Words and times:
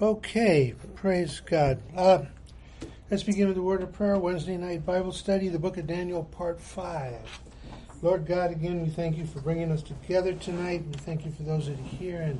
Okay, 0.00 0.76
praise 0.94 1.40
God. 1.40 1.80
Uh, 1.96 2.20
let's 3.10 3.24
begin 3.24 3.48
with 3.48 3.56
the 3.56 3.62
word 3.64 3.82
of 3.82 3.92
prayer. 3.92 4.16
Wednesday 4.16 4.56
night 4.56 4.86
Bible 4.86 5.10
study, 5.10 5.48
the 5.48 5.58
book 5.58 5.76
of 5.76 5.88
Daniel, 5.88 6.22
part 6.22 6.60
5. 6.60 7.16
Lord 8.00 8.24
God, 8.24 8.52
again, 8.52 8.80
we 8.80 8.90
thank 8.90 9.18
you 9.18 9.26
for 9.26 9.40
bringing 9.40 9.72
us 9.72 9.82
together 9.82 10.34
tonight. 10.34 10.84
We 10.86 10.92
thank 10.92 11.24
you 11.24 11.32
for 11.32 11.42
those 11.42 11.66
that 11.66 11.80
are 11.80 11.82
here 11.82 12.20
and 12.20 12.38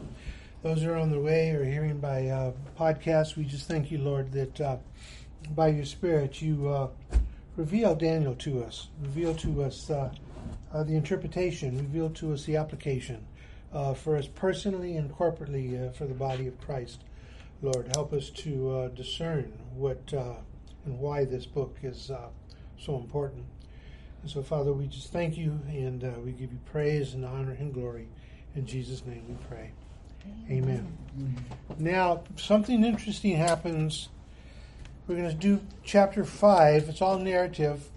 those 0.63 0.83
that 0.83 0.89
are 0.89 0.97
on 0.99 1.11
the 1.11 1.19
way 1.19 1.51
or 1.51 1.65
hearing 1.65 1.99
by 1.99 2.29
uh, 2.29 2.53
podcast. 2.79 3.35
We 3.35 3.43
just 3.43 3.67
thank 3.67 3.91
you, 3.91 3.99
Lord, 3.99 4.31
that 4.31 4.61
uh, 4.61 4.77
by 5.57 5.67
your 5.71 5.85
Spirit 5.85 6.41
you 6.41 6.69
uh, 6.69 6.91
reveal 7.57 7.97
Daniel 7.97 8.37
to 8.37 8.63
us, 8.63 8.87
reveal 9.03 9.35
to 9.35 9.65
us 9.65 9.91
uh, 9.91 10.13
uh, 10.73 10.85
the 10.85 10.95
interpretation, 10.95 11.77
reveal 11.77 12.11
to 12.11 12.35
us 12.35 12.45
the 12.45 12.55
application 12.55 13.27
uh, 13.73 13.95
for 13.95 14.17
us 14.17 14.29
personally 14.29 14.97
and 14.97 15.13
corporately 15.13 15.93
for 15.97 16.07
the 16.07 16.15
body 16.15 16.47
of 16.47 16.61
Christ. 16.61 17.03
Lord, 17.61 17.89
help 17.95 18.13
us 18.13 18.31
to 18.31 18.71
uh, 18.71 18.89
discern 18.89 19.53
what 19.75 20.15
uh, 20.15 20.35
and 20.85 20.99
why 20.99 21.25
this 21.25 21.45
book 21.45 21.77
is 21.83 22.11
uh, 22.11 22.29
so 22.79 22.97
important. 22.97 23.45
And 24.23 24.31
so, 24.31 24.43
Father, 24.43 24.73
we 24.73 24.87
just 24.87 25.13
thank 25.13 25.37
you 25.37 25.59
and 25.69 26.05
uh, 26.05 26.13
we 26.25 26.33
give 26.33 26.53
you 26.53 26.59
praise 26.71 27.15
and 27.15 27.25
honor 27.25 27.57
and 27.59 27.75
glory. 27.75 28.09
In 28.55 28.67
Jesus' 28.67 29.05
name 29.05 29.25
we 29.29 29.35
pray. 29.49 29.73
Amen. 30.51 30.97
Amen. 31.17 31.45
Now, 31.79 32.23
something 32.37 32.85
interesting 32.85 33.37
happens. 33.37 34.09
We're 35.07 35.17
going 35.17 35.31
to 35.31 35.35
do 35.35 35.61
chapter 35.85 36.25
5. 36.25 36.89
It's 36.89 37.03
all 37.03 37.19
narrative. 37.19 37.89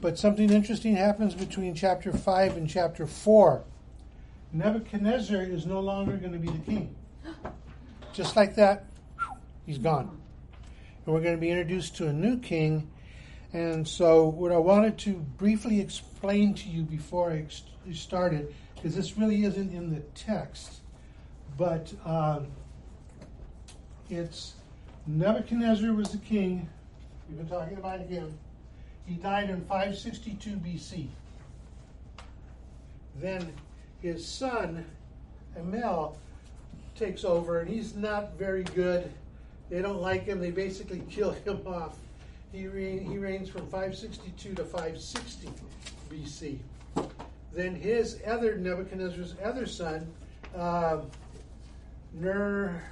But 0.00 0.18
something 0.18 0.50
interesting 0.50 0.96
happens 0.96 1.34
between 1.34 1.74
chapter 1.74 2.12
5 2.12 2.56
and 2.56 2.68
chapter 2.68 3.06
4. 3.06 3.64
Nebuchadnezzar 4.52 5.42
is 5.42 5.66
no 5.66 5.80
longer 5.80 6.16
going 6.16 6.32
to 6.32 6.38
be 6.38 6.48
the 6.48 6.58
king. 6.58 6.96
Just 8.12 8.36
like 8.36 8.56
that, 8.56 8.84
he's 9.66 9.78
gone. 9.78 10.20
And 11.04 11.14
we're 11.14 11.20
going 11.20 11.34
to 11.34 11.40
be 11.40 11.50
introduced 11.50 11.96
to 11.96 12.08
a 12.08 12.12
new 12.12 12.38
king. 12.38 12.90
And 13.52 13.86
so, 13.86 14.28
what 14.28 14.52
I 14.52 14.58
wanted 14.58 14.98
to 14.98 15.14
briefly 15.14 15.80
explain 15.80 16.54
to 16.54 16.68
you 16.68 16.82
before 16.82 17.30
I 17.30 17.46
started, 17.92 18.54
because 18.74 18.94
this 18.94 19.16
really 19.16 19.44
isn't 19.44 19.72
in 19.72 19.94
the 19.94 20.00
text, 20.14 20.80
but 21.56 21.92
um, 22.04 22.48
it's 24.10 24.54
Nebuchadnezzar 25.06 25.92
was 25.94 26.10
the 26.10 26.18
king. 26.18 26.68
We've 27.28 27.38
been 27.38 27.48
talking 27.48 27.78
about 27.78 28.00
him. 28.00 28.38
He 29.06 29.14
died 29.14 29.48
in 29.48 29.64
562 29.64 30.50
BC. 30.56 31.06
Then 33.16 33.50
his 34.02 34.26
son, 34.26 34.84
Amel, 35.56 36.18
takes 36.98 37.24
over, 37.24 37.60
and 37.60 37.68
he's 37.70 37.94
not 37.94 38.36
very 38.38 38.64
good. 38.64 39.10
They 39.70 39.80
don't 39.82 40.00
like 40.00 40.24
him. 40.24 40.40
They 40.40 40.50
basically 40.50 41.02
kill 41.10 41.32
him 41.32 41.60
off. 41.66 41.96
He, 42.52 42.60
he 42.60 43.18
reigns 43.18 43.48
from 43.48 43.62
562 43.66 44.54
to 44.54 44.64
560 44.64 45.48
BC. 46.10 46.58
Then 47.52 47.74
his 47.74 48.20
other, 48.26 48.56
Nebuchadnezzar's 48.56 49.34
other 49.44 49.66
son, 49.66 50.10
uh, 50.56 51.00
Ner, 52.14 52.82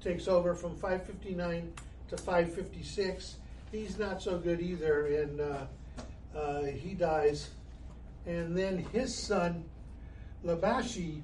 takes 0.00 0.28
over 0.28 0.54
from 0.54 0.74
559 0.76 1.72
to 2.08 2.16
556. 2.16 3.36
He's 3.72 3.98
not 3.98 4.22
so 4.22 4.38
good 4.38 4.60
either, 4.60 5.06
and 5.06 5.40
uh, 5.40 5.66
uh, 6.36 6.62
he 6.64 6.94
dies. 6.94 7.50
And 8.26 8.56
then 8.56 8.78
his 8.92 9.14
son, 9.14 9.64
Labashi 10.44 11.22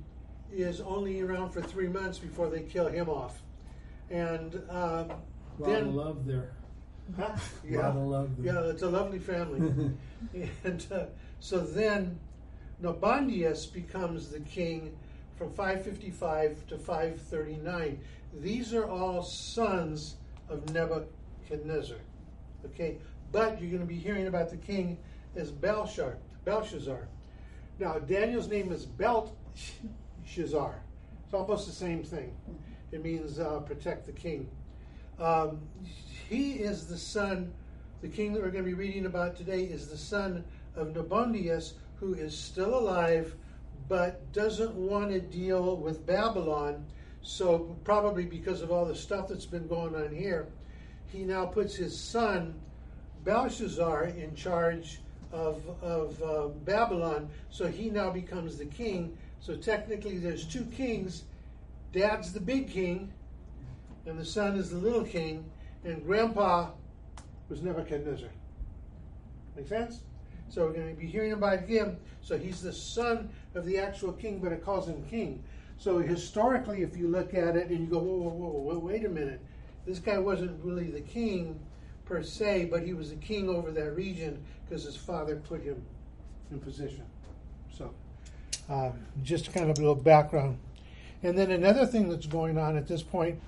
is 0.52 0.80
only 0.80 1.20
around 1.20 1.50
for 1.50 1.62
three 1.62 1.88
months 1.88 2.18
before 2.18 2.48
they 2.48 2.62
kill 2.62 2.86
him 2.86 3.08
off. 3.08 3.42
And 4.10 4.62
um, 4.70 5.12
then 5.58 5.94
love 5.94 6.26
there. 6.26 6.52
Huh? 7.18 7.36
Yeah, 7.62 7.88
love 7.88 8.30
there. 8.38 8.54
yeah, 8.54 8.70
it's 8.70 8.82
a 8.82 8.88
lovely 8.88 9.18
family. 9.18 9.92
and 10.64 10.86
uh, 10.90 11.04
so 11.38 11.60
then 11.60 12.18
Nabonidus 12.80 13.66
becomes 13.66 14.30
the 14.30 14.40
king 14.40 14.96
from 15.36 15.50
555 15.52 16.66
to 16.68 16.78
539. 16.78 18.00
These 18.40 18.72
are 18.72 18.88
all 18.88 19.22
sons 19.22 20.16
of 20.48 20.72
Nebuchadnezzar. 20.72 21.98
Okay, 22.66 22.96
but 23.32 23.60
you're 23.60 23.70
going 23.70 23.82
to 23.82 23.86
be 23.86 23.98
hearing 23.98 24.26
about 24.26 24.48
the 24.48 24.56
king 24.56 24.96
as 25.36 25.50
Belshazzar. 25.50 26.16
Belshazzar. 26.44 27.08
Now, 27.78 27.98
Daniel's 27.98 28.48
name 28.48 28.70
is 28.70 28.86
Belteshazzar. 28.86 30.82
It's 31.24 31.34
almost 31.34 31.66
the 31.66 31.72
same 31.72 32.04
thing. 32.04 32.32
It 32.92 33.02
means 33.02 33.40
uh, 33.40 33.60
protect 33.60 34.06
the 34.06 34.12
king. 34.12 34.48
Um, 35.18 35.60
he 36.28 36.52
is 36.52 36.86
the 36.86 36.96
son, 36.96 37.52
the 38.00 38.08
king 38.08 38.32
that 38.32 38.42
we're 38.42 38.50
going 38.50 38.64
to 38.64 38.70
be 38.70 38.74
reading 38.74 39.06
about 39.06 39.36
today 39.36 39.64
is 39.64 39.88
the 39.88 39.96
son 39.96 40.44
of 40.76 40.94
Nabonidus, 40.94 41.74
who 41.96 42.14
is 42.14 42.36
still 42.36 42.78
alive 42.78 43.34
but 43.88 44.32
doesn't 44.32 44.74
want 44.74 45.10
to 45.10 45.20
deal 45.20 45.76
with 45.76 46.06
Babylon. 46.06 46.86
So, 47.22 47.76
probably 47.84 48.24
because 48.24 48.62
of 48.62 48.70
all 48.70 48.84
the 48.84 48.94
stuff 48.94 49.28
that's 49.28 49.46
been 49.46 49.66
going 49.66 49.94
on 49.96 50.14
here, 50.14 50.46
he 51.08 51.24
now 51.24 51.46
puts 51.46 51.74
his 51.74 51.98
son, 51.98 52.54
Belshazzar, 53.24 54.04
in 54.04 54.34
charge 54.34 55.00
of, 55.34 55.62
of 55.82 56.22
uh, 56.22 56.48
Babylon, 56.64 57.28
so 57.50 57.66
he 57.66 57.90
now 57.90 58.08
becomes 58.10 58.56
the 58.56 58.66
king. 58.66 59.18
So 59.40 59.56
technically, 59.56 60.16
there's 60.16 60.44
two 60.44 60.64
kings. 60.66 61.24
Dad's 61.92 62.32
the 62.32 62.40
big 62.40 62.70
king, 62.70 63.12
and 64.06 64.18
the 64.18 64.24
son 64.24 64.56
is 64.56 64.70
the 64.70 64.78
little 64.78 65.04
king, 65.04 65.44
and 65.84 66.04
grandpa 66.04 66.70
was 67.48 67.62
Nebuchadnezzar. 67.62 68.28
Make 69.56 69.68
sense? 69.68 70.00
So 70.48 70.66
we're 70.66 70.72
going 70.72 70.94
to 70.94 71.00
be 71.00 71.06
hearing 71.06 71.32
about 71.32 71.60
him. 71.60 71.96
So 72.22 72.38
he's 72.38 72.62
the 72.62 72.72
son 72.72 73.28
of 73.54 73.64
the 73.66 73.78
actual 73.78 74.12
king, 74.12 74.38
but 74.38 74.52
it 74.52 74.64
calls 74.64 74.86
him 74.86 75.04
king. 75.10 75.42
So 75.78 75.98
historically, 75.98 76.82
if 76.82 76.96
you 76.96 77.08
look 77.08 77.34
at 77.34 77.56
it 77.56 77.70
and 77.70 77.80
you 77.80 77.86
go, 77.86 77.98
whoa, 77.98 78.28
whoa, 78.28 78.30
whoa, 78.30 78.74
whoa 78.74 78.78
wait 78.78 79.04
a 79.04 79.08
minute, 79.08 79.40
this 79.84 79.98
guy 79.98 80.18
wasn't 80.18 80.64
really 80.64 80.90
the 80.90 81.00
king 81.00 81.58
per 82.04 82.22
se, 82.22 82.66
but 82.70 82.82
he 82.82 82.92
was 82.92 83.10
the 83.10 83.16
king 83.16 83.48
over 83.48 83.70
that 83.70 83.94
region 83.94 84.42
because 84.64 84.84
his 84.84 84.96
father 84.96 85.36
put 85.36 85.62
him 85.62 85.82
in 86.50 86.60
position. 86.60 87.04
So, 87.72 87.92
um, 88.68 88.92
just 89.22 89.52
kind 89.52 89.70
of 89.70 89.78
a 89.78 89.80
little 89.80 89.94
background. 89.94 90.58
And 91.22 91.38
then 91.38 91.50
another 91.50 91.86
thing 91.86 92.08
that's 92.08 92.26
going 92.26 92.58
on 92.58 92.76
at 92.76 92.86
this 92.86 93.02
point 93.02 93.40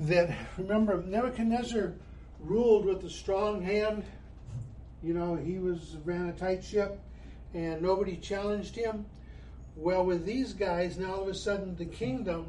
that 0.00 0.34
remember 0.58 1.02
Nebuchadnezzar 1.02 1.92
ruled 2.40 2.84
with 2.84 3.04
a 3.04 3.10
strong 3.10 3.62
hand. 3.62 4.04
You 5.02 5.14
know, 5.14 5.36
he 5.36 5.58
was 5.58 5.96
ran 6.04 6.28
a 6.28 6.32
tight 6.32 6.64
ship 6.64 6.98
and 7.54 7.82
nobody 7.82 8.16
challenged 8.16 8.74
him. 8.74 9.06
Well, 9.76 10.04
with 10.04 10.26
these 10.26 10.52
guys, 10.52 10.98
now 10.98 11.14
all 11.14 11.22
of 11.22 11.28
a 11.28 11.34
sudden 11.34 11.76
the 11.76 11.86
kingdom 11.86 12.46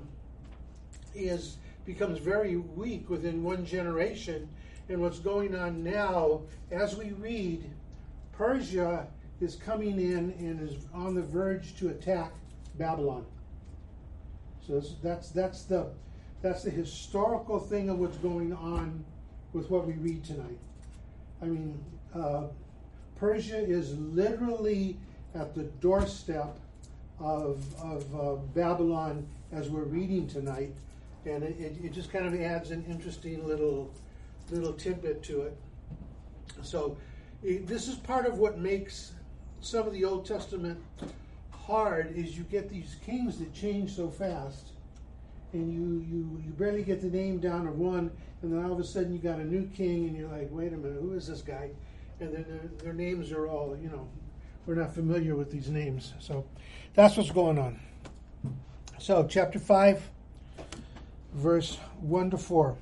is 1.15 1.57
becomes 1.85 2.17
very 2.19 2.55
weak 2.55 3.09
within 3.09 3.43
one 3.43 3.65
generation 3.65 4.47
and 4.89 5.01
what's 5.01 5.19
going 5.19 5.55
on 5.55 5.83
now, 5.83 6.41
as 6.71 6.95
we 6.95 7.11
read, 7.13 7.69
Persia 8.33 9.07
is 9.41 9.55
coming 9.55 9.99
in 9.99 10.33
and 10.39 10.67
is 10.67 10.85
on 10.93 11.15
the 11.15 11.21
verge 11.21 11.75
to 11.77 11.89
attack 11.89 12.31
Babylon. 12.77 13.25
So 14.65 14.81
that's 15.01 15.29
that's 15.29 15.63
the 15.63 15.87
that's 16.41 16.63
the 16.63 16.69
historical 16.69 17.59
thing 17.59 17.89
of 17.89 17.99
what's 17.99 18.17
going 18.17 18.53
on 18.53 19.03
with 19.53 19.69
what 19.69 19.85
we 19.85 19.93
read 19.93 20.23
tonight. 20.23 20.57
I 21.41 21.45
mean, 21.45 21.83
uh, 22.13 22.43
Persia 23.15 23.57
is 23.57 23.97
literally 23.97 24.97
at 25.35 25.55
the 25.55 25.63
doorstep 25.63 26.57
of, 27.19 27.63
of 27.81 28.15
uh, 28.15 28.35
Babylon 28.53 29.25
as 29.51 29.69
we're 29.69 29.83
reading 29.83 30.27
tonight, 30.27 30.73
and 31.25 31.43
it, 31.43 31.77
it, 31.83 31.93
just 31.93 32.11
kind 32.11 32.25
of 32.25 32.39
adds 32.39 32.71
an 32.71 32.83
interesting 32.89 33.47
little 33.47 33.91
little 34.53 34.73
tidbit 34.73 35.23
to 35.23 35.41
it. 35.43 35.57
So, 36.61 36.97
this 37.41 37.87
is 37.87 37.95
part 37.95 38.25
of 38.25 38.37
what 38.37 38.57
makes 38.57 39.13
some 39.59 39.87
of 39.87 39.93
the 39.93 40.05
Old 40.05 40.25
Testament 40.25 40.79
hard 41.51 42.15
is 42.15 42.37
you 42.37 42.43
get 42.43 42.69
these 42.69 42.97
kings 43.05 43.39
that 43.39 43.53
change 43.53 43.95
so 43.95 44.09
fast 44.09 44.71
and 45.53 45.71
you, 45.71 46.05
you, 46.09 46.41
you 46.45 46.51
barely 46.51 46.83
get 46.83 47.01
the 47.01 47.07
name 47.07 47.39
down 47.39 47.67
of 47.67 47.77
one 47.77 48.11
and 48.41 48.51
then 48.51 48.63
all 48.63 48.73
of 48.73 48.79
a 48.79 48.83
sudden 48.83 49.13
you 49.13 49.19
got 49.19 49.39
a 49.39 49.45
new 49.45 49.65
king 49.67 50.07
and 50.07 50.17
you're 50.17 50.27
like 50.27 50.49
wait 50.51 50.73
a 50.73 50.77
minute 50.77 51.01
who 51.01 51.13
is 51.13 51.27
this 51.27 51.41
guy? 51.41 51.69
And 52.19 52.33
then 52.33 52.45
their, 52.47 52.69
their 52.83 52.93
names 52.93 53.31
are 53.31 53.47
all 53.47 53.77
you 53.81 53.89
know 53.89 54.07
we're 54.65 54.75
not 54.75 54.93
familiar 54.93 55.35
with 55.35 55.51
these 55.51 55.69
names. 55.69 56.13
So 56.19 56.45
that's 56.93 57.17
what's 57.17 57.31
going 57.31 57.57
on. 57.57 57.79
So 58.99 59.25
chapter 59.29 59.59
5 59.59 60.09
verse 61.33 61.77
1 62.01 62.31
to 62.31 62.37
4 62.37 62.77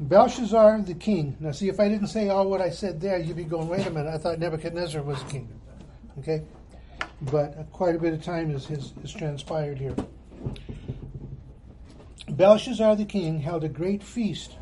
Belshazzar 0.00 0.80
the 0.82 0.94
king. 0.94 1.36
Now, 1.40 1.52
see, 1.52 1.68
if 1.68 1.78
I 1.78 1.88
didn't 1.88 2.06
say 2.06 2.30
all 2.30 2.48
what 2.48 2.62
I 2.62 2.70
said 2.70 3.02
there, 3.02 3.18
you'd 3.18 3.36
be 3.36 3.44
going, 3.44 3.68
wait 3.68 3.86
a 3.86 3.90
minute, 3.90 4.12
I 4.12 4.16
thought 4.16 4.38
Nebuchadnezzar 4.38 5.02
was 5.02 5.22
king. 5.24 5.46
Okay? 6.18 6.42
But 7.20 7.58
uh, 7.58 7.62
quite 7.64 7.94
a 7.94 7.98
bit 7.98 8.14
of 8.14 8.22
time 8.22 8.50
has, 8.50 8.64
has 8.66 9.12
transpired 9.12 9.78
here. 9.78 9.94
Belshazzar 12.30 12.96
the 12.96 13.04
king 13.04 13.40
held 13.40 13.62
a 13.62 13.68
great 13.68 14.02
feast 14.02 14.56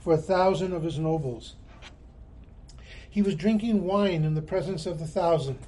for 0.00 0.14
a 0.14 0.18
thousand 0.18 0.72
of 0.72 0.82
his 0.82 0.98
nobles. 0.98 1.54
He 3.08 3.22
was 3.22 3.36
drinking 3.36 3.84
wine 3.84 4.24
in 4.24 4.34
the 4.34 4.42
presence 4.42 4.86
of 4.86 4.98
the 4.98 5.06
thousand. 5.06 5.58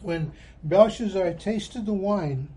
When 0.00 0.32
Belshazzar 0.64 1.34
tasted 1.34 1.84
the 1.84 1.92
wine, 1.92 2.48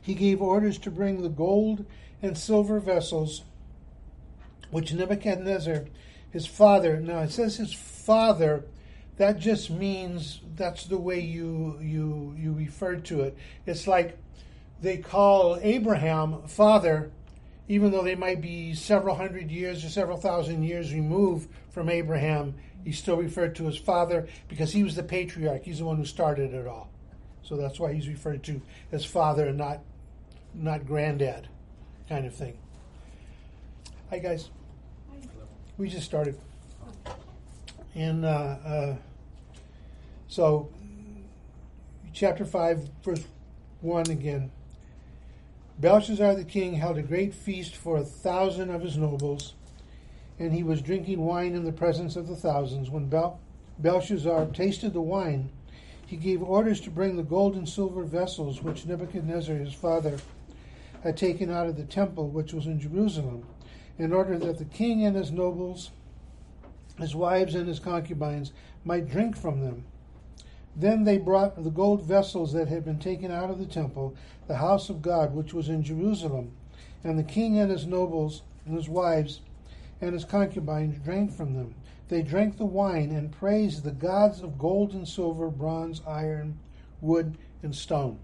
he 0.00 0.14
gave 0.14 0.40
orders 0.40 0.78
to 0.78 0.90
bring 0.90 1.20
the 1.20 1.28
gold 1.28 1.84
and 2.22 2.38
silver 2.38 2.80
vessels 2.80 3.42
which 4.72 4.94
Nebuchadnezzar, 4.94 5.84
his 6.30 6.46
father, 6.46 6.98
now 6.98 7.18
it 7.20 7.30
says 7.30 7.58
his 7.58 7.74
father, 7.74 8.64
that 9.18 9.38
just 9.38 9.70
means 9.70 10.40
that's 10.56 10.86
the 10.86 10.96
way 10.96 11.20
you 11.20 11.78
you 11.80 12.34
you 12.38 12.54
refer 12.54 12.96
to 12.96 13.20
it. 13.20 13.36
It's 13.66 13.86
like 13.86 14.16
they 14.80 14.96
call 14.96 15.58
Abraham 15.60 16.48
father, 16.48 17.12
even 17.68 17.92
though 17.92 18.02
they 18.02 18.14
might 18.14 18.40
be 18.40 18.74
several 18.74 19.14
hundred 19.14 19.50
years 19.50 19.84
or 19.84 19.90
several 19.90 20.16
thousand 20.16 20.62
years 20.62 20.92
removed 20.92 21.50
from 21.70 21.90
Abraham. 21.90 22.54
He's 22.82 22.98
still 22.98 23.18
referred 23.18 23.54
to 23.56 23.68
as 23.68 23.76
father 23.76 24.26
because 24.48 24.72
he 24.72 24.82
was 24.82 24.96
the 24.96 25.04
patriarch. 25.04 25.64
He's 25.64 25.78
the 25.78 25.84
one 25.84 25.98
who 25.98 26.06
started 26.06 26.54
it 26.54 26.66
all. 26.66 26.90
So 27.42 27.56
that's 27.56 27.78
why 27.78 27.92
he's 27.92 28.08
referred 28.08 28.42
to 28.44 28.62
as 28.90 29.04
father 29.04 29.48
and 29.48 29.58
not 29.58 29.80
not 30.54 30.86
granddad 30.86 31.48
kind 32.12 32.26
of 32.26 32.34
thing. 32.34 32.52
Hi 34.10 34.18
guys. 34.18 34.50
We 35.78 35.88
just 35.88 36.04
started. 36.04 36.38
And 37.94 38.26
uh, 38.26 38.28
uh, 38.28 38.96
so, 40.28 40.68
chapter 42.12 42.44
5, 42.44 42.90
verse 43.02 43.24
1 43.80 44.10
again. 44.10 44.50
Belshazzar 45.78 46.34
the 46.34 46.44
king 46.44 46.74
held 46.74 46.98
a 46.98 47.02
great 47.02 47.32
feast 47.32 47.76
for 47.76 47.96
a 47.96 48.04
thousand 48.04 48.68
of 48.68 48.82
his 48.82 48.98
nobles, 48.98 49.54
and 50.38 50.52
he 50.52 50.62
was 50.62 50.82
drinking 50.82 51.24
wine 51.24 51.54
in 51.54 51.64
the 51.64 51.72
presence 51.72 52.16
of 52.16 52.28
the 52.28 52.36
thousands. 52.36 52.90
When 52.90 53.08
Bel- 53.08 53.40
Belshazzar 53.78 54.48
tasted 54.52 54.92
the 54.92 55.00
wine, 55.00 55.48
he 56.04 56.16
gave 56.16 56.42
orders 56.42 56.78
to 56.82 56.90
bring 56.90 57.16
the 57.16 57.22
gold 57.22 57.54
and 57.54 57.66
silver 57.66 58.04
vessels 58.04 58.62
which 58.62 58.84
Nebuchadnezzar 58.84 59.56
his 59.56 59.72
father 59.72 60.18
had 61.02 61.16
taken 61.16 61.50
out 61.50 61.66
of 61.66 61.76
the 61.76 61.84
temple 61.84 62.28
which 62.28 62.52
was 62.52 62.66
in 62.66 62.80
Jerusalem, 62.80 63.46
in 63.98 64.12
order 64.12 64.38
that 64.38 64.58
the 64.58 64.64
king 64.64 65.04
and 65.04 65.16
his 65.16 65.30
nobles, 65.30 65.90
his 66.98 67.14
wives 67.14 67.54
and 67.54 67.68
his 67.68 67.78
concubines, 67.78 68.52
might 68.84 69.10
drink 69.10 69.36
from 69.36 69.60
them. 69.60 69.84
Then 70.74 71.04
they 71.04 71.18
brought 71.18 71.62
the 71.62 71.70
gold 71.70 72.02
vessels 72.02 72.52
that 72.54 72.68
had 72.68 72.84
been 72.84 72.98
taken 72.98 73.30
out 73.30 73.50
of 73.50 73.58
the 73.58 73.66
temple, 73.66 74.16
the 74.48 74.56
house 74.56 74.88
of 74.88 75.02
God, 75.02 75.34
which 75.34 75.52
was 75.52 75.68
in 75.68 75.82
Jerusalem, 75.82 76.52
and 77.04 77.18
the 77.18 77.24
king 77.24 77.58
and 77.58 77.70
his 77.70 77.86
nobles 77.86 78.42
and 78.64 78.76
his 78.76 78.88
wives 78.88 79.40
and 80.00 80.14
his 80.14 80.24
concubines 80.24 80.98
drank 81.04 81.32
from 81.32 81.54
them. 81.54 81.74
They 82.08 82.22
drank 82.22 82.58
the 82.58 82.66
wine 82.66 83.10
and 83.10 83.32
praised 83.32 83.84
the 83.84 83.92
gods 83.92 84.42
of 84.42 84.58
gold 84.58 84.92
and 84.92 85.06
silver, 85.06 85.48
bronze, 85.48 86.02
iron, 86.06 86.58
wood, 87.00 87.38
and 87.62 87.74
stone. 87.74 88.18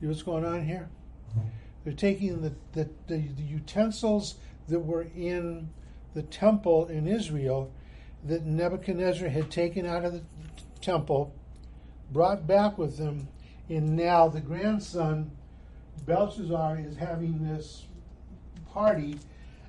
You 0.00 0.06
know 0.06 0.12
what's 0.12 0.22
going 0.22 0.44
on 0.44 0.64
here? 0.64 0.88
Mm-hmm. 1.30 1.48
They're 1.88 1.96
taking 1.96 2.42
the, 2.42 2.52
the, 2.72 2.86
the, 3.06 3.16
the 3.16 3.42
utensils 3.42 4.34
that 4.68 4.78
were 4.78 5.06
in 5.16 5.70
the 6.12 6.20
temple 6.20 6.86
in 6.88 7.08
Israel 7.08 7.72
that 8.24 8.44
Nebuchadnezzar 8.44 9.30
had 9.30 9.50
taken 9.50 9.86
out 9.86 10.04
of 10.04 10.12
the 10.12 10.20
temple, 10.82 11.32
brought 12.12 12.46
back 12.46 12.76
with 12.76 12.98
them, 12.98 13.26
and 13.70 13.96
now 13.96 14.28
the 14.28 14.42
grandson, 14.42 15.30
Belshazzar, 16.04 16.78
is 16.80 16.94
having 16.98 17.42
this 17.42 17.86
party, 18.70 19.18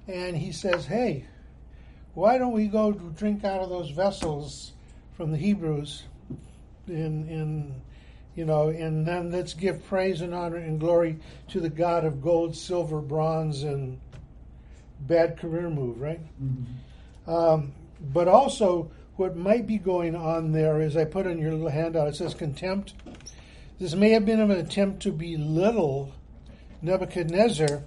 and 0.09 0.35
he 0.35 0.51
says, 0.51 0.87
Hey, 0.87 1.23
why 2.15 2.37
don't 2.37 2.51
we 2.51 2.67
go 2.67 2.91
drink 2.91 3.45
out 3.45 3.61
of 3.61 3.69
those 3.69 3.91
vessels 3.91 4.73
from 5.15 5.31
the 5.31 5.37
Hebrews 5.37 6.03
in, 6.85 7.29
in 7.29 7.75
you 8.35 8.45
know, 8.45 8.69
and 8.69 9.05
then 9.05 9.31
let's 9.31 9.53
give 9.53 9.85
praise 9.87 10.21
and 10.21 10.33
honor 10.33 10.57
and 10.57 10.79
glory 10.79 11.19
to 11.49 11.59
the 11.59 11.69
God 11.69 12.05
of 12.05 12.21
gold, 12.21 12.55
silver, 12.55 13.01
bronze, 13.01 13.63
and 13.63 13.99
bad 15.01 15.37
career 15.37 15.69
move, 15.69 15.99
right? 15.99 16.21
Mm-hmm. 16.41 17.31
Um, 17.31 17.73
but 18.01 18.27
also, 18.27 18.91
what 19.15 19.35
might 19.35 19.67
be 19.67 19.77
going 19.77 20.15
on 20.15 20.51
there 20.51 20.81
is 20.81 20.95
I 20.95 21.05
put 21.05 21.27
in 21.27 21.39
your 21.39 21.51
little 21.51 21.69
handout, 21.69 22.07
it 22.07 22.15
says 22.15 22.33
contempt. 22.33 22.93
This 23.79 23.93
may 23.93 24.11
have 24.11 24.25
been 24.25 24.39
an 24.39 24.51
attempt 24.51 25.01
to 25.03 25.11
belittle 25.11 26.13
Nebuchadnezzar, 26.81 27.83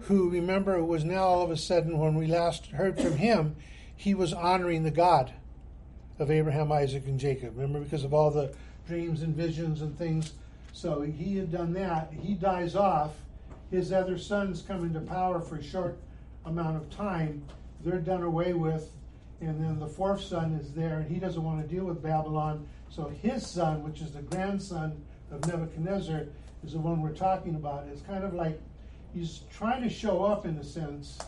who, 0.00 0.30
remember, 0.30 0.82
was 0.84 1.04
now 1.04 1.24
all 1.24 1.42
of 1.42 1.50
a 1.50 1.56
sudden, 1.56 1.98
when 1.98 2.14
we 2.14 2.26
last 2.26 2.66
heard 2.66 3.00
from 3.00 3.16
him, 3.16 3.56
he 3.94 4.14
was 4.14 4.32
honoring 4.32 4.82
the 4.82 4.90
God 4.90 5.32
of 6.18 6.30
Abraham, 6.30 6.72
Isaac, 6.72 7.06
and 7.06 7.18
Jacob. 7.18 7.56
Remember, 7.56 7.80
because 7.80 8.04
of 8.04 8.12
all 8.12 8.30
the 8.30 8.54
dreams 8.86 9.22
and 9.22 9.34
visions 9.34 9.82
and 9.82 9.96
things. 9.98 10.32
So 10.72 11.00
he 11.02 11.36
had 11.36 11.50
done 11.50 11.72
that. 11.74 12.12
He 12.12 12.34
dies 12.34 12.76
off. 12.76 13.12
His 13.70 13.92
other 13.92 14.18
sons 14.18 14.62
come 14.62 14.84
into 14.84 15.00
power 15.00 15.40
for 15.40 15.56
a 15.56 15.62
short 15.62 15.98
amount 16.44 16.76
of 16.76 16.88
time. 16.90 17.42
They're 17.84 17.98
done 17.98 18.22
away 18.22 18.52
with. 18.52 18.90
And 19.40 19.62
then 19.62 19.78
the 19.78 19.86
fourth 19.86 20.22
son 20.22 20.54
is 20.54 20.72
there, 20.72 20.98
and 21.00 21.10
he 21.10 21.18
doesn't 21.18 21.42
want 21.42 21.60
to 21.60 21.74
deal 21.74 21.84
with 21.84 22.02
Babylon. 22.02 22.66
So 22.88 23.12
his 23.22 23.46
son, 23.46 23.82
which 23.82 24.00
is 24.00 24.12
the 24.12 24.22
grandson 24.22 25.02
of 25.30 25.46
Nebuchadnezzar, 25.46 26.24
is 26.64 26.72
the 26.72 26.78
one 26.78 27.02
we're 27.02 27.10
talking 27.10 27.54
about. 27.54 27.86
It's 27.92 28.00
kind 28.00 28.24
of 28.24 28.32
like 28.32 28.58
he's 29.12 29.42
trying 29.52 29.82
to 29.82 29.90
show 29.90 30.22
off, 30.22 30.46
in 30.46 30.56
a 30.56 30.64
sense, 30.64 31.18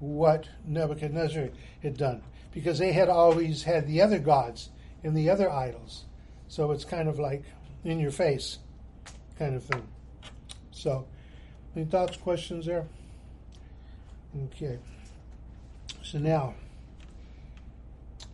what 0.00 0.48
Nebuchadnezzar 0.66 1.50
had 1.82 1.96
done. 1.96 2.22
Because 2.52 2.78
they 2.78 2.92
had 2.92 3.08
always 3.08 3.62
had 3.62 3.86
the 3.86 4.02
other 4.02 4.18
gods 4.18 4.70
and 5.04 5.16
the 5.16 5.30
other 5.30 5.50
idols. 5.50 6.04
So 6.50 6.72
it's 6.72 6.84
kind 6.84 7.08
of 7.08 7.20
like 7.20 7.44
in 7.84 8.00
your 8.00 8.10
face 8.10 8.58
kind 9.38 9.54
of 9.54 9.62
thing. 9.62 9.86
So, 10.72 11.06
any 11.76 11.84
thoughts, 11.84 12.16
questions 12.16 12.66
there? 12.66 12.88
Okay. 14.46 14.76
So 16.02 16.18
now, 16.18 16.54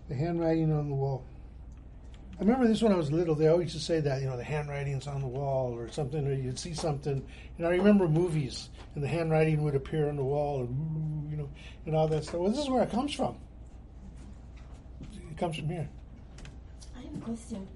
the 0.09 0.15
handwriting 0.15 0.73
on 0.73 0.89
the 0.89 0.95
wall. 0.95 1.27
I 2.39 2.41
remember 2.41 2.67
this 2.67 2.81
when 2.81 2.91
I 2.91 2.97
was 2.97 3.13
little. 3.13 3.35
They 3.35 3.49
always 3.49 3.75
used 3.75 3.87
to 3.87 3.93
say 3.93 4.01
that, 4.01 4.23
you 4.23 4.29
know, 4.29 4.39
the 4.39 4.45
handwriting's 4.45 5.07
on 5.07 5.21
the 5.21 5.29
wall 5.29 5.75
or 5.75 5.91
something, 5.91 6.27
or 6.27 6.33
you'd 6.33 6.59
see 6.59 6.73
something. 6.73 7.23
And 7.59 7.67
I 7.67 7.71
remember 7.71 8.09
movies, 8.09 8.71
and 8.95 9.05
the 9.05 9.09
handwriting 9.09 9.63
would 9.63 9.75
appear 9.75 10.09
on 10.09 10.17
the 10.17 10.25
wall, 10.25 10.61
and 10.61 11.31
you 11.31 11.37
know, 11.37 11.51
and 11.85 11.95
all 11.95 12.09
that 12.09 12.25
stuff. 12.25 12.41
Well, 12.41 12.51
this 12.51 12.61
is 12.61 12.71
where 12.71 12.83
it 12.83 12.91
comes 12.91 13.13
from. 13.13 13.37
It 15.03 15.37
comes 15.37 15.57
from 15.57 15.69
here. 15.69 15.89
I 16.97 17.03
have 17.03 17.15
a 17.15 17.21
question. 17.21 17.69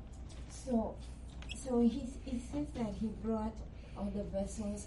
So, 0.70 0.94
so 1.56 1.80
he, 1.80 2.06
he 2.24 2.38
says 2.38 2.66
that 2.76 2.94
he 3.00 3.08
brought 3.24 3.54
all 3.98 4.12
the 4.14 4.22
vessels 4.24 4.86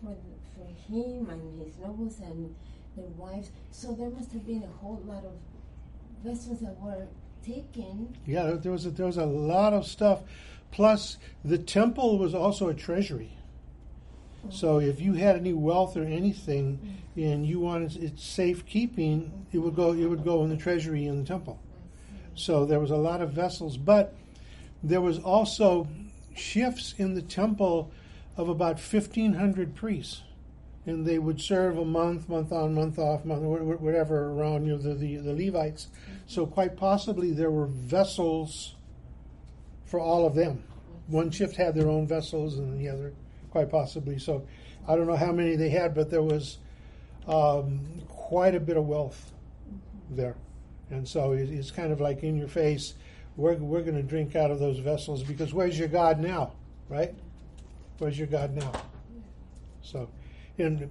for, 0.00 0.14
for 0.54 0.92
him 0.92 1.28
and 1.28 1.60
his 1.60 1.76
nobles 1.78 2.20
and 2.20 2.54
their 2.96 3.06
wives. 3.18 3.50
So 3.72 3.92
there 3.92 4.10
must 4.10 4.30
have 4.32 4.46
been 4.46 4.62
a 4.62 4.78
whole 4.80 5.02
lot 5.06 5.24
of 5.24 5.32
vessels 6.22 6.60
that 6.60 6.80
were 6.80 7.08
taken. 7.44 8.16
Yeah, 8.26 8.52
there 8.52 8.70
was 8.70 8.86
a, 8.86 8.90
there 8.90 9.06
was 9.06 9.16
a 9.16 9.26
lot 9.26 9.72
of 9.72 9.86
stuff. 9.86 10.20
Plus, 10.70 11.18
the 11.44 11.58
temple 11.58 12.18
was 12.18 12.34
also 12.34 12.68
a 12.68 12.74
treasury. 12.74 13.36
So 14.50 14.78
if 14.78 15.00
you 15.00 15.14
had 15.14 15.36
any 15.36 15.54
wealth 15.54 15.96
or 15.96 16.04
anything, 16.04 16.78
mm-hmm. 17.16 17.22
and 17.32 17.46
you 17.46 17.60
wanted 17.60 17.96
it 17.96 18.18
safekeeping, 18.18 19.22
mm-hmm. 19.22 19.56
it 19.56 19.58
would 19.58 19.74
go 19.74 19.92
it 19.92 20.04
would 20.04 20.22
go 20.22 20.44
in 20.44 20.50
the 20.50 20.56
treasury 20.56 21.06
in 21.06 21.18
the 21.18 21.26
temple. 21.26 21.58
So 22.34 22.66
there 22.66 22.78
was 22.78 22.90
a 22.90 22.96
lot 22.96 23.22
of 23.22 23.32
vessels, 23.32 23.78
but 23.78 24.14
there 24.84 25.00
was 25.00 25.18
also 25.18 25.88
shifts 26.36 26.94
in 26.98 27.14
the 27.14 27.22
temple 27.22 27.90
of 28.36 28.48
about 28.48 28.78
1,500 28.78 29.74
priests. 29.74 30.22
And 30.86 31.06
they 31.06 31.18
would 31.18 31.40
serve 31.40 31.78
a 31.78 31.84
month, 31.84 32.28
month 32.28 32.52
on, 32.52 32.74
month 32.74 32.98
off, 32.98 33.24
month, 33.24 33.42
whatever, 33.42 34.26
around 34.26 34.66
you 34.66 34.72
know, 34.72 34.78
the, 34.78 34.94
the, 34.94 35.16
the 35.16 35.32
Levites. 35.32 35.88
So, 36.26 36.44
quite 36.44 36.76
possibly, 36.76 37.30
there 37.30 37.50
were 37.50 37.66
vessels 37.66 38.74
for 39.86 39.98
all 39.98 40.26
of 40.26 40.34
them. 40.34 40.62
One 41.06 41.30
shift 41.30 41.56
had 41.56 41.74
their 41.74 41.88
own 41.88 42.06
vessels, 42.06 42.58
and 42.58 42.78
the 42.78 42.90
other, 42.90 43.14
quite 43.50 43.70
possibly. 43.70 44.18
So, 44.18 44.46
I 44.86 44.94
don't 44.94 45.06
know 45.06 45.16
how 45.16 45.32
many 45.32 45.56
they 45.56 45.70
had, 45.70 45.94
but 45.94 46.10
there 46.10 46.22
was 46.22 46.58
um, 47.26 47.80
quite 48.08 48.54
a 48.54 48.60
bit 48.60 48.76
of 48.76 48.86
wealth 48.86 49.32
there. 50.10 50.36
And 50.90 51.08
so 51.08 51.32
it's 51.32 51.70
kind 51.70 51.92
of 51.92 52.00
like 52.00 52.22
in 52.22 52.36
your 52.36 52.48
face 52.48 52.94
we're, 53.36 53.54
we're 53.54 53.82
going 53.82 53.96
to 53.96 54.02
drink 54.02 54.36
out 54.36 54.50
of 54.50 54.58
those 54.58 54.78
vessels 54.78 55.22
because 55.22 55.52
where's 55.52 55.78
your 55.78 55.88
God 55.88 56.20
now, 56.20 56.52
right? 56.88 57.14
Where's 57.98 58.18
your 58.18 58.26
God 58.26 58.54
now? 58.54 58.72
So, 59.82 60.08
and 60.58 60.90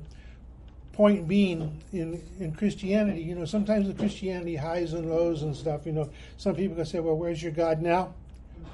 point 0.91 1.27
being 1.27 1.81
in 1.91 2.21
in 2.39 2.53
Christianity, 2.53 3.21
you 3.21 3.35
know, 3.35 3.45
sometimes 3.45 3.87
the 3.87 3.93
Christianity 3.93 4.55
highs 4.55 4.93
and 4.93 5.09
lows 5.09 5.41
and 5.41 5.55
stuff. 5.55 5.85
You 5.85 5.93
know, 5.93 6.09
some 6.37 6.55
people 6.55 6.75
can 6.75 6.85
say, 6.85 6.99
"Well, 6.99 7.15
where's 7.15 7.41
your 7.41 7.51
God 7.51 7.81
now?" 7.81 8.13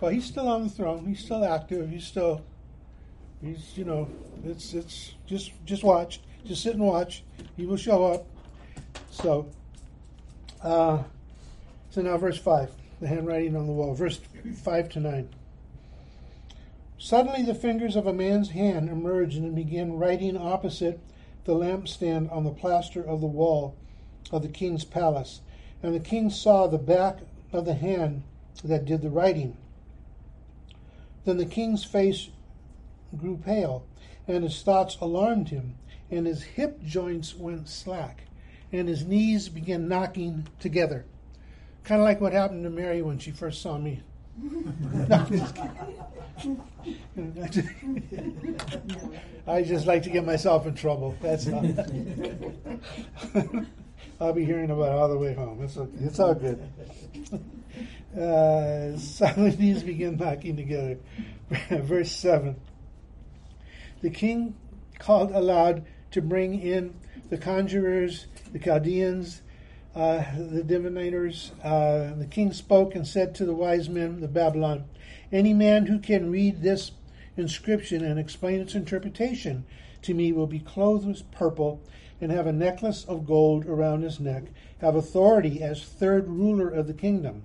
Well, 0.02 0.12
he's 0.12 0.26
still 0.26 0.48
on 0.48 0.64
the 0.64 0.70
throne. 0.70 1.06
He's 1.06 1.24
still 1.24 1.46
active. 1.46 1.90
He's 1.90 2.06
still 2.06 2.44
He's, 3.42 3.78
you 3.78 3.86
know, 3.86 4.10
it's 4.44 4.74
it's 4.74 5.14
just 5.26 5.52
just 5.66 5.84
watch, 5.84 6.20
just 6.46 6.62
sit 6.62 6.74
and 6.74 6.84
watch. 6.84 7.24
He 7.56 7.66
will 7.66 7.78
show 7.78 8.06
up. 8.06 8.26
So, 9.12 9.48
uh, 10.62 11.04
so 11.90 12.02
now 12.02 12.18
verse 12.18 12.38
five, 12.38 12.70
the 13.00 13.08
handwriting 13.08 13.56
on 13.56 13.66
the 13.66 13.74
wall, 13.74 13.94
verse 13.94 14.20
five 14.64 14.90
to 14.90 15.00
nine. 15.00 15.30
Suddenly, 16.98 17.44
the 17.44 17.56
fingers 17.56 17.96
of 17.96 18.08
a 18.08 18.14
man's 18.14 18.50
hand 18.50 18.90
emerged 18.90 19.38
and 19.38 19.56
began 19.56 19.94
writing 19.94 20.36
opposite 20.36 21.00
the 21.46 21.56
lampstand 21.56 22.30
on 22.32 22.44
the 22.44 22.52
plaster 22.52 23.02
of 23.02 23.22
the 23.22 23.28
wall 23.28 23.76
of 24.32 24.42
the 24.42 24.50
king's 24.50 24.84
palace. 24.84 25.42
And 25.82 25.96
the 25.96 26.00
king 26.02 26.30
saw 26.30 26.68
the 26.68 26.78
back 26.78 27.20
of 27.54 27.66
the 27.66 27.74
hand 27.74 28.24
that 28.66 28.86
did 28.86 29.02
the 29.02 29.10
writing. 29.10 29.56
Then 31.24 31.38
the 31.38 31.46
king's 31.46 31.86
face 31.86 32.30
grew 33.18 33.38
pale, 33.38 33.86
and 34.28 34.44
his 34.44 34.62
thoughts 34.62 34.98
alarmed 35.00 35.50
him, 35.50 35.76
and 36.12 36.28
his 36.28 36.44
hip 36.44 36.84
joints 36.84 37.34
went 37.34 37.70
slack, 37.70 38.24
and 38.74 38.90
his 38.90 39.06
knees 39.06 39.48
began 39.48 39.88
knocking 39.88 40.48
together. 40.60 41.06
Kind 41.90 42.02
of 42.02 42.06
like 42.06 42.22
what 42.22 42.32
happened 42.34 42.64
to 42.66 42.70
Mary 42.70 43.02
when 43.02 43.18
she 43.18 43.32
first 43.32 43.64
saw 43.64 43.80
me. 43.80 44.04
I 49.48 49.64
just 49.64 49.88
like 49.88 50.04
to 50.04 50.12
get 50.12 50.24
myself 50.24 50.68
in 50.68 50.76
trouble. 50.76 51.18
That's 51.20 51.48
all. 51.48 51.66
I'll 54.22 54.34
be 54.34 54.46
hearing 54.46 54.70
about 54.70 54.90
all 54.90 55.10
the 55.10 55.18
way 55.18 55.34
home. 55.34 55.64
It's, 55.64 55.78
okay. 55.78 55.98
it's 56.02 56.20
all 56.20 56.36
good. 56.36 56.62
Uh, 58.16 58.96
silent 59.00 59.60
knees 59.60 59.82
begin 59.82 60.18
knocking 60.18 60.58
together. 60.58 61.00
Verse 61.72 62.12
7. 62.12 62.56
The 64.04 64.12
king 64.12 64.56
called 65.00 65.32
aloud 65.32 65.88
to 66.12 66.22
bring 66.22 66.62
in 66.62 66.94
the 67.32 67.38
conjurers, 67.40 68.28
the 68.54 68.60
Chaldeans, 68.60 69.42
uh, 70.00 70.24
the 70.38 70.64
divinators. 70.64 71.52
Uh, 71.62 72.18
the 72.18 72.26
king 72.26 72.54
spoke 72.54 72.96
and 72.96 73.06
said 73.06 73.36
to 73.36 73.46
the 73.46 73.54
wise 73.54 73.90
men 73.90 74.24
of 74.24 74.34
Babylon, 74.34 74.86
Any 75.32 75.54
man 75.54 75.88
who 75.88 76.00
can 76.00 76.32
read 76.32 76.62
this 76.62 76.92
inscription 77.36 78.06
and 78.06 78.18
explain 78.18 78.62
its 78.62 78.76
interpretation 78.76 79.66
to 80.04 80.14
me 80.14 80.32
will 80.32 80.48
be 80.48 80.60
clothed 80.60 81.06
with 81.06 81.30
purple 81.32 81.82
and 82.22 82.32
have 82.32 82.48
a 82.48 82.54
necklace 82.54 83.04
of 83.06 83.28
gold 83.28 83.66
around 83.66 84.04
his 84.04 84.22
neck, 84.22 84.44
have 84.80 84.96
authority 84.96 85.62
as 85.62 85.84
third 85.84 86.30
ruler 86.30 86.70
of 86.70 86.88
the 86.88 86.94
kingdom. 86.94 87.44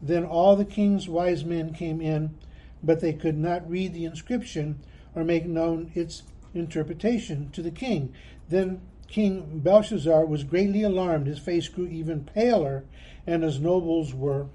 Then 0.00 0.24
all 0.24 0.54
the 0.54 0.64
king's 0.64 1.08
wise 1.08 1.44
men 1.44 1.74
came 1.74 2.00
in, 2.00 2.36
but 2.84 3.00
they 3.00 3.12
could 3.12 3.36
not 3.36 3.68
read 3.68 3.94
the 3.94 4.04
inscription 4.04 4.78
or 5.14 5.24
make 5.24 5.46
known 5.46 5.90
its 5.94 6.22
interpretation 6.54 7.50
to 7.50 7.62
the 7.62 7.70
king. 7.70 8.12
Then 8.48 8.80
King 9.08 9.60
Belshazzar 9.60 10.26
was 10.26 10.44
greatly 10.44 10.82
alarmed. 10.82 11.26
His 11.26 11.38
face 11.38 11.68
grew 11.68 11.86
even 11.86 12.24
paler, 12.24 12.84
and 13.26 13.42
his 13.42 13.60
nobles 13.60 14.12
were 14.12 14.46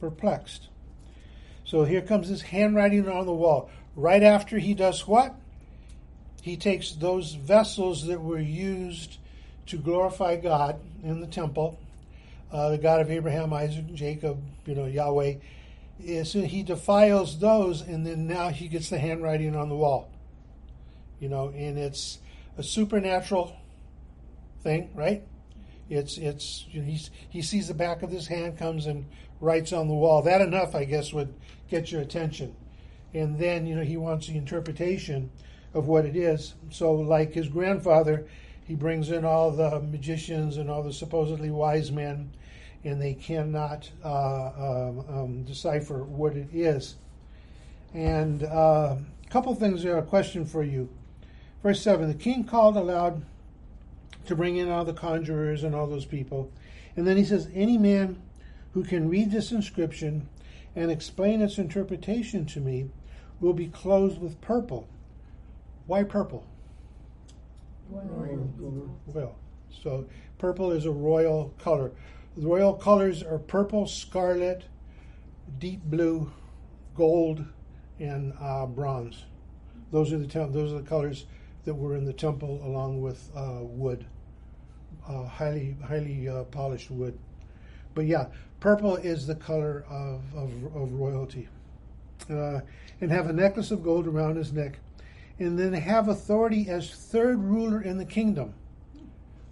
perplexed. 0.00 0.68
So 1.64 1.84
here 1.84 2.02
comes 2.02 2.28
this 2.28 2.42
handwriting 2.42 3.08
on 3.08 3.26
the 3.26 3.32
wall. 3.32 3.70
Right 3.96 4.22
after 4.22 4.58
he 4.58 4.74
does 4.74 5.06
what? 5.06 5.34
He 6.42 6.56
takes 6.56 6.92
those 6.92 7.34
vessels 7.34 8.06
that 8.06 8.20
were 8.20 8.40
used 8.40 9.18
to 9.66 9.76
glorify 9.76 10.36
God 10.36 10.80
in 11.04 11.20
the 11.20 11.26
temple, 11.26 11.78
uh, 12.50 12.70
the 12.70 12.78
God 12.78 13.00
of 13.00 13.10
Abraham, 13.10 13.52
Isaac, 13.52 13.84
and 13.88 13.96
Jacob, 13.96 14.42
you 14.66 14.74
know, 14.74 14.86
Yahweh. 14.86 15.34
So 16.24 16.40
he 16.40 16.62
defiles 16.62 17.38
those, 17.38 17.82
and 17.82 18.06
then 18.06 18.26
now 18.26 18.48
he 18.48 18.68
gets 18.68 18.88
the 18.90 18.98
handwriting 18.98 19.54
on 19.54 19.68
the 19.68 19.76
wall. 19.76 20.10
You 21.20 21.28
know, 21.28 21.48
and 21.48 21.78
it's 21.78 22.18
a 22.56 22.62
supernatural 22.62 23.54
thing, 24.62 24.90
right? 24.94 25.22
It's 25.88 26.18
it's 26.18 26.66
he's, 26.70 27.10
he 27.28 27.42
sees 27.42 27.68
the 27.68 27.74
back 27.74 28.02
of 28.02 28.10
his 28.10 28.28
hand, 28.28 28.56
comes 28.56 28.86
and 28.86 29.06
writes 29.40 29.72
on 29.72 29.88
the 29.88 29.94
wall. 29.94 30.22
That 30.22 30.40
enough, 30.40 30.74
I 30.74 30.84
guess, 30.84 31.12
would 31.12 31.34
get 31.68 31.90
your 31.90 32.00
attention. 32.00 32.54
And 33.12 33.38
then 33.38 33.66
you 33.66 33.74
know 33.74 33.82
he 33.82 33.96
wants 33.96 34.28
the 34.28 34.36
interpretation 34.36 35.30
of 35.74 35.88
what 35.88 36.04
it 36.04 36.16
is. 36.16 36.54
So, 36.70 36.92
like 36.92 37.32
his 37.32 37.48
grandfather, 37.48 38.26
he 38.64 38.74
brings 38.74 39.10
in 39.10 39.24
all 39.24 39.50
the 39.50 39.80
magicians 39.80 40.56
and 40.56 40.70
all 40.70 40.82
the 40.82 40.92
supposedly 40.92 41.50
wise 41.50 41.90
men, 41.90 42.30
and 42.84 43.02
they 43.02 43.14
cannot 43.14 43.90
uh, 44.04 44.50
um, 44.56 45.04
um, 45.08 45.42
decipher 45.42 46.04
what 46.04 46.36
it 46.36 46.48
is. 46.52 46.96
And 47.94 48.44
uh, 48.44 48.96
a 48.96 49.30
couple 49.30 49.54
things 49.54 49.82
there, 49.82 49.98
a 49.98 50.02
question 50.02 50.44
for 50.44 50.62
you. 50.62 50.88
Verse 51.62 51.82
7 51.82 52.06
The 52.06 52.14
king 52.14 52.44
called 52.44 52.76
aloud 52.76 53.24
to 54.30 54.36
bring 54.36 54.56
in 54.56 54.70
all 54.70 54.84
the 54.84 54.94
conjurers 54.94 55.62
and 55.62 55.74
all 55.74 55.86
those 55.86 56.06
people. 56.06 56.50
And 56.96 57.06
then 57.06 57.16
he 57.16 57.24
says, 57.24 57.48
Any 57.54 57.76
man 57.76 58.22
who 58.72 58.82
can 58.82 59.08
read 59.08 59.30
this 59.30 59.52
inscription 59.52 60.28
and 60.74 60.90
explain 60.90 61.42
its 61.42 61.58
interpretation 61.58 62.46
to 62.46 62.60
me 62.60 62.88
will 63.40 63.52
be 63.52 63.66
clothed 63.66 64.20
with 64.20 64.40
purple. 64.40 64.88
Why 65.86 66.04
purple? 66.04 66.46
Well, 69.06 69.36
so 69.82 70.06
purple 70.38 70.70
is 70.70 70.86
a 70.86 70.90
royal 70.90 71.52
color. 71.58 71.92
The 72.36 72.46
royal 72.46 72.74
colors 72.74 73.22
are 73.22 73.38
purple, 73.38 73.86
scarlet, 73.86 74.64
deep 75.58 75.82
blue, 75.82 76.32
gold, 76.94 77.44
and 77.98 78.32
uh, 78.40 78.66
bronze. 78.66 79.24
Those 79.90 80.12
are 80.12 80.18
the 80.18 80.26
te- 80.26 80.52
those 80.52 80.72
are 80.72 80.80
the 80.80 80.88
colors 80.88 81.26
that 81.64 81.74
were 81.74 81.96
in 81.96 82.04
the 82.04 82.12
temple, 82.12 82.60
along 82.64 83.02
with 83.02 83.30
uh, 83.34 83.58
wood, 83.60 84.06
uh, 85.08 85.24
highly 85.24 85.76
highly 85.86 86.28
uh, 86.28 86.44
polished 86.44 86.90
wood. 86.90 87.18
But 87.94 88.06
yeah, 88.06 88.26
purple 88.60 88.96
is 88.96 89.26
the 89.26 89.34
color 89.34 89.84
of 89.88 90.22
of, 90.34 90.50
of 90.74 90.92
royalty, 90.92 91.48
uh, 92.28 92.60
and 93.00 93.10
have 93.10 93.28
a 93.28 93.32
necklace 93.32 93.70
of 93.70 93.82
gold 93.82 94.06
around 94.06 94.36
his 94.36 94.52
neck 94.52 94.78
and 95.40 95.58
then 95.58 95.72
have 95.72 96.08
authority 96.08 96.68
as 96.68 96.90
third 96.90 97.42
ruler 97.42 97.80
in 97.80 97.96
the 97.96 98.04
kingdom. 98.04 98.52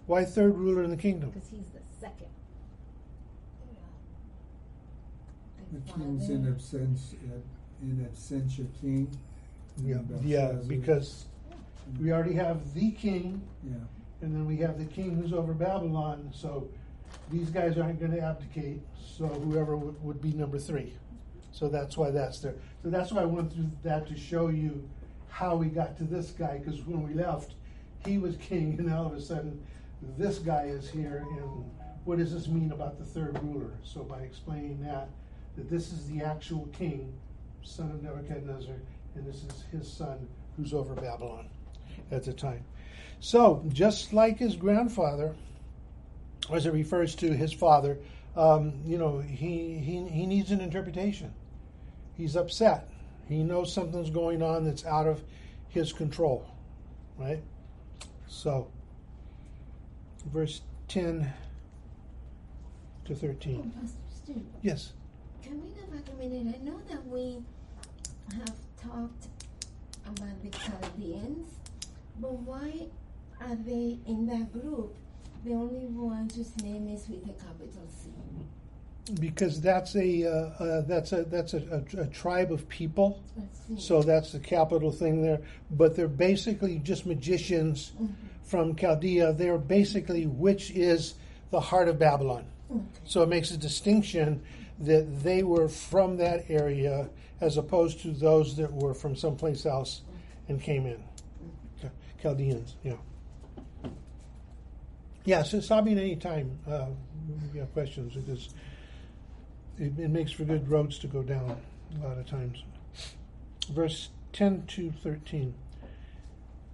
Why 0.05 0.23
third 0.23 0.55
ruler 0.55 0.83
in 0.83 0.91
the 0.91 0.97
kingdom? 0.97 1.31
Because 1.31 1.49
he's 1.49 1.67
the 1.73 1.79
second. 1.99 2.27
The 5.71 5.91
king's 5.91 6.29
in 6.29 6.45
absentia, 6.45 7.41
in 7.81 8.07
absentia 8.11 8.67
king. 8.81 9.09
Yeah, 9.83 9.97
yeah, 10.23 10.51
because 10.67 11.25
we 11.99 12.11
already 12.11 12.33
have 12.33 12.73
the 12.73 12.91
king, 12.91 13.41
yeah. 13.63 13.75
And 14.21 14.33
then 14.33 14.45
we 14.45 14.57
have 14.57 14.77
the 14.77 14.85
king 14.85 15.15
who's 15.15 15.33
over 15.33 15.53
Babylon. 15.53 16.29
So 16.33 16.69
these 17.31 17.49
guys 17.49 17.77
aren't 17.77 17.99
going 17.99 18.11
to 18.11 18.19
abdicate. 18.19 18.81
So 18.99 19.27
whoever 19.27 19.75
would, 19.75 20.21
be 20.21 20.33
number 20.33 20.59
three. 20.59 20.93
So 21.51 21.67
that's 21.67 21.97
why 21.97 22.11
that's 22.11 22.39
there. 22.39 22.55
So 22.83 22.89
that's 22.89 23.11
why 23.11 23.21
I 23.21 23.25
went 23.25 23.53
through 23.53 23.71
that 23.83 24.07
to 24.07 24.17
show 24.17 24.49
you 24.49 24.87
how 25.29 25.55
we 25.55 25.67
got 25.67 25.97
to 25.97 26.03
this 26.03 26.31
guy 26.31 26.57
because 26.57 26.81
when 26.81 27.03
we 27.03 27.13
left, 27.13 27.53
he 28.05 28.17
was 28.17 28.37
king, 28.37 28.75
and 28.79 28.91
all 28.93 29.05
of 29.05 29.13
a 29.13 29.21
sudden, 29.21 29.61
this 30.17 30.39
guy 30.39 30.63
is 30.63 30.89
here. 30.89 31.25
And 31.37 31.69
what 32.05 32.17
does 32.17 32.33
this 32.33 32.47
mean 32.47 32.71
about 32.71 32.97
the 32.97 33.05
third 33.05 33.41
ruler? 33.43 33.71
So 33.83 34.03
by 34.03 34.19
explaining 34.19 34.81
that, 34.83 35.09
that 35.57 35.69
this 35.69 35.91
is 35.91 36.07
the 36.07 36.21
actual 36.21 36.67
king, 36.71 37.13
son 37.61 37.91
of 37.91 38.01
Nebuchadnezzar, 38.03 38.75
and 39.15 39.27
this 39.27 39.43
is 39.43 39.63
his 39.71 39.91
son 39.91 40.27
who's 40.55 40.73
over 40.73 40.93
Babylon 40.93 41.49
at 42.11 42.23
the 42.23 42.33
time. 42.33 42.63
So 43.19 43.63
just 43.69 44.13
like 44.13 44.37
his 44.37 44.55
grandfather, 44.55 45.35
as 46.51 46.65
it 46.65 46.73
refers 46.73 47.15
to 47.15 47.33
his 47.33 47.53
father, 47.53 47.97
um, 48.35 48.73
you 48.85 48.97
know, 48.97 49.19
he, 49.19 49.77
he 49.79 50.07
he 50.07 50.25
needs 50.25 50.51
an 50.51 50.61
interpretation. 50.61 51.33
He's 52.15 52.35
upset 52.35 52.89
he 53.29 53.43
knows 53.43 53.71
something's 53.71 54.09
going 54.09 54.41
on 54.41 54.65
that's 54.65 54.83
out 54.85 55.05
of 55.05 55.21
his 55.69 55.93
control, 55.93 56.49
right? 57.17 57.41
So, 58.27 58.67
verse 60.33 60.61
10 60.87 61.31
to 63.05 63.15
13. 63.15 63.71
Oh, 63.77 63.79
Pastor 63.79 63.97
Stu, 64.15 64.45
Yes. 64.63 64.93
can 65.43 65.61
we 65.61 65.69
go 65.69 65.85
back 65.95 66.05
a 66.11 66.23
minute? 66.23 66.55
I 66.59 66.63
know 66.65 66.79
that 66.89 67.05
we 67.05 67.37
have 68.33 68.55
talked 68.81 69.27
about 70.07 70.41
the 70.41 70.49
Chaldeans, 70.49 71.49
but 72.19 72.33
why 72.33 72.87
are 73.41 73.55
they 73.55 73.99
in 74.05 74.25
that 74.27 74.51
group 74.51 74.95
the 75.45 75.53
only 75.53 75.85
ones 75.85 76.35
whose 76.35 76.55
name 76.61 76.87
is 76.89 77.07
with 77.07 77.23
a 77.23 77.33
capital 77.33 77.87
C? 77.87 78.09
because 79.19 79.59
that's 79.61 79.95
a 79.95 80.25
uh, 80.25 80.63
uh, 80.63 80.81
that's 80.81 81.11
a 81.11 81.23
that's 81.23 81.53
a, 81.53 81.83
a, 81.97 82.01
a, 82.01 82.07
tribe 82.07 82.51
of 82.51 82.67
people. 82.69 83.21
So 83.77 84.01
that's 84.01 84.31
the 84.31 84.39
capital 84.39 84.91
thing 84.91 85.21
there. 85.21 85.41
But 85.71 85.95
they're 85.95 86.07
basically 86.07 86.79
just 86.79 87.05
magicians 87.05 87.91
mm-hmm. 87.95 88.13
from 88.43 88.75
Chaldea. 88.75 89.33
They're 89.33 89.57
basically 89.57 90.27
which 90.27 90.71
is 90.71 91.15
the 91.51 91.59
heart 91.59 91.87
of 91.87 91.97
Babylon. 91.97 92.45
Okay. 92.71 92.81
So 93.05 93.23
it 93.23 93.29
makes 93.29 93.51
a 93.51 93.57
distinction 93.57 94.41
that 94.79 95.23
they 95.23 95.43
were 95.43 95.67
from 95.67 96.17
that 96.17 96.45
area 96.49 97.09
as 97.41 97.57
opposed 97.57 98.01
to 98.01 98.11
those 98.11 98.55
that 98.57 98.71
were 98.71 98.93
from 98.93 99.15
someplace 99.15 99.65
else 99.65 100.01
and 100.47 100.61
came 100.61 100.85
in. 100.85 101.03
Chaldeans, 102.21 102.75
yeah. 102.83 102.97
Yeah, 105.29 105.43
so 105.43 105.59
stop 105.59 105.83
me 105.83 105.91
at 105.91 105.99
any 105.99 106.15
time 106.15 106.57
uh, 106.67 106.87
you 107.53 107.59
have 107.59 107.71
questions 107.71 108.15
because 108.15 108.49
it, 109.77 109.93
it 109.99 110.09
makes 110.09 110.31
for 110.31 110.43
good 110.43 110.67
roads 110.67 110.97
to 110.97 111.07
go 111.07 111.21
down 111.21 111.55
a 112.01 112.07
lot 112.07 112.17
of 112.17 112.25
times. 112.25 112.63
Verse 113.71 114.09
10 114.33 114.63
to 114.69 114.91
13. 114.91 115.53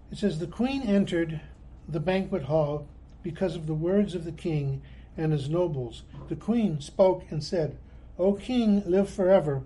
It 0.09 0.17
says, 0.17 0.39
The 0.39 0.47
queen 0.47 0.83
entered 0.83 1.41
the 1.85 1.99
banquet 1.99 2.43
hall 2.43 2.87
because 3.23 3.57
of 3.57 3.67
the 3.67 3.73
words 3.73 4.15
of 4.15 4.23
the 4.23 4.31
king 4.31 4.81
and 5.17 5.33
his 5.33 5.49
nobles. 5.49 6.03
The 6.29 6.37
queen 6.37 6.79
spoke 6.79 7.25
and 7.29 7.43
said, 7.43 7.77
O 8.17 8.35
king, 8.35 8.83
live 8.85 9.09
forever. 9.09 9.63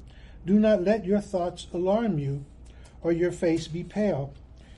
Do 0.48 0.60
not 0.60 0.82
let 0.82 1.06
your 1.06 1.22
thoughts 1.22 1.68
alarm 1.72 2.18
you, 2.18 2.44
or 3.04 3.12
your 3.12 3.32
face 3.32 3.68
be 3.68 3.84
pale. 3.84 4.34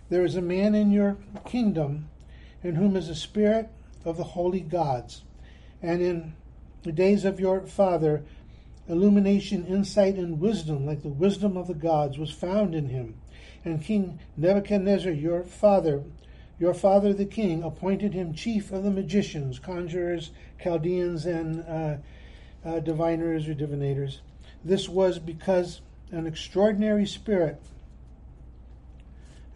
There 0.09 0.25
is 0.25 0.35
a 0.35 0.41
man 0.41 0.75
in 0.75 0.91
your 0.91 1.15
kingdom 1.45 2.09
in 2.61 2.75
whom 2.75 2.97
is 2.97 3.07
a 3.07 3.15
spirit 3.15 3.69
of 4.05 4.17
the 4.17 4.23
holy 4.23 4.61
gods. 4.61 5.23
And 5.81 6.01
in 6.01 6.33
the 6.83 6.91
days 6.91 7.25
of 7.25 7.39
your 7.39 7.61
father, 7.61 8.23
illumination, 8.87 9.65
insight, 9.65 10.15
and 10.15 10.39
wisdom, 10.39 10.85
like 10.85 11.01
the 11.01 11.09
wisdom 11.09 11.57
of 11.57 11.67
the 11.67 11.73
gods, 11.73 12.17
was 12.17 12.31
found 12.31 12.75
in 12.75 12.89
him. 12.89 13.15
And 13.63 13.83
King 13.83 14.19
Nebuchadnezzar, 14.37 15.11
your 15.11 15.43
father, 15.43 16.03
your 16.59 16.73
father 16.73 17.13
the 17.13 17.25
king, 17.25 17.63
appointed 17.63 18.13
him 18.13 18.33
chief 18.33 18.71
of 18.71 18.83
the 18.83 18.91
magicians, 18.91 19.59
conjurers, 19.59 20.31
Chaldeans, 20.61 21.25
and 21.25 21.63
uh, 21.67 21.97
uh, 22.67 22.79
diviners 22.79 23.47
or 23.47 23.55
divinators. 23.55 24.19
This 24.63 24.87
was 24.87 25.19
because 25.19 25.81
an 26.11 26.27
extraordinary 26.27 27.05
spirit 27.05 27.61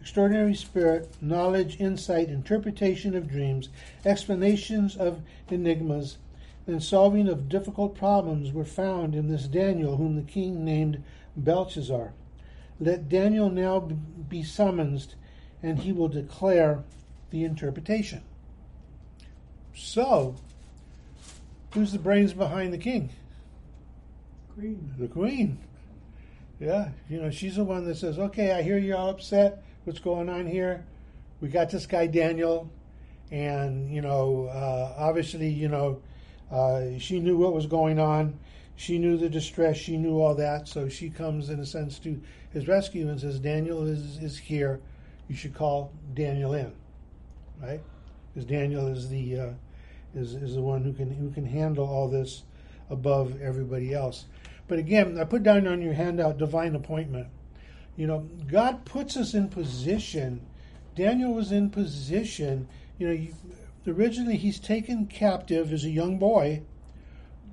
extraordinary 0.06 0.54
spirit, 0.54 1.12
knowledge, 1.20 1.80
insight, 1.80 2.28
interpretation 2.28 3.16
of 3.16 3.28
dreams, 3.28 3.70
explanations 4.04 4.96
of 4.96 5.20
enigmas, 5.50 6.16
and 6.68 6.80
solving 6.80 7.26
of 7.26 7.48
difficult 7.48 7.98
problems 7.98 8.52
were 8.52 8.64
found 8.64 9.16
in 9.16 9.28
this 9.28 9.48
Daniel, 9.48 9.96
whom 9.96 10.14
the 10.14 10.22
king 10.22 10.64
named 10.64 11.02
Belshazzar. 11.36 12.12
Let 12.78 13.08
Daniel 13.08 13.50
now 13.50 13.80
be 13.80 14.44
summoned, 14.44 15.16
and 15.60 15.80
he 15.80 15.90
will 15.90 16.06
declare 16.06 16.84
the 17.30 17.42
interpretation. 17.42 18.22
So, 19.74 20.36
who's 21.72 21.90
the 21.90 21.98
brains 21.98 22.32
behind 22.32 22.72
the 22.72 22.78
king? 22.78 23.10
Queen. 24.54 24.94
The 25.00 25.08
queen. 25.08 25.58
Yeah, 26.60 26.90
you 27.10 27.20
know, 27.20 27.32
she's 27.32 27.56
the 27.56 27.64
one 27.64 27.84
that 27.86 27.96
says, 27.96 28.20
okay, 28.20 28.52
I 28.52 28.62
hear 28.62 28.78
you're 28.78 28.96
all 28.96 29.10
upset 29.10 29.64
what's 29.86 30.00
going 30.00 30.28
on 30.28 30.46
here. 30.46 30.84
We 31.40 31.48
got 31.48 31.70
this 31.70 31.86
guy 31.86 32.08
Daniel, 32.08 32.68
and 33.30 33.88
you 33.88 34.00
know, 34.00 34.46
uh, 34.46 34.94
obviously, 34.98 35.48
you 35.48 35.68
know, 35.68 36.02
uh, 36.50 36.98
she 36.98 37.20
knew 37.20 37.36
what 37.36 37.52
was 37.52 37.66
going 37.66 38.00
on. 38.00 38.38
She 38.74 38.98
knew 38.98 39.16
the 39.16 39.28
distress. 39.28 39.76
She 39.76 39.96
knew 39.96 40.20
all 40.20 40.34
that. 40.34 40.66
So 40.68 40.88
she 40.88 41.08
comes, 41.08 41.50
in 41.50 41.60
a 41.60 41.66
sense, 41.66 41.98
to 42.00 42.20
his 42.52 42.66
rescue 42.66 43.08
and 43.08 43.20
says, 43.20 43.38
"Daniel 43.38 43.86
is 43.86 44.18
is 44.18 44.36
here. 44.36 44.80
You 45.28 45.36
should 45.36 45.54
call 45.54 45.92
Daniel 46.14 46.54
in, 46.54 46.72
right? 47.62 47.80
Because 48.34 48.46
Daniel 48.46 48.88
is 48.88 49.08
the 49.08 49.38
uh, 49.38 49.50
is 50.16 50.34
is 50.34 50.56
the 50.56 50.62
one 50.62 50.82
who 50.82 50.92
can 50.92 51.12
who 51.12 51.30
can 51.30 51.46
handle 51.46 51.86
all 51.86 52.08
this 52.08 52.42
above 52.90 53.40
everybody 53.40 53.94
else." 53.94 54.26
But 54.66 54.80
again, 54.80 55.16
I 55.16 55.22
put 55.22 55.44
down 55.44 55.68
on 55.68 55.80
your 55.80 55.94
handout 55.94 56.38
divine 56.38 56.74
appointment. 56.74 57.28
You 57.96 58.06
know, 58.06 58.28
God 58.46 58.84
puts 58.84 59.16
us 59.16 59.34
in 59.34 59.48
position. 59.48 60.46
Daniel 60.94 61.32
was 61.32 61.50
in 61.50 61.70
position. 61.70 62.68
You 62.98 63.06
know, 63.08 63.12
you, 63.14 63.34
originally 63.86 64.36
he's 64.36 64.60
taken 64.60 65.06
captive 65.06 65.72
as 65.72 65.84
a 65.84 65.90
young 65.90 66.18
boy, 66.18 66.62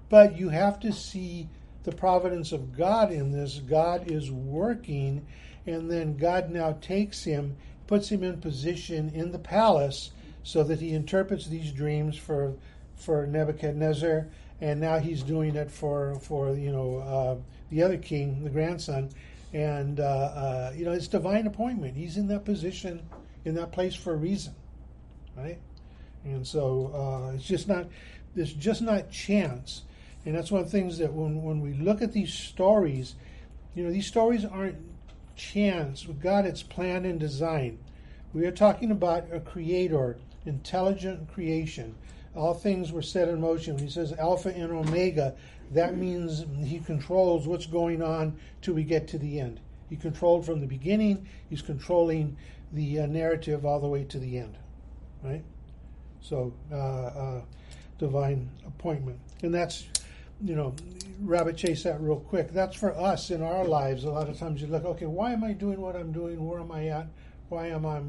but 0.10 0.38
you 0.38 0.50
have 0.50 0.80
to 0.82 0.92
see 0.92 1.50
the 1.84 1.92
providence 1.92 2.52
of 2.52 2.78
God 2.78 3.12
in 3.12 3.32
this. 3.32 3.60
God 3.60 4.10
is 4.10 4.32
working, 4.32 5.26
and 5.66 5.90
then 5.90 6.18
God 6.18 6.50
now 6.50 6.74
takes 6.82 7.24
him, 7.24 7.56
puts 7.88 8.10
him 8.10 8.24
in 8.24 8.40
position 8.40 9.12
in 9.14 9.32
the 9.32 9.40
palace 9.40 10.12
so 10.44 10.64
that 10.64 10.80
he 10.80 10.94
interprets 10.94 11.48
these 11.48 11.72
dreams 11.72 12.18
for 12.18 12.54
for 12.96 13.26
Nebuchadnezzar, 13.26 14.28
and 14.62 14.80
now 14.80 15.00
he's 15.00 15.24
doing 15.24 15.56
it 15.56 15.72
for 15.72 16.16
for 16.22 16.54
you 16.56 16.72
know 16.72 16.98
uh, 16.98 17.36
the 17.70 17.82
other 17.82 17.98
king, 17.98 18.44
the 18.44 18.50
grandson, 18.50 19.10
and, 19.54 20.00
uh, 20.00 20.04
uh, 20.04 20.74
you 20.76 20.84
know, 20.84 20.92
it's 20.92 21.08
divine 21.08 21.48
appointment. 21.48 21.96
He's 21.96 22.18
in 22.18 22.28
that 22.28 22.44
position, 22.44 23.02
in 23.46 23.56
that 23.56 23.72
place 23.72 23.96
for 23.96 24.14
a 24.14 24.18
reason, 24.18 24.56
right? 25.38 25.60
And 26.26 26.46
so 26.46 26.92
uh, 26.94 27.36
it's 27.36 27.46
just 27.46 27.68
not, 27.68 27.86
it's 28.36 28.52
just 28.52 28.82
not 28.82 29.12
chance. 29.12 29.84
And 30.26 30.36
that's 30.36 30.52
one 30.52 30.62
of 30.62 30.72
the 30.72 30.78
things 30.78 30.98
that 30.98 31.14
when, 31.14 31.44
when 31.44 31.62
we 31.62 31.74
look 31.74 32.02
at 32.02 32.14
these 32.14 32.34
stories, 32.34 33.16
you 33.76 33.84
know, 33.84 33.92
these 33.92 34.08
stories 34.08 34.46
aren't 34.46 34.78
chance. 35.36 36.08
With 36.08 36.22
God, 36.22 36.46
it's 36.46 36.64
plan 36.64 37.06
and 37.06 37.20
design. 37.20 37.78
We 38.34 38.46
are 38.46 38.52
talking 38.52 38.90
about 38.90 39.26
a 39.32 39.40
creator, 39.40 40.18
intelligent 40.46 41.32
creation. 41.32 41.96
All 42.36 42.54
things 42.56 42.92
were 42.92 43.04
set 43.04 43.28
in 43.28 43.40
motion. 43.40 43.78
He 43.78 43.90
says 43.90 44.14
Alpha 44.14 44.50
and 44.50 44.72
Omega, 44.72 45.36
that 45.74 45.98
means 45.98 46.46
he 46.64 46.80
controls 46.80 47.48
what's 47.48 47.66
going 47.66 48.02
on 48.02 48.38
till 48.62 48.74
we 48.74 48.84
get 48.84 49.08
to 49.10 49.18
the 49.18 49.40
end. 49.40 49.60
He 49.90 49.96
controlled 49.96 50.46
from 50.46 50.60
the 50.60 50.68
beginning, 50.68 51.28
he's 51.50 51.62
controlling 51.62 52.38
the 52.72 53.02
uh, 53.02 53.06
narrative 53.06 53.66
all 53.66 53.80
the 53.80 53.88
way 53.88 54.04
to 54.06 54.20
the 54.20 54.38
end. 54.38 54.58
Right? 55.24 55.44
So, 56.22 56.54
uh, 56.72 56.76
uh, 56.76 57.42
divine 58.00 58.50
appointment. 58.66 59.20
And 59.44 59.54
that's, 59.54 59.86
you 60.44 60.56
know, 60.56 60.76
rabbit 61.22 61.58
chase 61.58 61.84
that 61.84 62.02
real 62.02 62.20
quick. 62.20 62.52
That's 62.52 62.76
for 62.76 62.98
us 62.98 63.30
in 63.30 63.42
our 63.42 63.66
lives. 63.66 64.04
A 64.04 64.10
lot 64.10 64.30
of 64.30 64.38
times 64.38 64.62
you 64.62 64.68
look, 64.68 64.86
okay, 64.86 65.06
why 65.06 65.32
am 65.32 65.44
I 65.44 65.54
doing 65.54 65.80
what 65.80 65.96
I'm 65.96 66.12
doing? 66.12 66.46
Where 66.46 66.60
am 66.60 66.72
I 66.72 66.88
at? 66.88 67.08
Why 67.50 67.68
am 67.68 67.86
I 67.86 68.02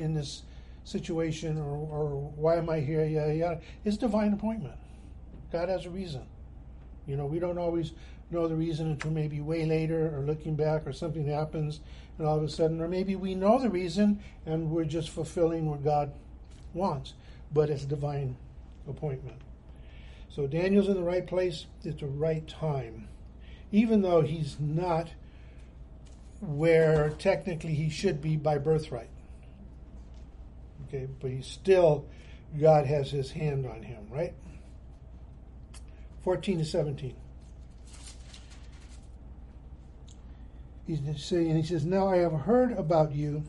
in 0.00 0.14
this 0.14 0.42
situation? 0.84 1.58
Or, 1.58 1.76
or 1.76 2.32
why 2.36 2.56
am 2.56 2.70
I 2.70 2.80
here? 2.80 3.04
Yeah, 3.04 3.32
yeah. 3.32 3.58
It's 3.84 3.96
divine 3.96 4.32
appointment. 4.32 4.74
God 5.50 5.68
has 5.68 5.86
a 5.86 5.90
reason. 5.90 6.22
You 7.06 7.16
know, 7.16 7.26
we 7.26 7.38
don't 7.38 7.58
always 7.58 7.92
know 8.30 8.48
the 8.48 8.56
reason 8.56 8.90
until 8.90 9.10
maybe 9.10 9.40
way 9.40 9.66
later 9.66 10.16
or 10.16 10.22
looking 10.22 10.56
back 10.56 10.86
or 10.86 10.92
something 10.92 11.26
happens 11.26 11.80
and 12.18 12.26
all 12.26 12.38
of 12.38 12.42
a 12.42 12.48
sudden, 12.48 12.80
or 12.80 12.88
maybe 12.88 13.16
we 13.16 13.34
know 13.34 13.58
the 13.58 13.70
reason 13.70 14.20
and 14.46 14.70
we're 14.70 14.84
just 14.84 15.10
fulfilling 15.10 15.68
what 15.68 15.84
God 15.84 16.12
wants, 16.74 17.14
but 17.52 17.70
it's 17.70 17.84
divine 17.84 18.36
appointment. 18.88 19.40
So 20.28 20.46
Daniel's 20.46 20.88
in 20.88 20.94
the 20.94 21.02
right 21.02 21.26
place 21.26 21.66
at 21.84 21.98
the 21.98 22.06
right 22.06 22.46
time, 22.48 23.08
even 23.70 24.00
though 24.02 24.22
he's 24.22 24.56
not 24.58 25.08
where 26.40 27.10
technically 27.10 27.74
he 27.74 27.90
should 27.90 28.20
be 28.20 28.36
by 28.36 28.58
birthright. 28.58 29.10
Okay, 30.88 31.06
but 31.20 31.30
he's 31.30 31.46
still, 31.46 32.06
God 32.58 32.86
has 32.86 33.10
his 33.10 33.30
hand 33.30 33.66
on 33.66 33.82
him, 33.82 34.06
right? 34.10 34.34
14 36.24 36.58
to 36.58 36.64
17. 36.64 37.14
He's 40.86 41.00
saying, 41.24 41.56
he 41.56 41.62
says, 41.62 41.84
Now 41.84 42.08
I 42.08 42.18
have 42.18 42.32
heard 42.32 42.72
about 42.72 43.14
you 43.14 43.44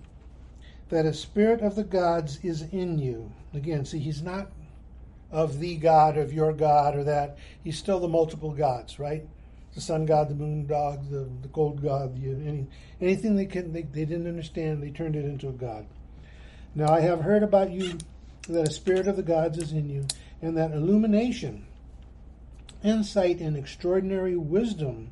that 0.89 1.05
a 1.05 1.13
spirit 1.13 1.61
of 1.61 1.75
the 1.75 1.83
gods 1.83 2.39
is 2.43 2.61
in 2.61 2.99
you. 2.99 3.31
Again, 3.53 3.85
see, 3.85 3.99
he's 3.99 4.21
not 4.21 4.51
of 5.31 5.59
the 5.59 5.75
God, 5.77 6.17
of 6.17 6.31
your 6.31 6.53
God, 6.53 6.95
or 6.95 7.03
that. 7.03 7.37
He's 7.63 7.77
still 7.77 7.99
the 7.99 8.07
multiple 8.07 8.51
gods, 8.51 8.99
right? 8.99 9.27
The 9.73 9.81
sun 9.81 10.05
god, 10.05 10.29
the 10.29 10.35
moon 10.35 10.67
god, 10.67 11.09
the, 11.09 11.27
the 11.41 11.47
gold 11.47 11.81
god, 11.81 12.15
the, 12.15 12.29
any, 12.29 12.67
anything 13.01 13.35
they, 13.35 13.47
can, 13.47 13.73
they, 13.73 13.81
they 13.81 14.05
didn't 14.05 14.27
understand, 14.27 14.83
they 14.83 14.91
turned 14.91 15.15
it 15.15 15.25
into 15.25 15.49
a 15.49 15.53
god. 15.53 15.87
Now 16.75 16.93
I 16.93 17.01
have 17.01 17.21
heard 17.21 17.41
about 17.41 17.71
you 17.71 17.97
that 18.47 18.67
a 18.67 18.71
spirit 18.71 19.07
of 19.07 19.15
the 19.15 19.23
gods 19.23 19.57
is 19.57 19.71
in 19.71 19.89
you, 19.89 20.05
and 20.43 20.55
that 20.57 20.71
illumination 20.71 21.65
insight 22.83 23.39
and 23.39 23.55
extraordinary 23.55 24.35
wisdom 24.35 25.09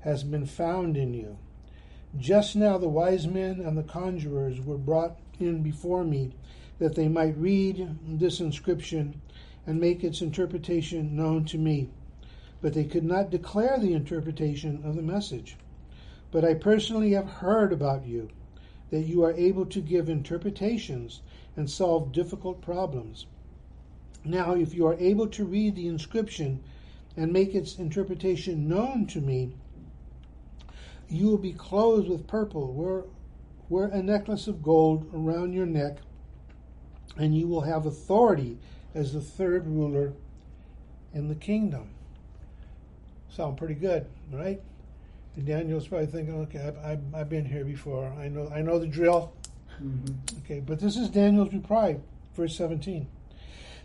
has 0.00 0.22
been 0.22 0.46
found 0.46 0.96
in 0.96 1.12
you. 1.12 1.36
Just 2.16 2.56
now 2.56 2.78
the 2.78 2.88
wise 2.88 3.26
men 3.26 3.60
and 3.60 3.76
the 3.76 3.82
conjurers 3.82 4.60
were 4.60 4.78
brought 4.78 5.18
in 5.38 5.62
before 5.62 6.04
me, 6.04 6.32
that 6.78 6.94
they 6.94 7.08
might 7.08 7.36
read 7.36 7.98
this 8.06 8.40
inscription 8.40 9.20
and 9.66 9.80
make 9.80 10.02
its 10.02 10.22
interpretation 10.22 11.14
known 11.14 11.44
to 11.44 11.58
me. 11.58 11.88
But 12.62 12.74
they 12.74 12.84
could 12.84 13.04
not 13.04 13.30
declare 13.30 13.78
the 13.78 13.92
interpretation 13.92 14.82
of 14.84 14.96
the 14.96 15.02
message. 15.02 15.56
But 16.30 16.44
I 16.44 16.54
personally 16.54 17.12
have 17.12 17.28
heard 17.28 17.72
about 17.72 18.06
you, 18.06 18.30
that 18.90 19.02
you 19.02 19.24
are 19.24 19.32
able 19.32 19.66
to 19.66 19.80
give 19.80 20.08
interpretations 20.08 21.20
and 21.56 21.70
solve 21.70 22.12
difficult 22.12 22.60
problems. 22.60 23.26
Now, 24.24 24.54
if 24.54 24.74
you 24.74 24.86
are 24.86 24.94
able 24.98 25.28
to 25.28 25.44
read 25.44 25.76
the 25.76 25.86
inscription 25.86 26.62
and 27.20 27.34
make 27.34 27.54
its 27.54 27.76
interpretation 27.76 28.66
known 28.66 29.06
to 29.06 29.20
me, 29.20 29.52
you 31.06 31.26
will 31.26 31.36
be 31.36 31.52
clothed 31.52 32.08
with 32.08 32.26
purple, 32.26 32.72
Wear 32.72 33.04
wear 33.68 33.88
a 33.88 34.02
necklace 34.02 34.48
of 34.48 34.62
gold 34.62 35.08
around 35.12 35.52
your 35.52 35.66
neck, 35.66 35.98
and 37.18 37.36
you 37.36 37.46
will 37.46 37.60
have 37.60 37.84
authority 37.84 38.56
as 38.94 39.12
the 39.12 39.20
third 39.20 39.66
ruler 39.66 40.14
in 41.12 41.28
the 41.28 41.34
kingdom. 41.34 41.90
Sound 43.28 43.58
pretty 43.58 43.74
good, 43.74 44.06
right? 44.32 44.62
And 45.36 45.46
Daniel's 45.46 45.88
probably 45.88 46.06
thinking, 46.06 46.34
okay, 46.40 46.66
I've, 46.66 46.78
I've, 46.78 47.14
I've 47.14 47.28
been 47.28 47.44
here 47.44 47.64
before. 47.64 48.06
I 48.18 48.28
know, 48.28 48.48
I 48.48 48.62
know 48.62 48.78
the 48.78 48.86
drill. 48.86 49.32
Mm-hmm. 49.80 50.38
Okay, 50.38 50.60
but 50.60 50.80
this 50.80 50.96
is 50.96 51.10
Daniel's 51.10 51.52
reply, 51.52 51.98
verse 52.34 52.56
17. 52.56 53.06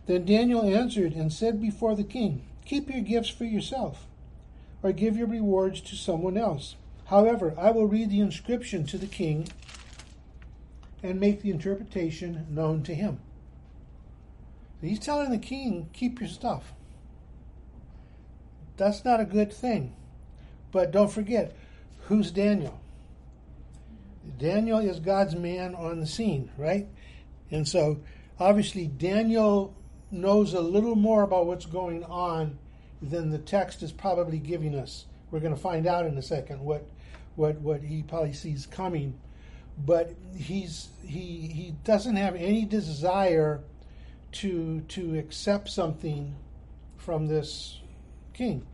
Then 0.06 0.26
Daniel 0.26 0.64
answered 0.64 1.14
and 1.14 1.34
said 1.34 1.62
before 1.62 1.96
the 1.96 2.04
king, 2.06 2.48
Keep 2.66 2.90
your 2.90 3.02
gifts 3.02 3.30
for 3.30 3.46
yourself, 3.46 4.08
or 4.82 4.92
give 4.92 5.16
your 5.16 5.28
rewards 5.28 5.82
to 5.82 5.96
someone 5.96 6.38
else. 6.38 6.76
However, 7.06 7.54
I 7.58 7.72
will 7.72 7.88
read 7.88 8.10
the 8.10 8.20
inscription 8.20 8.86
to 8.88 8.98
the 8.98 9.06
king 9.06 9.48
and 11.04 11.20
make 11.20 11.42
the 11.42 11.52
interpretation 11.52 12.48
known 12.50 12.82
to 12.84 12.96
him. 12.96 13.20
He's 14.82 15.00
telling 15.00 15.32
the 15.32 15.38
king, 15.38 15.90
Keep 15.94 16.20
your 16.20 16.30
stuff. 16.30 16.74
That's 18.78 19.06
not 19.06 19.20
a 19.20 19.26
good 19.26 19.54
thing. 19.54 19.96
But 20.72 20.92
don't 20.92 21.12
forget, 21.12 21.56
who's 22.02 22.32
Daniel? 22.32 22.80
Daniel 24.38 24.80
is 24.80 25.00
God's 25.00 25.36
man 25.36 25.76
on 25.76 26.00
the 26.00 26.08
scene, 26.08 26.52
right? 26.58 26.88
And 27.52 27.68
so 27.68 28.02
obviously 28.40 28.88
Daniel 28.88 29.74
knows 30.16 30.54
a 30.54 30.62
little 30.62 30.96
more 30.96 31.24
about 31.24 31.46
what's 31.46 31.66
going 31.66 32.04
on 32.06 32.58
than 33.02 33.30
the 33.30 33.38
text 33.38 33.84
is 33.84 33.92
probably 33.92 34.40
giving 34.40 34.76
us. 34.76 35.06
We're 35.30 35.40
going 35.40 35.54
to 35.54 35.60
find 35.60 35.86
out 35.86 36.06
in 36.06 36.18
a 36.18 36.22
second 36.22 36.62
what 36.62 36.86
what 37.36 37.60
what 37.60 37.82
he 37.82 38.04
probably 38.04 38.34
sees 38.34 38.66
coming, 38.66 39.20
but 39.86 40.14
he's 40.36 40.90
he 41.06 41.48
he 41.48 41.76
doesn't 41.84 42.16
have 42.16 42.36
any 42.36 42.66
desire 42.66 43.62
to 44.34 44.82
to 44.82 45.18
accept 45.18 45.70
something 45.70 46.36
from 46.98 47.28
this 47.28 47.80
king. 48.34 48.66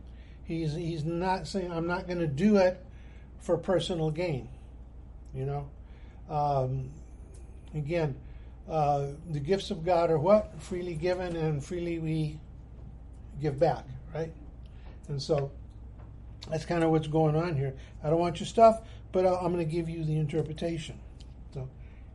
He's 0.44 0.74
he's 0.74 1.04
not 1.04 1.46
saying 1.46 1.72
I'm 1.72 1.86
not 1.86 2.06
going 2.06 2.20
to 2.20 2.26
do 2.26 2.56
it 2.56 2.84
for 3.40 3.56
personal 3.56 4.10
gain. 4.10 4.48
You 5.34 5.46
know, 5.46 5.70
um, 6.30 6.90
again, 7.74 8.16
uh, 8.72 9.08
the 9.30 9.38
gifts 9.38 9.70
of 9.70 9.84
God 9.84 10.10
are 10.10 10.18
what 10.18 10.60
freely 10.62 10.94
given 10.94 11.36
and 11.36 11.62
freely 11.62 11.98
we 11.98 12.40
give 13.38 13.58
back, 13.58 13.84
right? 14.14 14.32
And 15.08 15.20
so 15.20 15.52
that's 16.50 16.64
kind 16.64 16.82
of 16.82 16.90
what's 16.90 17.06
going 17.06 17.36
on 17.36 17.54
here. 17.54 17.74
I 18.02 18.08
don't 18.08 18.18
want 18.18 18.40
your 18.40 18.46
stuff, 18.46 18.80
but 19.12 19.26
I'm 19.26 19.52
going 19.52 19.58
to 19.58 19.70
give 19.70 19.90
you 19.90 20.04
the 20.04 20.16
interpretation. 20.16 20.98
So, 21.52 21.68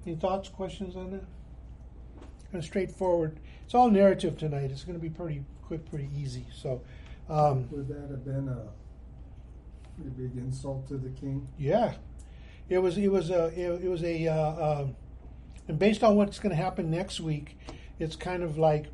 any 0.06 0.16
thoughts, 0.16 0.50
questions 0.50 0.96
on 0.96 1.12
that? 1.12 1.26
Kind 2.52 2.64
of 2.64 2.66
straightforward. 2.66 3.40
It's 3.64 3.76
all 3.76 3.92
narrative 3.92 4.36
tonight. 4.36 4.72
It's 4.72 4.84
going 4.84 4.98
to 4.98 5.02
be 5.02 5.12
pretty 5.12 5.44
quick, 5.64 5.88
pretty 5.88 6.10
easy. 6.18 6.48
So, 6.56 6.82
um, 7.30 7.70
would 7.70 7.88
that 7.90 8.10
have 8.10 8.26
been 8.26 8.50
a 8.50 8.64
pretty 9.96 10.10
big 10.10 10.38
insult 10.38 10.88
to 10.88 10.98
the 10.98 11.10
king? 11.10 11.48
Yeah, 11.60 11.94
it 12.68 12.80
was. 12.80 12.98
It 12.98 13.12
was 13.12 13.30
a. 13.30 13.46
It, 13.48 13.84
it 13.84 13.90
was 13.90 14.04
a. 14.04 14.28
Uh, 14.28 14.34
uh, 14.34 14.88
and 15.68 15.78
based 15.78 16.04
on 16.04 16.16
what's 16.16 16.40
going 16.40 16.56
to 16.56 16.62
happen 16.62 16.90
next 16.90 17.20
week, 17.20 17.58
it's 18.00 18.16
kind 18.16 18.44
of 18.44 18.58
like 18.58 18.88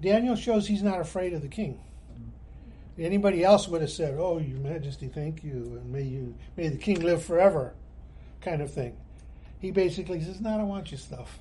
Daniel 0.00 0.36
shows 0.36 0.66
he's 0.66 0.82
not 0.82 1.00
afraid 1.00 1.32
of 1.32 1.42
the 1.42 1.48
king. 1.48 1.80
Anybody 2.98 3.42
else 3.42 3.66
would 3.66 3.80
have 3.80 3.90
said, 3.90 4.14
"Oh, 4.18 4.38
Your 4.38 4.60
Majesty, 4.60 5.08
thank 5.08 5.42
you, 5.42 5.80
and 5.80 5.90
may 5.90 6.02
you 6.02 6.36
may 6.56 6.68
the 6.68 6.76
king 6.76 7.00
live 7.00 7.24
forever," 7.24 7.74
kind 8.40 8.62
of 8.62 8.72
thing. 8.72 8.96
He 9.58 9.72
basically 9.72 10.20
says, 10.22 10.40
"No, 10.40 10.54
I 10.54 10.58
don't 10.58 10.68
want 10.68 10.92
your 10.92 10.98
stuff." 10.98 11.40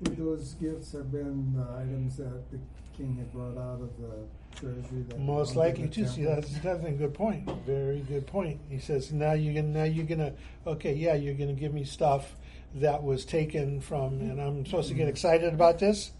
Those 0.00 0.54
gifts 0.54 0.92
have 0.92 1.12
been 1.12 1.52
the 1.54 1.64
items 1.74 2.16
that 2.16 2.50
the 2.50 2.58
king 2.96 3.16
had 3.16 3.30
brought 3.30 3.58
out 3.58 3.82
of 3.82 3.90
the 3.98 4.26
treasury. 4.56 5.04
Most 5.18 5.54
likely 5.54 5.88
too. 5.88 6.06
See, 6.06 6.24
that's 6.24 6.48
definitely 6.54 6.94
a 6.94 6.98
good 6.98 7.14
point. 7.14 7.46
Very 7.66 8.00
good 8.00 8.26
point. 8.26 8.58
He 8.70 8.78
says, 8.78 9.12
"Now 9.12 9.32
you're 9.32 9.52
gonna, 9.52 9.68
now 9.68 9.84
you're 9.84 10.06
gonna, 10.06 10.32
okay, 10.66 10.94
yeah, 10.94 11.14
you're 11.14 11.34
gonna 11.34 11.52
give 11.52 11.74
me 11.74 11.84
stuff 11.84 12.36
that 12.74 13.02
was 13.02 13.24
taken 13.24 13.80
from, 13.80 14.20
and 14.20 14.40
I'm 14.40 14.64
supposed 14.66 14.88
to 14.88 14.94
get 14.94 15.08
excited 15.08 15.52
about 15.54 15.78
this." 15.78 16.12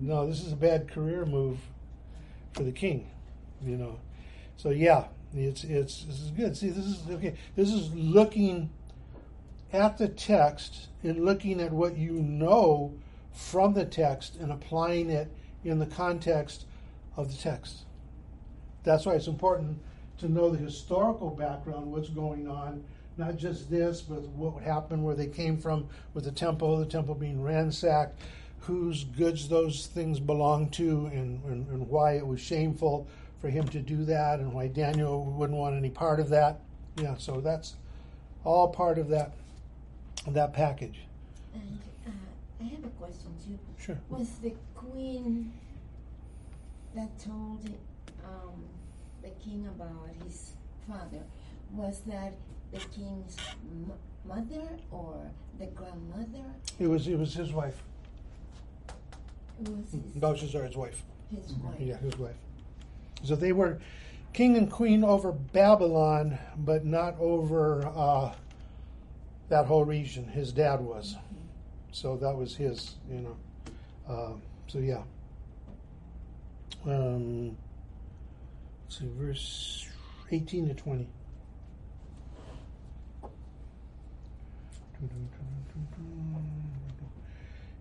No, 0.00 0.26
this 0.26 0.44
is 0.44 0.52
a 0.52 0.56
bad 0.56 0.88
career 0.88 1.26
move 1.26 1.58
for 2.52 2.62
the 2.62 2.72
king 2.72 3.10
you 3.64 3.76
know. 3.76 3.98
So 4.56 4.70
yeah, 4.70 5.04
it's 5.34 5.64
it's 5.64 6.04
this 6.04 6.20
is 6.20 6.30
good. 6.30 6.56
See, 6.56 6.70
this 6.70 6.84
is 6.84 7.10
okay. 7.10 7.34
This 7.56 7.72
is 7.72 7.92
looking 7.94 8.70
at 9.72 9.98
the 9.98 10.08
text 10.08 10.88
and 11.02 11.24
looking 11.24 11.60
at 11.60 11.72
what 11.72 11.96
you 11.96 12.12
know 12.12 12.94
from 13.32 13.74
the 13.74 13.84
text 13.84 14.36
and 14.36 14.50
applying 14.50 15.10
it 15.10 15.30
in 15.64 15.78
the 15.78 15.86
context 15.86 16.64
of 17.16 17.30
the 17.30 17.36
text. 17.36 17.84
That's 18.84 19.04
why 19.04 19.14
it's 19.14 19.26
important 19.26 19.78
to 20.18 20.28
know 20.28 20.50
the 20.50 20.58
historical 20.58 21.30
background, 21.30 21.92
what's 21.92 22.08
going 22.08 22.48
on, 22.48 22.82
not 23.18 23.36
just 23.36 23.68
this, 23.68 24.00
but 24.00 24.22
what 24.28 24.62
happened, 24.62 25.04
where 25.04 25.16
they 25.16 25.26
came 25.26 25.58
from 25.58 25.88
with 26.14 26.24
the 26.24 26.32
temple, 26.32 26.78
the 26.78 26.86
temple 26.86 27.14
being 27.14 27.42
ransacked, 27.42 28.20
whose 28.60 29.04
goods 29.04 29.48
those 29.48 29.86
things 29.86 30.20
belonged 30.20 30.72
to, 30.74 31.06
and, 31.06 31.42
and, 31.44 31.66
and 31.68 31.88
why 31.88 32.12
it 32.12 32.26
was 32.26 32.40
shameful 32.40 33.08
for 33.40 33.48
him 33.48 33.66
to 33.68 33.80
do 33.80 34.04
that 34.04 34.40
and 34.40 34.52
why 34.52 34.68
Daniel 34.68 35.24
wouldn't 35.24 35.58
want 35.58 35.76
any 35.76 35.90
part 35.90 36.20
of 36.20 36.28
that. 36.28 36.60
Yeah, 36.96 37.16
so 37.16 37.40
that's 37.40 37.74
all 38.44 38.68
part 38.68 38.98
of 38.98 39.08
that 39.08 39.32
that 40.26 40.52
package. 40.52 41.00
And 41.54 41.78
uh, 42.06 42.10
I 42.60 42.64
have 42.64 42.84
a 42.84 42.88
question 42.88 43.32
too. 43.44 43.58
Sure. 43.80 43.98
Was 44.08 44.28
the 44.42 44.52
queen 44.74 45.52
that 46.94 47.18
told 47.20 47.64
um, 48.24 48.64
the 49.22 49.30
king 49.42 49.68
about 49.68 50.10
his 50.24 50.52
father? 50.88 51.22
Was 51.72 52.00
that 52.06 52.32
the 52.72 52.78
king's 52.78 53.36
mother 54.24 54.68
or 54.90 55.30
the 55.58 55.66
grandmother? 55.66 56.44
It 56.78 56.86
was. 56.86 57.08
It 57.08 57.18
was 57.18 57.34
his 57.34 57.52
wife. 57.52 57.82
It 59.60 59.68
was 59.68 59.90
his, 59.90 60.00
Belshazzar's 60.14 60.76
wife. 60.76 61.02
His 61.34 61.52
wife. 61.54 61.76
Yeah, 61.78 61.96
his 61.96 62.16
wife. 62.18 62.36
So 63.24 63.34
they 63.34 63.52
were 63.52 63.78
king 64.32 64.56
and 64.56 64.70
queen 64.70 65.02
over 65.02 65.32
Babylon, 65.32 66.38
but 66.58 66.84
not 66.84 67.16
over 67.18 67.86
uh, 67.86 68.32
that 69.48 69.66
whole 69.66 69.84
region. 69.84 70.24
His 70.24 70.52
dad 70.52 70.80
was. 70.80 71.16
So 71.90 72.16
that 72.18 72.36
was 72.36 72.54
his, 72.54 72.96
you 73.10 73.20
know. 73.20 73.36
Uh, 74.08 74.32
so 74.66 74.78
yeah. 74.78 75.02
Um, 76.86 77.56
let's 78.84 78.98
see, 78.98 79.08
verse 79.18 79.88
18 80.30 80.68
to 80.68 80.74
20. 80.74 81.08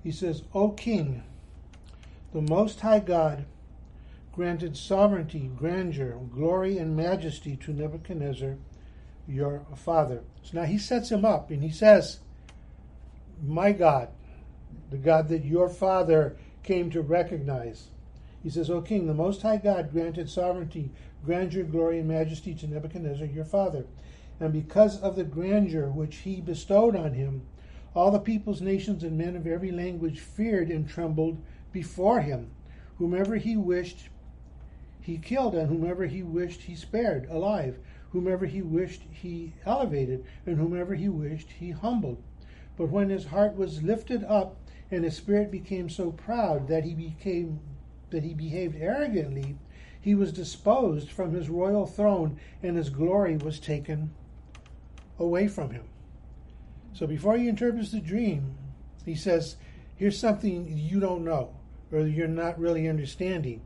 He 0.04 0.12
says, 0.12 0.44
O 0.54 0.70
king, 0.70 1.24
the 2.34 2.42
Most 2.42 2.80
High 2.80 3.00
God 3.00 3.46
granted 4.32 4.78
sovereignty, 4.78 5.50
grandeur, 5.58 6.20
glory, 6.32 6.78
and 6.78 6.96
majesty 6.96 7.56
to 7.58 7.74
Nebuchadnezzar, 7.74 8.56
your 9.28 9.64
father. 9.76 10.22
So 10.44 10.60
now 10.60 10.66
he 10.66 10.78
sets 10.78 11.12
him 11.12 11.26
up 11.26 11.50
and 11.50 11.64
he 11.64 11.72
says, 11.72 12.20
My 13.44 13.72
God, 13.72 14.10
the 14.92 14.98
God 14.98 15.28
that 15.30 15.44
your 15.44 15.68
father 15.68 16.38
came 16.64 16.90
to 16.92 17.02
recognize. 17.02 17.88
He 18.44 18.50
says, 18.50 18.70
O 18.70 18.82
king, 18.82 19.08
the 19.08 19.14
Most 19.14 19.42
High 19.42 19.58
God 19.58 19.92
granted 19.92 20.30
sovereignty, 20.30 20.92
grandeur, 21.26 21.64
glory, 21.64 22.00
and 22.00 22.08
majesty 22.08 22.54
to 22.56 22.68
Nebuchadnezzar, 22.68 23.26
your 23.26 23.44
father. 23.44 23.86
And 24.40 24.54
because 24.54 25.02
of 25.02 25.16
the 25.16 25.24
grandeur 25.24 25.90
which 25.90 26.18
he 26.18 26.42
bestowed 26.42 26.96
on 26.96 27.14
him, 27.14 27.42
all 27.96 28.12
the 28.12 28.20
peoples, 28.20 28.62
nations, 28.62 29.04
and 29.04 29.18
men 29.18 29.36
of 29.36 29.48
every 29.48 29.72
language 29.72 30.20
feared 30.20 30.70
and 30.70 30.88
trembled 30.88 31.40
before 31.72 32.22
him. 32.22 32.52
Whomever 33.00 33.38
he 33.38 33.58
wished 33.58 34.10
he 35.02 35.18
killed, 35.18 35.56
and 35.56 35.70
whomever 35.70 36.06
he 36.06 36.22
wished 36.22 36.62
he 36.62 36.76
spared 36.76 37.28
alive, 37.32 37.80
whomever 38.12 38.46
he 38.46 38.62
wished 38.62 39.02
he 39.10 39.54
elevated, 39.66 40.24
and 40.46 40.58
whomever 40.58 40.94
he 40.94 41.10
wished 41.10 41.54
he 41.54 41.72
humbled. 41.72 42.22
But 42.78 42.90
when 42.90 43.10
his 43.10 43.26
heart 43.26 43.58
was 43.58 43.82
lifted 43.82 44.24
up, 44.24 44.58
and 44.92 45.04
his 45.04 45.16
spirit 45.16 45.50
became 45.50 45.90
so 45.90 46.12
proud 46.12 46.68
that 46.68 46.84
he 46.84 46.94
became 46.94 47.60
that 48.12 48.24
he 48.24 48.36
behaved 48.36 48.76
arrogantly, 48.80 49.58
he 50.00 50.14
was 50.14 50.32
disposed 50.32 51.10
from 51.10 51.34
his 51.34 51.50
royal 51.50 51.88
throne, 51.88 52.38
and 52.62 52.78
his 52.78 52.92
glory 52.92 53.36
was 53.36 53.60
taken 53.60 54.12
away 55.20 55.48
from 55.48 55.72
him. 55.72 55.86
So 56.94 57.08
before 57.08 57.38
he 57.38 57.48
interprets 57.48 57.92
the 57.92 58.00
dream, 58.00 58.58
he 59.06 59.16
says, 59.16 59.56
Here's 59.96 60.20
something 60.20 60.68
you 60.78 61.00
don't 61.00 61.24
know, 61.24 61.56
or 61.92 62.02
you're 62.02 62.28
not 62.28 62.60
really 62.60 62.88
understanding 62.88 63.62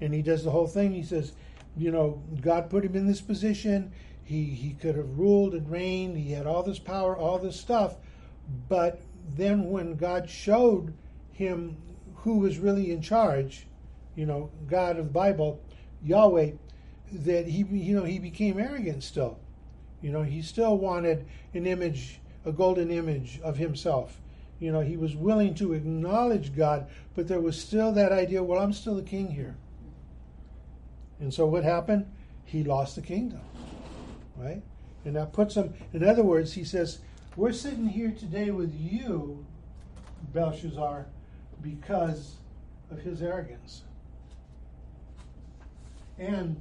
and 0.00 0.12
he 0.12 0.22
does 0.22 0.44
the 0.44 0.50
whole 0.50 0.66
thing. 0.66 0.92
He 0.92 1.02
says, 1.02 1.32
you 1.76 1.90
know, 1.90 2.22
God 2.40 2.70
put 2.70 2.84
him 2.84 2.94
in 2.94 3.06
this 3.06 3.20
position. 3.20 3.92
He, 4.22 4.44
he 4.44 4.74
could 4.74 4.96
have 4.96 5.18
ruled 5.18 5.54
and 5.54 5.70
reigned. 5.70 6.16
He 6.16 6.32
had 6.32 6.46
all 6.46 6.62
this 6.62 6.78
power, 6.78 7.16
all 7.16 7.38
this 7.38 7.58
stuff. 7.58 7.96
But 8.68 9.00
then 9.36 9.70
when 9.70 9.96
God 9.96 10.28
showed 10.28 10.94
him 11.32 11.76
who 12.16 12.38
was 12.38 12.58
really 12.58 12.90
in 12.92 13.02
charge, 13.02 13.66
you 14.14 14.26
know, 14.26 14.50
God 14.68 14.98
of 14.98 15.06
the 15.06 15.12
Bible, 15.12 15.60
Yahweh, 16.02 16.52
that 17.12 17.46
he, 17.46 17.64
you 17.64 17.96
know, 17.96 18.04
he 18.04 18.18
became 18.18 18.58
arrogant 18.58 19.02
still. 19.02 19.38
You 20.04 20.12
know, 20.12 20.22
he 20.22 20.42
still 20.42 20.76
wanted 20.76 21.24
an 21.54 21.66
image, 21.66 22.20
a 22.44 22.52
golden 22.52 22.90
image 22.90 23.40
of 23.42 23.56
himself. 23.56 24.20
You 24.60 24.70
know, 24.70 24.80
he 24.80 24.98
was 24.98 25.16
willing 25.16 25.54
to 25.54 25.72
acknowledge 25.72 26.54
God, 26.54 26.88
but 27.14 27.26
there 27.26 27.40
was 27.40 27.58
still 27.58 27.90
that 27.92 28.12
idea, 28.12 28.42
well, 28.42 28.60
I'm 28.60 28.74
still 28.74 28.96
the 28.96 29.02
king 29.02 29.30
here. 29.30 29.56
And 31.20 31.32
so 31.32 31.46
what 31.46 31.64
happened? 31.64 32.04
He 32.44 32.64
lost 32.64 32.96
the 32.96 33.00
kingdom. 33.00 33.40
Right? 34.36 34.60
And 35.06 35.16
that 35.16 35.32
puts 35.32 35.54
him, 35.54 35.72
in 35.94 36.04
other 36.04 36.22
words, 36.22 36.52
he 36.52 36.64
says, 36.64 36.98
We're 37.34 37.52
sitting 37.52 37.88
here 37.88 38.10
today 38.10 38.50
with 38.50 38.78
you, 38.78 39.42
Belshazzar, 40.34 41.06
because 41.62 42.34
of 42.90 42.98
his 42.98 43.22
arrogance. 43.22 43.84
And 46.18 46.60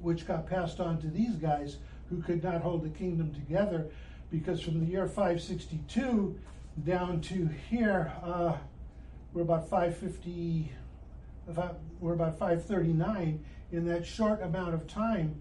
which 0.00 0.26
got 0.26 0.46
passed 0.46 0.80
on 0.80 0.98
to 1.02 1.08
these 1.08 1.34
guys 1.34 1.76
who 2.10 2.20
could 2.22 2.42
not 2.42 2.60
hold 2.60 2.84
the 2.84 2.90
kingdom 2.90 3.32
together 3.32 3.86
because 4.30 4.60
from 4.60 4.80
the 4.80 4.86
year 4.86 5.06
562 5.06 6.38
down 6.84 7.20
to 7.20 7.48
here, 7.68 8.12
uh, 8.22 8.56
we're 9.32 9.42
about 9.42 9.68
550, 9.68 10.72
we're 12.00 12.14
about 12.14 12.38
539. 12.38 13.44
In 13.72 13.86
that 13.86 14.04
short 14.04 14.42
amount 14.42 14.74
of 14.74 14.86
time, 14.88 15.40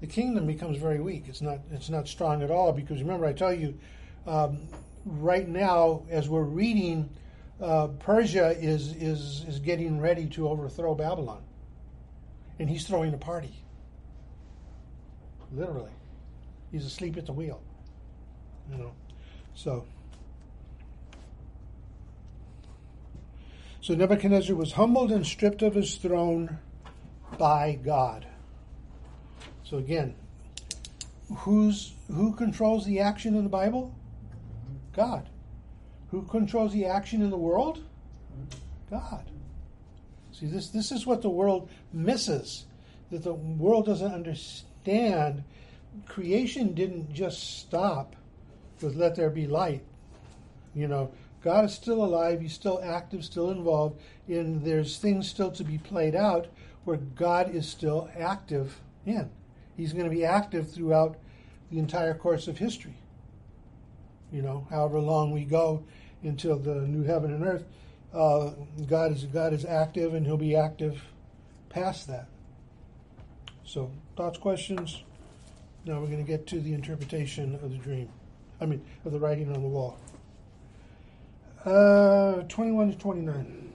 the 0.00 0.06
kingdom 0.06 0.46
becomes 0.46 0.78
very 0.78 1.00
weak. 1.00 1.24
It's 1.28 1.42
not, 1.42 1.58
it's 1.70 1.90
not 1.90 2.08
strong 2.08 2.42
at 2.42 2.50
all 2.50 2.72
because 2.72 3.02
remember, 3.02 3.26
I 3.26 3.32
tell 3.32 3.52
you, 3.52 3.78
um, 4.26 4.68
right 5.04 5.46
now, 5.46 6.04
as 6.10 6.28
we're 6.28 6.42
reading, 6.42 7.10
uh, 7.60 7.88
Persia 7.98 8.50
is, 8.58 8.92
is, 8.94 9.44
is 9.48 9.58
getting 9.58 10.00
ready 10.00 10.26
to 10.28 10.48
overthrow 10.48 10.94
Babylon. 10.94 11.42
And 12.58 12.68
he's 12.70 12.86
throwing 12.86 13.12
a 13.14 13.18
party. 13.18 13.54
Literally. 15.52 15.90
He's 16.72 16.84
asleep 16.84 17.16
at 17.16 17.26
the 17.26 17.32
wheel. 17.32 17.60
You 18.70 18.78
know. 18.78 18.92
So 19.54 19.84
So 23.88 23.94
Nebuchadnezzar 23.94 24.54
was 24.54 24.72
humbled 24.72 25.10
and 25.10 25.26
stripped 25.26 25.62
of 25.62 25.74
his 25.74 25.94
throne 25.94 26.58
by 27.38 27.78
God. 27.82 28.26
So 29.64 29.78
again, 29.78 30.14
who's 31.34 31.94
who 32.08 32.34
controls 32.34 32.84
the 32.84 33.00
action 33.00 33.34
in 33.34 33.44
the 33.44 33.48
Bible? 33.48 33.94
God. 34.94 35.30
Who 36.10 36.20
controls 36.24 36.74
the 36.74 36.84
action 36.84 37.22
in 37.22 37.30
the 37.30 37.38
world? 37.38 37.82
God. 38.90 39.24
See, 40.32 40.44
this 40.44 40.68
this 40.68 40.92
is 40.92 41.06
what 41.06 41.22
the 41.22 41.30
world 41.30 41.70
misses. 41.90 42.66
That 43.10 43.22
the 43.22 43.32
world 43.32 43.86
doesn't 43.86 44.12
understand. 44.12 45.44
Creation 46.06 46.74
didn't 46.74 47.12
just 47.12 47.58
stop 47.60 48.16
with 48.80 48.96
let 48.96 49.16
there 49.16 49.30
be 49.30 49.46
light. 49.46 49.82
You 50.74 50.88
know, 50.88 51.10
God 51.42 51.64
is 51.64 51.74
still 51.74 52.04
alive, 52.04 52.40
he's 52.40 52.52
still 52.52 52.80
active, 52.82 53.24
still 53.24 53.50
involved, 53.50 54.00
and 54.26 54.64
there's 54.64 54.98
things 54.98 55.28
still 55.28 55.50
to 55.52 55.64
be 55.64 55.78
played 55.78 56.14
out 56.14 56.48
where 56.84 56.96
God 56.96 57.54
is 57.54 57.68
still 57.68 58.08
active 58.18 58.80
in. 59.06 59.30
He's 59.76 59.92
going 59.92 60.08
to 60.08 60.14
be 60.14 60.24
active 60.24 60.70
throughout 60.70 61.16
the 61.70 61.78
entire 61.78 62.14
course 62.14 62.48
of 62.48 62.58
history. 62.58 62.96
You 64.32 64.42
know, 64.42 64.66
however 64.70 64.98
long 64.98 65.30
we 65.30 65.44
go 65.44 65.84
until 66.22 66.58
the 66.58 66.74
new 66.74 67.04
heaven 67.04 67.32
and 67.32 67.44
earth, 67.44 67.64
uh, 68.12 68.50
God 68.86 69.12
is 69.12 69.24
God 69.24 69.52
is 69.52 69.64
active, 69.64 70.14
and 70.14 70.26
He'll 70.26 70.36
be 70.36 70.56
active 70.56 71.02
past 71.68 72.06
that. 72.08 72.26
So, 73.64 73.90
thoughts, 74.16 74.38
questions. 74.38 75.02
Now 75.84 76.00
we're 76.00 76.06
going 76.06 76.24
to 76.24 76.30
get 76.30 76.46
to 76.48 76.60
the 76.60 76.74
interpretation 76.74 77.54
of 77.56 77.70
the 77.70 77.78
dream. 77.78 78.08
I 78.60 78.66
mean, 78.66 78.84
of 79.04 79.12
the 79.12 79.18
writing 79.18 79.54
on 79.54 79.62
the 79.62 79.68
wall. 79.68 79.98
Uh, 81.64 82.42
21 82.48 82.92
to 82.92 82.98
29. 82.98 83.72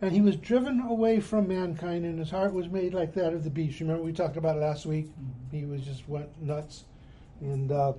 And 0.00 0.12
he 0.12 0.20
was 0.20 0.36
driven 0.36 0.80
away 0.80 1.20
from 1.20 1.48
mankind, 1.48 2.04
and 2.04 2.18
his 2.18 2.30
heart 2.30 2.52
was 2.52 2.68
made 2.68 2.92
like 2.92 3.14
that 3.14 3.32
of 3.32 3.44
the 3.44 3.50
beast. 3.50 3.80
Remember, 3.80 4.02
we 4.02 4.12
talked 4.12 4.36
about 4.36 4.56
it 4.56 4.60
last 4.60 4.84
week? 4.86 5.06
Mm-hmm. 5.06 5.56
He 5.56 5.64
was 5.64 5.82
just 5.82 6.06
went 6.08 6.28
nuts. 6.42 6.84
And 7.40 7.72
uh, 7.72 7.94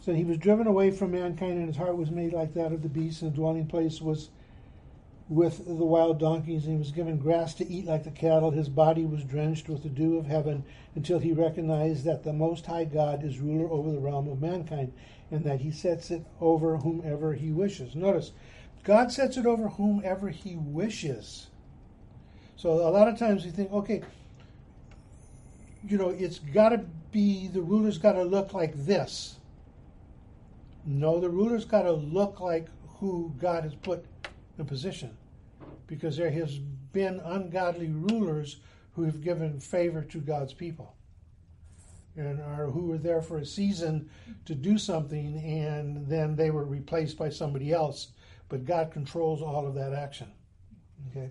said 0.00 0.16
he 0.16 0.24
was 0.24 0.38
driven 0.38 0.66
away 0.66 0.90
from 0.90 1.12
mankind, 1.12 1.52
and 1.52 1.66
his 1.66 1.76
heart 1.76 1.96
was 1.96 2.10
made 2.10 2.32
like 2.32 2.54
that 2.54 2.72
of 2.72 2.82
the 2.82 2.88
beast, 2.88 3.22
and 3.22 3.32
the 3.32 3.36
dwelling 3.36 3.66
place 3.66 4.00
was 4.00 4.30
with 5.30 5.64
the 5.64 5.72
wild 5.72 6.18
donkeys, 6.18 6.64
and 6.64 6.72
he 6.72 6.78
was 6.78 6.90
given 6.90 7.16
grass 7.16 7.54
to 7.54 7.72
eat 7.72 7.86
like 7.86 8.02
the 8.02 8.10
cattle. 8.10 8.50
His 8.50 8.68
body 8.68 9.06
was 9.06 9.22
drenched 9.22 9.68
with 9.68 9.84
the 9.84 9.88
dew 9.88 10.18
of 10.18 10.26
heaven 10.26 10.64
until 10.96 11.20
he 11.20 11.32
recognized 11.32 12.04
that 12.04 12.24
the 12.24 12.32
Most 12.32 12.66
High 12.66 12.84
God 12.84 13.24
is 13.24 13.38
ruler 13.38 13.70
over 13.70 13.92
the 13.92 14.00
realm 14.00 14.28
of 14.28 14.42
mankind 14.42 14.92
and 15.30 15.44
that 15.44 15.60
he 15.60 15.70
sets 15.70 16.10
it 16.10 16.26
over 16.40 16.78
whomever 16.78 17.34
he 17.34 17.52
wishes. 17.52 17.94
Notice, 17.94 18.32
God 18.82 19.12
sets 19.12 19.36
it 19.36 19.46
over 19.46 19.68
whomever 19.68 20.30
he 20.30 20.56
wishes. 20.56 21.46
So 22.56 22.72
a 22.72 22.90
lot 22.90 23.06
of 23.06 23.16
times 23.16 23.44
we 23.44 23.52
think, 23.52 23.72
okay, 23.72 24.02
you 25.86 25.96
know, 25.96 26.08
it's 26.08 26.40
got 26.40 26.70
to 26.70 26.78
be, 27.12 27.46
the 27.46 27.62
ruler's 27.62 27.98
got 27.98 28.14
to 28.14 28.24
look 28.24 28.52
like 28.52 28.74
this. 28.84 29.36
No, 30.84 31.20
the 31.20 31.30
ruler's 31.30 31.64
got 31.64 31.82
to 31.82 31.92
look 31.92 32.40
like 32.40 32.66
who 32.98 33.32
God 33.38 33.62
has 33.62 33.76
put 33.76 34.04
position. 34.64 35.16
Because 35.86 36.16
there 36.16 36.30
has 36.30 36.58
been 36.92 37.20
ungodly 37.20 37.88
rulers 37.88 38.60
who 38.92 39.04
have 39.04 39.22
given 39.22 39.60
favor 39.60 40.02
to 40.02 40.18
God's 40.18 40.52
people. 40.52 40.94
And 42.16 42.40
or 42.40 42.70
who 42.70 42.86
were 42.86 42.98
there 42.98 43.22
for 43.22 43.38
a 43.38 43.46
season 43.46 44.10
to 44.44 44.54
do 44.54 44.76
something 44.78 45.38
and 45.38 46.06
then 46.06 46.36
they 46.36 46.50
were 46.50 46.64
replaced 46.64 47.16
by 47.16 47.30
somebody 47.30 47.72
else. 47.72 48.08
But 48.48 48.66
god 48.66 48.90
controls 48.90 49.40
all 49.42 49.66
of 49.66 49.74
that 49.76 49.94
action. 49.94 50.30
Okay? 51.10 51.30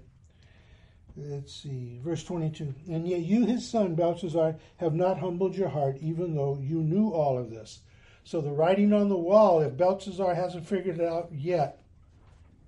Let's 1.18 1.54
see. 1.54 2.00
Verse 2.02 2.24
22 2.24 2.74
and 2.88 3.08
yet 3.08 3.20
you 3.20 3.46
his 3.46 3.70
son 3.70 3.94
belshazzar 3.94 4.56
have 4.78 4.96
not 4.96 5.20
humbled 5.20 5.56
your 5.56 5.70
heart 5.70 5.98
even 6.02 6.34
though 6.34 6.58
you 6.62 6.82
knew 6.82 7.10
all 7.10 7.38
of 7.38 7.50
this. 7.52 7.82
So 8.24 8.42
the 8.42 8.52
writing 8.52 8.94
on 8.94 9.10
the 9.10 9.18
wall 9.18 9.60
if 9.60 9.76
belshazzar 9.76 10.34
hasn't 10.34 10.68
figured 10.68 11.00
it 11.00 11.06
out 11.06 11.30
yet 11.32 11.79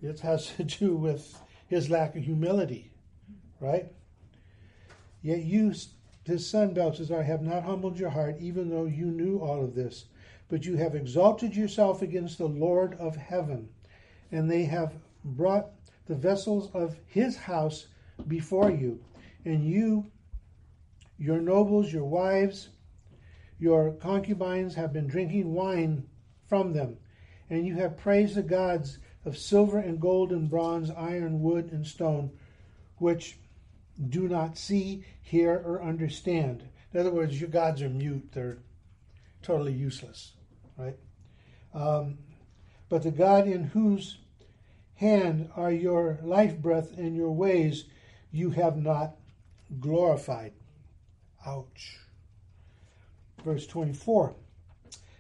it 0.02 0.20
has 0.20 0.48
to 0.56 0.64
do 0.64 0.96
with 0.96 1.40
his 1.68 1.90
lack 1.90 2.16
of 2.16 2.24
humility 2.24 2.92
right 3.60 3.92
yet 5.22 5.44
you 5.44 5.74
his 6.24 6.48
son 6.48 6.74
Belshazzar, 6.74 7.24
have 7.24 7.42
not 7.42 7.64
humbled 7.64 7.98
your 7.98 8.12
heart, 8.12 8.38
even 8.40 8.70
though 8.70 8.86
you 8.86 9.08
knew 9.08 9.40
all 9.40 9.64
of 9.64 9.74
this. 9.74 10.06
But 10.50 10.66
you 10.66 10.78
have 10.78 10.96
exalted 10.96 11.56
yourself 11.56 12.02
against 12.02 12.38
the 12.38 12.48
Lord 12.48 12.94
of 13.00 13.16
heaven, 13.16 13.70
and 14.32 14.50
they 14.50 14.64
have 14.66 14.94
brought 15.24 15.72
the 16.06 16.16
vessels 16.16 16.70
of 16.74 16.98
his 17.08 17.38
house 17.38 17.88
before 18.28 18.70
you. 18.70 19.04
And 19.46 19.66
you, 19.66 20.12
your 21.18 21.40
nobles, 21.40 21.92
your 21.92 22.06
wives, 22.06 22.70
your 23.60 23.94
concubines 23.94 24.76
have 24.76 24.94
been 24.94 25.08
drinking 25.08 25.54
wine 25.54 26.08
from 26.48 26.74
them. 26.74 26.98
And 27.50 27.66
you 27.66 27.76
have 27.76 27.98
praised 27.98 28.36
the 28.36 28.44
gods 28.44 29.00
of 29.26 29.38
silver 29.38 29.78
and 29.78 30.00
gold 30.00 30.32
and 30.32 30.50
bronze, 30.50 30.90
iron, 30.92 31.42
wood, 31.42 31.72
and 31.72 31.86
stone, 31.86 32.32
which 32.98 33.38
do 34.10 34.28
not 34.28 34.58
see, 34.58 35.06
hear, 35.22 35.62
or 35.66 35.84
understand. 35.84 36.64
In 36.94 37.00
other 37.00 37.12
words, 37.12 37.40
your 37.40 37.50
gods 37.50 37.82
are 37.82 37.90
mute, 37.90 38.30
they're 38.34 38.60
totally 39.42 39.74
useless, 39.74 40.34
right? 40.78 40.98
Um, 41.74 42.18
but 42.90 43.04
the 43.04 43.12
God 43.12 43.48
in 43.48 43.64
whose 43.66 44.18
hand 44.96 45.50
are 45.56 45.72
your 45.72 46.20
life 46.22 46.58
breath 46.58 46.92
and 46.98 47.16
your 47.16 47.32
ways 47.32 47.86
you 48.32 48.52
have 48.52 48.78
not 48.78 49.16
glorified. 49.80 50.54
Ouch. 51.46 51.98
Verse 53.44 53.66
24. 53.66 54.36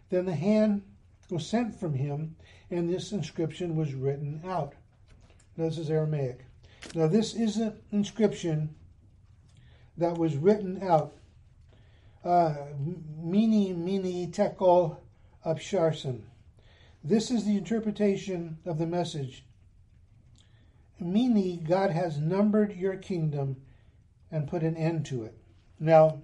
Then 0.10 0.26
the 0.26 0.36
hand 0.36 0.84
was 1.30 1.48
sent 1.48 1.80
from 1.80 1.94
him, 1.94 2.36
and 2.72 2.90
this 2.90 3.12
inscription 3.12 3.76
was 3.76 3.94
written 3.94 4.42
out. 4.46 4.74
This 5.58 5.78
is 5.78 5.90
Aramaic. 5.90 6.46
Now, 6.96 7.08
this 7.08 7.36
is 7.36 7.58
an 7.58 7.78
inscription 7.92 8.74
that 9.98 10.18
was 10.18 10.38
written 10.38 10.82
out. 10.82 11.14
Uh, 12.24 12.56
mene, 13.22 13.84
mini, 13.84 14.28
tekel, 14.28 14.98
upharsin. 15.46 16.22
This 17.04 17.30
is 17.30 17.46
the 17.46 17.58
interpretation 17.58 18.58
of 18.66 18.78
the 18.78 18.88
message. 18.88 19.44
Mene, 21.00 21.64
God 21.64 21.92
has 21.92 22.18
numbered 22.20 22.76
your 22.76 22.96
kingdom 22.96 23.58
and 24.32 24.48
put 24.48 24.62
an 24.62 24.78
end 24.78 25.06
to 25.08 25.24
it. 25.24 25.38
Now, 25.80 26.22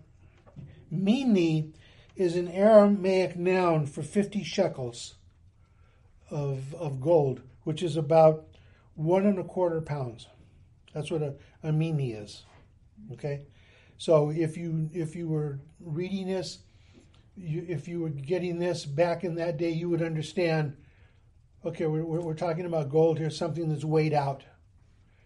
Mene 0.90 1.74
is 2.16 2.36
an 2.36 2.48
Aramaic 2.48 3.36
noun 3.36 3.86
for 3.86 4.02
50 4.02 4.44
shekels 4.44 5.17
of, 6.30 6.74
of 6.76 7.02
gold, 7.02 7.42
which 7.64 7.84
is 7.84 7.98
about 7.98 8.46
one 8.96 9.26
and 9.26 9.40
a 9.40 9.44
quarter 9.44 9.82
pounds. 9.82 10.28
That's 10.94 11.12
what 11.12 11.22
a, 11.22 11.36
a 11.64 11.72
Mene 11.72 12.00
is. 12.00 12.44
Okay? 13.14 13.42
So 13.98 14.30
if 14.30 14.58
you 14.58 14.90
if 14.94 15.16
you 15.16 15.28
were 15.28 15.60
reading 15.80 16.28
this, 16.28 16.60
you, 17.36 17.66
if 17.68 17.88
you 17.88 18.02
were 18.02 18.10
getting 18.10 18.60
this 18.60 18.86
back 18.86 19.24
in 19.24 19.36
that 19.36 19.58
day, 19.58 19.72
you 19.72 19.90
would 19.90 20.02
understand. 20.02 20.78
Okay, 21.66 21.86
we're, 21.88 22.04
we're 22.04 22.34
talking 22.34 22.66
about 22.66 22.90
gold 22.90 23.18
here, 23.18 23.30
something 23.30 23.70
that's 23.70 23.84
weighed 23.84 24.14
out. 24.14 24.44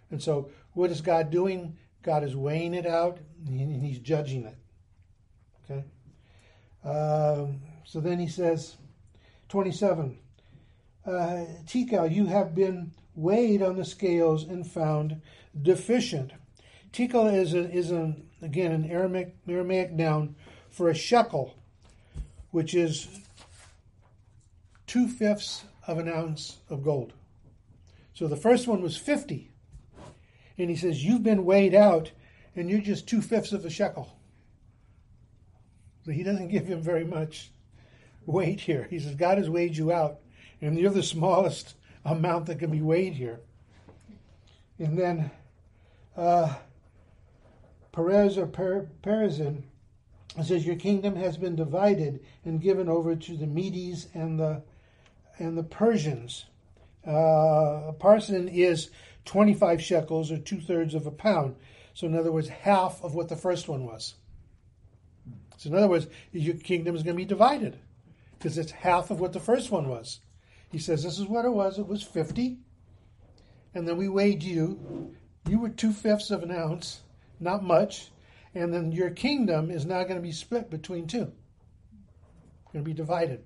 And 0.09 0.21
so, 0.21 0.49
what 0.73 0.89
is 0.89 1.01
God 1.01 1.29
doing? 1.29 1.77
God 2.01 2.23
is 2.23 2.35
weighing 2.35 2.73
it 2.73 2.85
out, 2.85 3.19
and 3.45 3.81
He's 3.81 3.99
judging 3.99 4.45
it. 4.45 4.57
Okay. 5.69 5.83
Um, 6.83 7.61
so 7.83 7.99
then 7.99 8.19
He 8.19 8.27
says, 8.27 8.77
twenty-seven. 9.49 10.17
Uh, 11.05 11.45
Tekel, 11.65 12.11
you 12.11 12.27
have 12.27 12.53
been 12.53 12.91
weighed 13.15 13.61
on 13.61 13.75
the 13.75 13.85
scales 13.85 14.43
and 14.43 14.69
found 14.69 15.21
deficient. 15.59 16.31
Tekel 16.91 17.27
is 17.27 17.53
a, 17.53 17.69
is 17.71 17.89
an 17.91 18.27
again 18.41 18.71
an 18.71 18.89
Aramaic, 18.89 19.35
Aramaic 19.47 19.91
noun 19.91 20.35
for 20.69 20.89
a 20.89 20.93
shekel, 20.93 21.55
which 22.51 22.75
is 22.75 23.07
two 24.85 25.07
fifths 25.07 25.63
of 25.87 25.97
an 25.97 26.07
ounce 26.07 26.57
of 26.69 26.83
gold. 26.83 27.13
So 28.13 28.27
the 28.27 28.37
first 28.37 28.67
one 28.67 28.81
was 28.81 28.97
50. 28.97 29.51
And 30.57 30.69
he 30.69 30.75
says, 30.75 31.03
You've 31.03 31.23
been 31.23 31.45
weighed 31.45 31.73
out, 31.73 32.11
and 32.55 32.69
you're 32.69 32.81
just 32.81 33.07
two 33.07 33.21
fifths 33.21 33.53
of 33.53 33.65
a 33.65 33.69
shekel. 33.69 34.15
So 36.05 36.11
he 36.11 36.21
doesn't 36.21 36.47
give 36.51 36.67
him 36.67 36.81
very 36.81 37.05
much 37.05 37.51
weight 38.25 38.59
here. 38.59 38.85
He 38.89 38.99
says, 38.99 39.15
God 39.15 39.39
has 39.39 39.49
weighed 39.49 39.75
you 39.75 39.91
out, 39.91 40.19
and 40.62 40.78
you're 40.78 40.91
the 40.91 41.04
smallest 41.04 41.76
amount 42.06 42.45
that 42.45 42.60
can 42.60 42.71
be 42.71 42.82
weighed 42.82 43.13
here. 43.13 43.39
And 44.80 44.97
then 44.97 45.32
uh, 46.15 46.56
Peres 47.91 48.38
or 48.38 48.47
per- 48.47 48.88
Perizin 49.04 49.63
says, 50.43 50.65
Your 50.65 50.76
kingdom 50.76 51.15
has 51.15 51.38
been 51.38 51.56
divided 51.56 52.19
and 52.45 52.62
given 52.62 52.88
over 52.88 53.15
to 53.15 53.38
the 53.38 53.47
Medes 53.47 54.08
and 54.13 54.39
the 54.39 54.62
and 55.39 55.58
the 55.58 55.63
Persians. 55.63 56.45
Uh, 57.06 57.88
a 57.89 57.95
parson 57.97 58.47
is 58.47 58.89
25 59.26 59.82
shekels 59.82 60.32
or 60.32 60.38
two 60.38 60.62
thirds 60.62 60.93
of 60.93 61.08
a 61.08 61.12
pound. 61.12 61.56
So, 61.93 62.08
in 62.08 62.15
other 62.15 62.32
words, 62.32 62.47
half 62.47 63.04
of 63.04 63.15
what 63.15 63.28
the 63.28 63.36
first 63.36 63.67
one 63.67 63.86
was. 63.86 64.15
So, 65.58 65.69
in 65.69 65.76
other 65.76 65.88
words, 65.88 66.08
your 66.32 66.56
kingdom 66.56 66.95
is 66.95 67.04
going 67.04 67.15
to 67.15 67.21
be 67.21 67.26
divided 67.26 67.78
because 68.38 68.58
it's 68.58 68.71
half 68.71 69.12
of 69.12 69.19
what 69.19 69.34
the 69.34 69.39
first 69.39 69.71
one 69.71 69.89
was. 69.89 70.19
He 70.71 70.79
says, 70.79 71.03
This 71.03 71.19
is 71.19 71.27
what 71.27 71.45
it 71.45 71.51
was. 71.51 71.77
It 71.77 71.88
was 71.88 72.03
50. 72.03 72.57
And 73.73 73.88
then 73.88 73.97
we 73.97 74.07
weighed 74.07 74.43
you. 74.43 75.13
You 75.47 75.60
were 75.60 75.69
two 75.69 75.91
fifths 75.91 76.31
of 76.31 76.43
an 76.43 76.51
ounce, 76.51 77.01
not 77.39 77.63
much. 77.63 78.12
And 78.53 78.73
then 78.73 78.91
your 78.91 79.10
kingdom 79.10 79.71
is 79.71 79.86
now 79.86 80.03
going 80.03 80.15
to 80.15 80.21
be 80.21 80.31
split 80.31 80.69
between 80.69 81.07
two, 81.07 81.31
going 82.73 82.84
to 82.84 82.89
be 82.89 82.93
divided. 82.93 83.43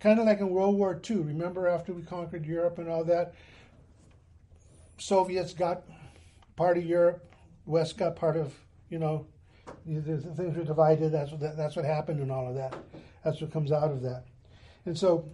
Kind 0.00 0.18
of 0.18 0.26
like 0.26 0.40
in 0.40 0.50
World 0.50 0.76
War 0.76 1.00
II. 1.08 1.18
Remember 1.18 1.68
after 1.68 1.92
we 1.92 2.02
conquered 2.02 2.44
Europe 2.44 2.78
and 2.78 2.88
all 2.88 3.04
that? 3.04 3.34
Soviets 4.98 5.54
got 5.54 5.84
part 6.56 6.76
of 6.78 6.84
Europe, 6.84 7.24
West 7.66 7.96
got 7.96 8.16
part 8.16 8.36
of, 8.36 8.52
you 8.90 8.98
know, 8.98 9.26
things 9.86 10.56
were 10.56 10.64
divided. 10.64 11.12
That's 11.12 11.30
what 11.30 11.40
that, 11.40 11.56
that's 11.56 11.76
what 11.76 11.84
happened 11.84 12.20
and 12.20 12.30
all 12.30 12.48
of 12.48 12.54
that. 12.56 12.74
That's 13.24 13.40
what 13.40 13.52
comes 13.52 13.72
out 13.72 13.90
of 13.90 14.02
that. 14.02 14.24
And 14.84 14.96
so 14.96 15.28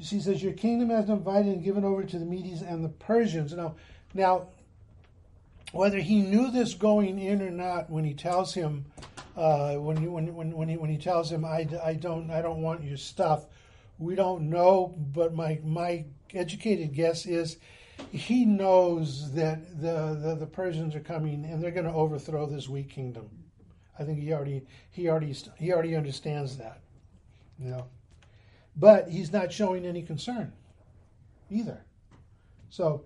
she 0.00 0.20
says, 0.20 0.42
Your 0.42 0.52
kingdom 0.52 0.90
has 0.90 1.06
been 1.06 1.18
divided 1.18 1.52
and 1.52 1.64
given 1.64 1.84
over 1.84 2.04
to 2.04 2.18
the 2.18 2.24
Medes 2.24 2.62
and 2.62 2.84
the 2.84 2.88
Persians. 2.88 3.52
Now, 3.52 3.74
now, 4.14 4.48
whether 5.72 5.98
he 5.98 6.20
knew 6.20 6.50
this 6.50 6.74
going 6.74 7.18
in 7.18 7.42
or 7.42 7.50
not, 7.50 7.90
when 7.90 8.04
he 8.04 8.14
tells 8.14 8.54
him, 8.54 8.84
uh, 9.36 9.74
when, 9.76 9.96
he, 9.96 10.06
when, 10.06 10.34
when, 10.34 10.52
when, 10.52 10.68
he, 10.68 10.76
when 10.76 10.90
he 10.90 10.98
tells 10.98 11.30
him, 11.30 11.44
I, 11.44 11.66
I, 11.82 11.94
don't, 11.94 12.30
I 12.30 12.42
don't 12.42 12.60
want 12.60 12.84
your 12.84 12.98
stuff, 12.98 13.46
we 13.98 14.14
don't 14.14 14.50
know, 14.50 14.94
but 15.14 15.34
my, 15.34 15.58
my 15.64 16.04
educated 16.34 16.92
guess 16.92 17.24
is 17.24 17.56
he 18.10 18.44
knows 18.44 19.32
that 19.32 19.80
the, 19.80 20.18
the, 20.20 20.36
the 20.40 20.46
Persians 20.46 20.94
are 20.94 21.00
coming 21.00 21.44
and 21.44 21.62
they're 21.62 21.70
going 21.70 21.86
to 21.86 21.92
overthrow 21.92 22.46
this 22.46 22.68
weak 22.68 22.90
kingdom. 22.90 23.30
I 23.98 24.04
think 24.04 24.18
he 24.18 24.32
already 24.32 24.62
he 24.90 25.08
already 25.08 25.34
he 25.58 25.72
already 25.72 25.94
understands 25.94 26.56
that. 26.56 26.80
You 27.58 27.70
know. 27.70 27.86
But 28.76 29.08
he's 29.08 29.32
not 29.32 29.52
showing 29.52 29.84
any 29.84 30.02
concern 30.02 30.52
either. 31.50 31.84
So 32.70 33.04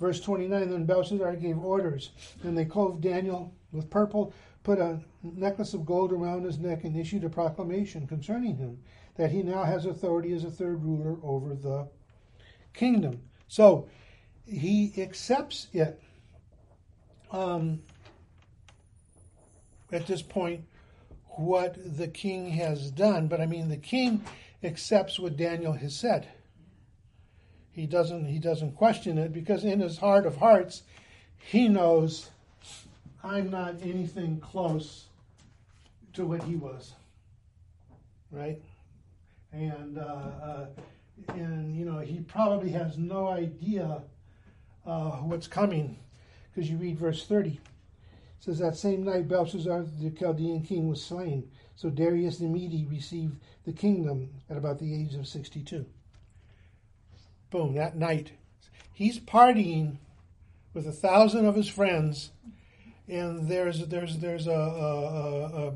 verse 0.00 0.20
29 0.20 0.70
then 0.70 0.84
Belshazzar 0.86 1.36
gave 1.36 1.58
orders 1.58 2.10
and 2.42 2.56
they 2.56 2.64
clothed 2.64 3.02
Daniel 3.02 3.52
with 3.72 3.90
purple, 3.90 4.32
put 4.62 4.78
a 4.78 5.00
necklace 5.22 5.74
of 5.74 5.86
gold 5.86 6.12
around 6.12 6.44
his 6.44 6.58
neck 6.58 6.84
and 6.84 6.96
issued 6.96 7.24
a 7.24 7.28
proclamation 7.28 8.06
concerning 8.06 8.56
him 8.56 8.78
that 9.16 9.30
he 9.30 9.42
now 9.42 9.64
has 9.64 9.86
authority 9.86 10.32
as 10.32 10.44
a 10.44 10.50
third 10.50 10.82
ruler 10.82 11.16
over 11.22 11.54
the 11.54 11.86
kingdom. 12.72 13.20
So 13.48 13.88
he 14.46 14.92
accepts 14.96 15.68
it 15.72 16.00
um, 17.30 17.82
at 19.90 20.06
this 20.06 20.22
point 20.22 20.64
what 21.36 21.76
the 21.96 22.08
king 22.08 22.50
has 22.50 22.90
done. 22.90 23.28
But 23.28 23.40
I 23.40 23.46
mean, 23.46 23.68
the 23.68 23.76
king 23.76 24.24
accepts 24.62 25.18
what 25.18 25.36
Daniel 25.36 25.72
has 25.72 25.94
said. 25.94 26.28
He 27.72 27.86
doesn't. 27.86 28.26
He 28.26 28.38
doesn't 28.38 28.72
question 28.76 29.18
it 29.18 29.32
because 29.32 29.64
in 29.64 29.80
his 29.80 29.98
heart 29.98 30.26
of 30.26 30.36
hearts, 30.36 30.82
he 31.38 31.68
knows 31.68 32.30
I'm 33.24 33.50
not 33.50 33.76
anything 33.82 34.40
close 34.40 35.06
to 36.14 36.26
what 36.26 36.42
he 36.42 36.56
was. 36.56 36.92
Right, 38.30 38.60
and 39.52 39.98
uh, 39.98 40.00
uh, 40.00 40.66
and 41.28 41.74
you 41.74 41.84
know 41.84 41.98
he 42.00 42.20
probably 42.20 42.70
has 42.70 42.98
no 42.98 43.28
idea 43.28 44.02
uh, 44.86 45.10
what's 45.10 45.46
coming, 45.46 45.98
because 46.52 46.70
you 46.70 46.76
read 46.76 46.98
verse 46.98 47.26
30. 47.26 47.50
It 47.50 47.60
says, 48.40 48.58
That 48.58 48.76
same 48.76 49.04
night 49.04 49.28
Belshazzar 49.28 49.84
the 50.00 50.10
Chaldean 50.10 50.62
king 50.62 50.88
was 50.88 51.02
slain. 51.02 51.48
So 51.74 51.90
Darius 51.90 52.38
the 52.38 52.46
Mede 52.46 52.88
received 52.90 53.40
the 53.64 53.72
kingdom 53.72 54.30
at 54.48 54.56
about 54.56 54.78
the 54.78 54.94
age 54.94 55.14
of 55.14 55.26
62. 55.26 55.86
Boom, 57.50 57.74
that 57.74 57.96
night. 57.96 58.32
He's 58.92 59.18
partying 59.18 59.98
with 60.74 60.86
a 60.86 60.92
thousand 60.92 61.46
of 61.46 61.54
his 61.54 61.68
friends, 61.68 62.30
and 63.08 63.48
there's 63.48 63.86
there's 63.88 64.18
there's 64.18 64.46
a, 64.46 64.50
a, 64.50 65.68
a, 65.68 65.74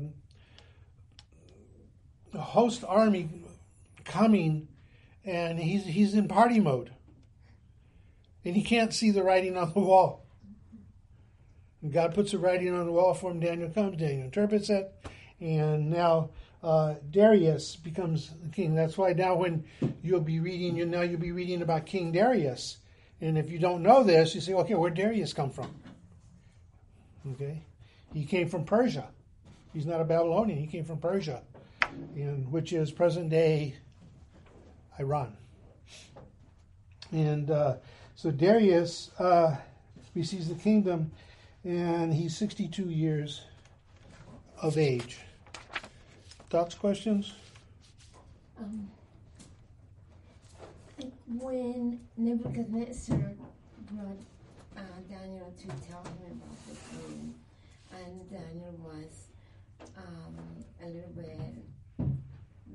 a 2.33 2.41
host 2.41 2.83
army 2.87 3.29
coming, 4.05 4.67
and 5.25 5.59
he's 5.59 5.85
he's 5.85 6.13
in 6.13 6.27
party 6.27 6.59
mode 6.59 6.91
and 8.47 8.55
he 8.55 8.63
can't 8.63 8.93
see 8.93 9.11
the 9.11 9.23
writing 9.23 9.57
on 9.57 9.73
the 9.73 9.79
wall. 9.81 10.25
And 11.81 11.91
God 11.91 12.15
puts 12.15 12.31
the 12.31 12.37
writing 12.37 12.73
on 12.73 12.85
the 12.85 12.93
wall 12.93 13.13
for 13.13 13.29
him. 13.29 13.41
Daniel 13.41 13.69
comes, 13.69 13.97
Daniel 13.97 14.23
interprets 14.23 14.69
it, 14.69 14.89
and 15.39 15.89
now 15.89 16.29
uh, 16.63 16.95
Darius 17.11 17.75
becomes 17.75 18.31
the 18.43 18.49
king. 18.49 18.75
That's 18.75 18.97
why 18.97 19.13
now 19.13 19.35
when 19.35 19.63
you'll 20.01 20.21
be 20.21 20.39
reading, 20.39 20.75
you 20.75 20.85
now 20.85 21.01
you'll 21.01 21.19
be 21.19 21.31
reading 21.31 21.61
about 21.61 21.85
King 21.85 22.11
Darius. 22.11 22.77
And 23.21 23.37
if 23.37 23.49
you 23.49 23.59
don't 23.59 23.81
know 23.81 24.03
this, 24.03 24.35
you 24.35 24.41
say, 24.41 24.53
okay, 24.53 24.75
where 24.75 24.91
Darius 24.91 25.33
come 25.33 25.49
from? 25.49 25.73
Okay, 27.33 27.61
he 28.13 28.25
came 28.25 28.47
from 28.47 28.63
Persia. 28.63 29.07
He's 29.73 29.85
not 29.85 30.01
a 30.01 30.05
Babylonian. 30.05 30.59
He 30.59 30.67
came 30.67 30.85
from 30.85 30.99
Persia, 30.99 31.41
and 32.15 32.51
which 32.51 32.73
is 32.73 32.91
present 32.91 33.29
day 33.29 33.75
Iran. 34.99 35.35
And 37.11 37.51
uh, 37.51 37.75
so 38.15 38.31
Darius 38.31 39.11
uh, 39.19 39.55
receives 40.15 40.47
the 40.49 40.55
kingdom, 40.55 41.11
and 41.63 42.13
he's 42.13 42.35
62 42.37 42.89
years 42.89 43.41
of 44.61 44.77
age. 44.77 45.19
Thoughts, 46.49 46.75
questions? 46.75 47.33
Um, 48.57 48.89
when 51.27 51.99
Nebuchadnezzar 52.15 53.33
brought 53.91 54.17
uh, 54.77 54.81
Daniel 55.09 55.53
to 55.59 55.67
tell 55.89 56.03
him 56.03 56.39
about 56.39 56.57
the 56.65 56.73
dream, 56.89 57.35
and 57.91 58.29
Daniel 58.29 58.73
was 58.81 59.27
um, 59.97 60.37
a 60.81 60.87
little 60.87 61.11
bit 61.17 61.37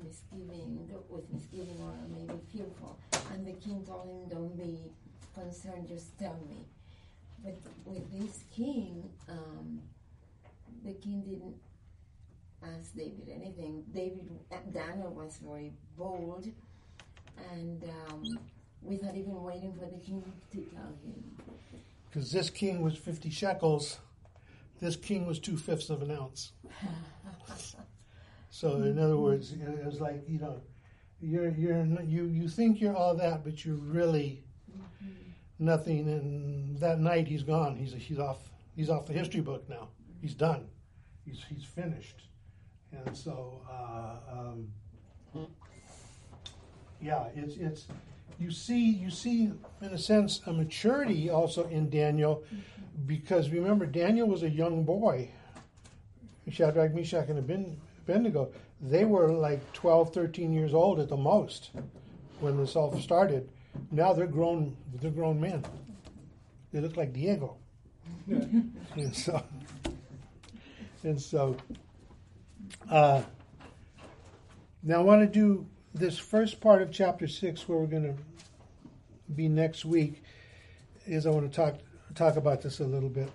misgiving, 0.05 0.91
with 1.09 1.33
misgiving 1.33 1.81
or 1.81 1.95
maybe 2.15 2.39
fearful, 2.53 2.99
and 3.33 3.47
the 3.47 3.53
king 3.53 3.83
told 3.87 4.07
him, 4.07 4.29
"Don't 4.29 4.55
be 4.55 4.81
concerned, 5.35 5.89
just 5.89 6.19
tell 6.19 6.39
me. 6.47 6.67
But 7.43 7.57
with 7.87 8.05
this 8.21 8.45
king, 8.55 9.09
um, 9.31 9.81
the 10.85 10.93
king 10.93 11.23
didn't 11.23 11.57
ask 12.65 12.95
David 12.95 13.29
anything. 13.35 13.85
David 13.93 14.29
Daniel 14.73 15.11
was 15.11 15.39
very 15.43 15.73
bold, 15.97 16.47
and 17.53 17.85
um, 17.85 18.23
without 18.83 19.17
even 19.17 19.43
waiting 19.43 19.73
for 19.73 19.87
the 19.87 19.99
king 19.99 20.25
to 20.53 20.59
tell 20.75 20.93
him. 21.05 21.37
Because 22.09 22.31
this 22.31 22.51
king 22.51 22.83
was 22.83 22.97
fifty 22.97 23.31
shekels, 23.31 23.99
this 24.81 24.97
king 24.97 25.27
was 25.27 25.39
two 25.39 25.57
fifths 25.57 25.91
of 25.91 26.03
an 26.03 26.11
ounce. 26.11 26.53
so 28.51 28.77
in 28.77 28.99
other 28.99 29.17
words, 29.17 29.53
it 29.53 29.85
was 29.85 30.01
like 30.01 30.25
you 30.29 30.39
know, 30.39 30.61
you're 31.21 31.51
you're 31.51 31.85
you 32.03 32.25
you 32.25 32.49
think 32.49 32.81
you're 32.81 32.97
all 32.97 33.15
that, 33.17 33.45
but 33.45 33.65
you're 33.65 33.77
really 33.77 34.43
mm-hmm. 34.71 35.07
nothing. 35.59 36.09
And 36.09 36.79
that 36.81 36.99
night 36.99 37.29
he's 37.29 37.43
gone. 37.43 37.77
He's 37.77 37.93
he's 37.95 38.19
off. 38.19 38.39
He's 38.75 38.91
off 38.91 39.07
the 39.07 39.13
history 39.13 39.41
book 39.41 39.69
now. 39.69 39.89
He's 40.21 40.35
done. 40.35 40.67
He's 41.25 41.43
he's 41.49 41.65
finished. 41.65 42.23
And 42.93 43.17
so, 43.17 43.61
uh, 43.71 44.17
um, 44.33 44.69
yeah, 47.01 47.29
it's 47.35 47.57
it's 47.57 47.87
you 48.39 48.51
see 48.51 48.91
you 48.91 49.11
see 49.11 49.53
in 49.81 49.89
a 49.89 49.99
sense 49.99 50.41
a 50.47 50.53
maturity 50.53 51.31
also 51.31 51.67
in 51.69 51.91
Daniel, 51.91 52.45
because 53.07 53.51
remember 53.51 53.87
Daniel 53.87 54.29
was 54.29 54.43
a 54.43 54.51
young 54.51 54.85
boy. 54.85 55.31
Shadrach, 56.51 56.93
Meshach, 56.93 57.29
and 57.29 57.39
Abednego, 57.39 58.51
they 58.81 59.05
were 59.05 59.33
like 59.33 59.73
12, 59.75 60.13
13 60.13 60.53
years 60.53 60.75
old 60.75 60.99
at 60.99 61.09
the 61.09 61.17
most 61.17 61.71
when 62.41 62.57
this 62.57 62.75
all 62.75 62.99
started. 62.99 63.49
Now 63.91 64.13
they're 64.13 64.27
grown. 64.27 64.77
They're 65.01 65.11
grown 65.11 65.41
men. 65.41 65.65
They 66.73 66.81
look 66.81 66.97
like 66.97 67.13
Diego. 67.13 67.57
and 68.27 69.15
so, 69.15 69.43
and 71.05 71.21
so, 71.21 71.57
uh, 72.91 73.23
now 74.83 75.01
I 75.01 75.03
want 75.03 75.23
to 75.23 75.27
do 75.27 75.67
this 75.95 76.19
first 76.19 76.61
part 76.61 76.83
of 76.83 76.91
chapter 76.91 77.29
six, 77.29 77.69
where 77.69 77.79
we're 77.79 77.87
going 77.87 78.17
to 78.17 78.23
be 79.35 79.49
next 79.49 79.85
week. 79.85 80.23
Is 81.07 81.27
I 81.27 81.31
want 81.31 81.51
to 81.51 81.57
talk 81.57 81.77
talk 82.15 82.37
about 82.37 82.63
this 82.63 82.81
a 82.81 82.85
little 82.85 83.09
bit. 83.09 83.31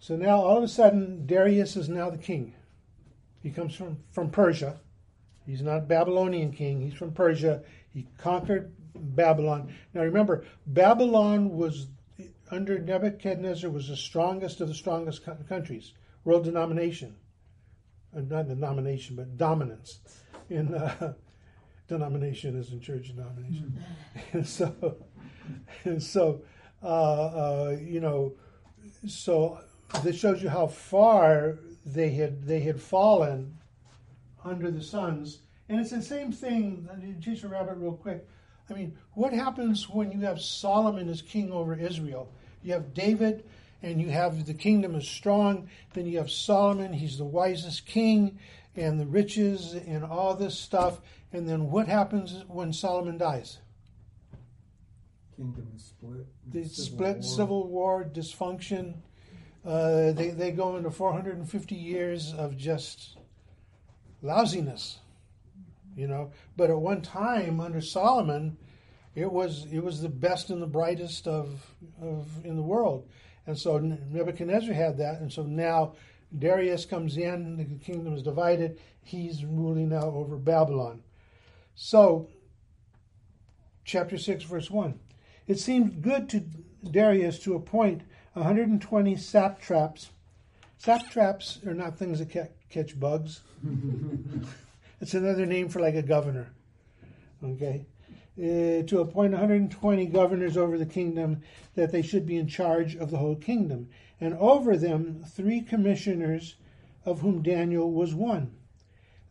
So 0.00 0.16
now, 0.16 0.40
all 0.40 0.56
of 0.56 0.64
a 0.64 0.68
sudden, 0.68 1.26
Darius 1.26 1.76
is 1.76 1.88
now 1.88 2.08
the 2.08 2.18
king. 2.18 2.54
He 3.42 3.50
comes 3.50 3.74
from, 3.74 3.98
from 4.10 4.30
Persia. 4.30 4.80
He's 5.46 5.62
not 5.62 5.88
Babylonian 5.88 6.52
king. 6.52 6.80
He's 6.80 6.94
from 6.94 7.12
Persia. 7.12 7.62
He 7.92 8.06
conquered 8.16 8.72
Babylon. 8.94 9.74
Now 9.94 10.02
remember, 10.02 10.44
Babylon 10.66 11.50
was 11.50 11.88
under 12.50 12.78
Nebuchadnezzar 12.78 13.70
was 13.70 13.88
the 13.88 13.96
strongest 13.96 14.60
of 14.60 14.68
the 14.68 14.74
strongest 14.74 15.22
countries, 15.48 15.92
world 16.28 16.44
denomination, 16.44 17.16
uh, 18.14 18.20
not 18.20 18.48
denomination, 18.48 19.16
but 19.16 19.38
dominance 19.38 20.00
in 20.50 20.74
uh, 20.74 21.14
denomination 21.88 22.54
is 22.60 22.70
in 22.70 22.80
church 22.80 23.08
denomination, 23.08 23.72
mm-hmm. 23.72 24.36
and 24.36 24.46
so 24.46 24.96
and 25.84 26.02
so 26.02 26.42
uh, 26.82 26.86
uh, 26.86 27.76
you 27.80 28.00
know, 28.00 28.34
so 29.06 29.58
this 30.04 30.16
shows 30.16 30.42
you 30.42 30.50
how 30.50 30.66
far 30.66 31.60
they 31.86 32.10
had 32.10 32.42
they 32.42 32.60
had 32.60 32.78
fallen 32.78 33.56
under 34.44 34.70
the 34.70 34.82
sons, 34.82 35.38
and 35.70 35.80
it's 35.80 35.92
the 35.92 36.02
same 36.02 36.30
thing. 36.30 36.86
Chase 37.22 37.42
a 37.42 37.48
rabbit 37.48 37.78
real 37.78 37.92
quick. 37.92 38.28
I 38.68 38.74
mean, 38.74 38.98
what 39.14 39.32
happens 39.32 39.88
when 39.88 40.12
you 40.12 40.20
have 40.20 40.42
Solomon 40.42 41.08
as 41.08 41.22
king 41.22 41.50
over 41.50 41.74
Israel? 41.74 42.30
You 42.62 42.74
have 42.74 42.92
David, 42.92 43.44
and 43.82 44.00
you 44.00 44.10
have 44.10 44.46
the 44.46 44.54
kingdom 44.54 44.94
is 44.94 45.08
strong. 45.08 45.68
Then 45.94 46.06
you 46.06 46.18
have 46.18 46.30
Solomon, 46.30 46.92
he's 46.92 47.18
the 47.18 47.24
wisest 47.24 47.86
king, 47.86 48.38
and 48.76 48.98
the 48.98 49.06
riches 49.06 49.74
and 49.74 50.04
all 50.04 50.34
this 50.34 50.58
stuff. 50.58 51.00
And 51.32 51.48
then 51.48 51.70
what 51.70 51.88
happens 51.88 52.44
when 52.48 52.72
Solomon 52.72 53.18
dies? 53.18 53.58
Kingdom 55.36 55.68
is 55.76 55.84
split. 55.84 56.26
The 56.50 56.64
civil 56.64 56.84
split, 56.84 57.16
war. 57.16 57.22
civil 57.22 57.68
war, 57.68 58.04
dysfunction. 58.04 58.94
Uh, 59.64 60.12
they, 60.12 60.30
they 60.30 60.50
go 60.50 60.76
into 60.76 60.90
450 60.90 61.74
years 61.74 62.32
of 62.32 62.56
just 62.56 63.18
lousiness 64.22 64.98
you 65.98 66.06
know. 66.06 66.30
But 66.56 66.70
at 66.70 66.78
one 66.78 67.02
time 67.02 67.60
under 67.60 67.80
Solomon, 67.80 68.56
it 69.14 69.30
was 69.30 69.66
it 69.70 69.80
was 69.82 70.00
the 70.00 70.08
best 70.08 70.48
and 70.48 70.62
the 70.62 70.66
brightest 70.66 71.26
of 71.26 71.74
of 72.00 72.44
in 72.44 72.56
the 72.56 72.62
world, 72.62 73.08
and 73.48 73.58
so 73.58 73.78
Nebuchadnezzar 73.78 74.74
had 74.74 74.98
that, 74.98 75.20
and 75.20 75.32
so 75.32 75.42
now 75.42 75.94
Darius 76.38 76.84
comes 76.84 77.16
in, 77.16 77.56
the 77.56 77.64
kingdom 77.82 78.12
is 78.14 78.22
divided. 78.22 78.78
He's 79.02 79.42
ruling 79.42 79.88
now 79.88 80.02
over 80.02 80.36
Babylon. 80.36 81.02
So, 81.74 82.28
chapter 83.86 84.18
six, 84.18 84.44
verse 84.44 84.70
one, 84.70 85.00
it 85.46 85.58
seemed 85.58 86.02
good 86.02 86.28
to 86.28 86.44
Darius 86.90 87.38
to 87.40 87.54
appoint 87.54 88.02
120 88.34 89.16
satraps. 89.16 90.10
Satraps 90.76 91.60
are 91.66 91.72
not 91.72 91.98
things 91.98 92.18
that 92.18 92.52
catch 92.68 93.00
bugs. 93.00 93.40
It's 95.00 95.14
another 95.14 95.46
name 95.46 95.68
for 95.68 95.78
like 95.78 95.94
a 95.94 96.02
governor. 96.02 96.50
Okay? 97.44 97.86
Uh, 98.38 98.86
to 98.86 99.00
appoint 99.00 99.32
120 99.32 100.06
governors 100.06 100.56
over 100.56 100.78
the 100.78 100.86
kingdom, 100.86 101.40
that 101.74 101.90
they 101.90 102.02
should 102.02 102.24
be 102.24 102.36
in 102.36 102.46
charge 102.46 102.94
of 102.94 103.10
the 103.10 103.18
whole 103.18 103.34
kingdom. 103.34 103.88
And 104.20 104.32
over 104.34 104.76
them, 104.76 105.24
three 105.26 105.60
commissioners, 105.60 106.54
of 107.04 107.20
whom 107.20 107.42
Daniel 107.42 107.90
was 107.90 108.14
one, 108.14 108.52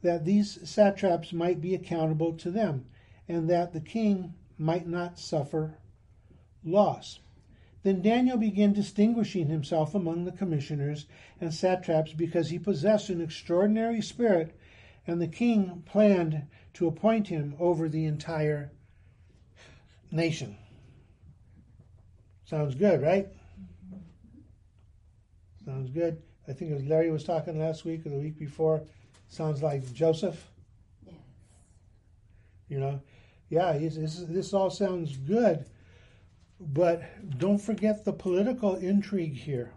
that 0.02 0.26
these 0.26 0.60
satraps 0.70 1.32
might 1.32 1.62
be 1.62 1.74
accountable 1.74 2.34
to 2.34 2.52
them, 2.52 2.86
and 3.30 3.50
that 3.50 3.72
the 3.72 3.80
king 3.80 4.34
might 4.58 4.88
not 4.88 5.18
suffer 5.18 5.78
loss. 6.66 7.20
Then 7.84 8.02
Daniel 8.02 8.38
began 8.38 8.74
distinguishing 8.74 9.48
himself 9.48 9.96
among 9.96 10.26
the 10.26 10.34
commissioners 10.34 11.06
and 11.40 11.54
satraps 11.54 12.12
because 12.12 12.50
he 12.50 12.60
possessed 12.60 13.10
an 13.10 13.22
extraordinary 13.22 14.02
spirit 14.02 14.54
and 15.06 15.22
the 15.22 15.30
king 15.30 15.84
planned 15.86 16.44
to 16.74 16.88
appoint 16.88 17.30
him 17.30 17.56
over 17.58 17.88
the 17.88 18.04
entire 18.04 18.74
nation. 20.12 20.58
Sounds 22.46 22.76
good, 22.76 23.02
right? 23.02 23.28
Sounds 25.66 25.90
good. 25.90 26.22
I 26.48 26.54
think 26.54 26.72
as 26.72 26.84
Larry 26.86 27.12
was 27.12 27.26
talking 27.26 27.60
last 27.60 27.84
week 27.84 28.06
or 28.06 28.10
the 28.10 28.18
week 28.18 28.40
before, 28.40 28.82
sounds 29.28 29.62
like 29.62 29.92
Joseph. 29.94 30.48
Yes. 31.06 31.16
You 32.70 32.80
know, 32.80 33.02
yeah, 33.50 33.78
this 33.78 34.54
all 34.54 34.70
sounds 34.70 35.18
good, 35.18 35.66
but 36.60 37.04
don't 37.38 37.60
forget 37.60 38.06
the 38.06 38.14
political 38.14 38.76
intrigue 38.76 39.36
here. 39.36 39.72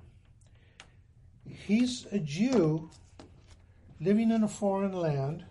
He's 1.44 2.06
a 2.12 2.20
Jew 2.20 2.90
living 4.00 4.30
in 4.30 4.44
a 4.44 4.48
foreign 4.48 4.92
land 4.92 5.44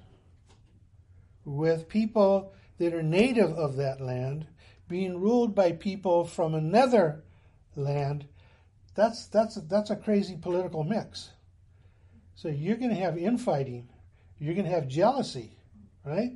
with 1.43 1.89
people 1.89 2.53
that 2.77 2.93
are 2.93 3.03
native 3.03 3.51
of 3.51 3.75
that 3.75 3.99
land 3.99 4.47
being 4.89 5.21
ruled 5.21 5.55
by 5.55 5.71
people 5.71 6.25
from 6.25 6.53
another 6.53 7.23
land 7.75 8.25
that's 8.95 9.27
that's 9.27 9.55
that's 9.55 9.89
a 9.91 9.95
crazy 9.95 10.35
political 10.35 10.83
mix. 10.83 11.29
So 12.35 12.49
you're 12.49 12.75
going 12.75 12.89
to 12.89 13.01
have 13.01 13.17
infighting 13.17 13.87
you're 14.39 14.53
going 14.53 14.65
to 14.65 14.73
have 14.73 14.89
jealousy 14.89 15.55
right? 16.03 16.33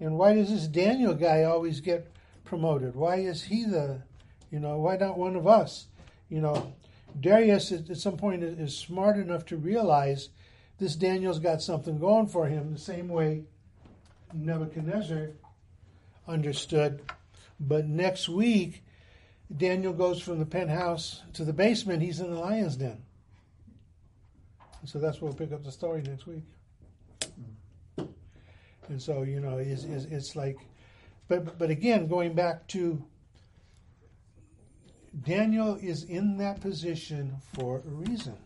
And 0.00 0.18
why 0.18 0.34
does 0.34 0.50
this 0.50 0.66
daniel 0.66 1.14
guy 1.14 1.44
always 1.44 1.80
get 1.80 2.10
promoted? 2.44 2.96
Why 2.96 3.16
is 3.16 3.44
he 3.44 3.64
the 3.64 4.02
you 4.50 4.58
know 4.58 4.78
why 4.78 4.96
not 4.96 5.16
one 5.16 5.36
of 5.36 5.46
us? 5.46 5.86
You 6.28 6.40
know 6.40 6.72
darius 7.20 7.70
at, 7.70 7.96
some 7.96 8.16
point 8.16 8.42
is 8.42 8.76
smart 8.76 9.16
enough 9.16 9.46
to 9.46 9.56
realize 9.56 10.30
this 10.78 10.96
Daniel's 10.96 11.38
got 11.38 11.62
something 11.62 11.98
going 12.00 12.26
for 12.26 12.46
him, 12.46 12.72
the 12.72 12.78
same 12.80 13.08
way 13.08 13.44
Nebuchadnezzar 14.32 15.28
understood. 16.26 17.02
But 17.66 17.86
next 17.86 18.28
week, 18.28 18.82
Daniel 19.54 19.92
goes 19.92 20.20
from 20.20 20.38
the 20.38 20.46
penthouse 20.46 21.22
to 21.34 21.44
the 21.44 21.52
basement. 21.52 22.02
He's 22.02 22.20
in 22.20 22.32
the 22.32 22.38
lion's 22.38 22.76
den. 22.76 23.02
So 24.84 24.98
that's 24.98 25.20
where 25.20 25.30
we'll 25.30 25.38
pick 25.38 25.52
up 25.52 25.64
the 25.64 25.72
story 25.72 26.02
next 26.02 26.26
week. 26.26 26.42
And 28.88 29.00
so, 29.00 29.22
you 29.22 29.40
know, 29.40 29.56
it's, 29.56 29.84
it's, 29.84 30.04
it's 30.04 30.36
like, 30.36 30.58
but, 31.26 31.58
but 31.58 31.70
again, 31.70 32.06
going 32.06 32.34
back 32.34 32.66
to 32.68 33.02
Daniel 35.22 35.76
is 35.76 36.04
in 36.04 36.36
that 36.38 36.60
position 36.60 37.36
for 37.54 37.78
a 37.78 37.88
reason. 37.88 38.36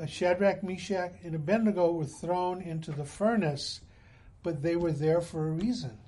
Uh, 0.00 0.06
Shadrach, 0.06 0.62
Meshach, 0.62 1.12
and 1.22 1.34
Abednego 1.34 1.92
were 1.92 2.06
thrown 2.06 2.62
into 2.62 2.92
the 2.92 3.04
furnace, 3.04 3.82
but 4.42 4.62
they 4.62 4.76
were 4.76 4.92
there 4.92 5.20
for 5.20 5.48
a 5.48 5.50
reason. 5.50 5.98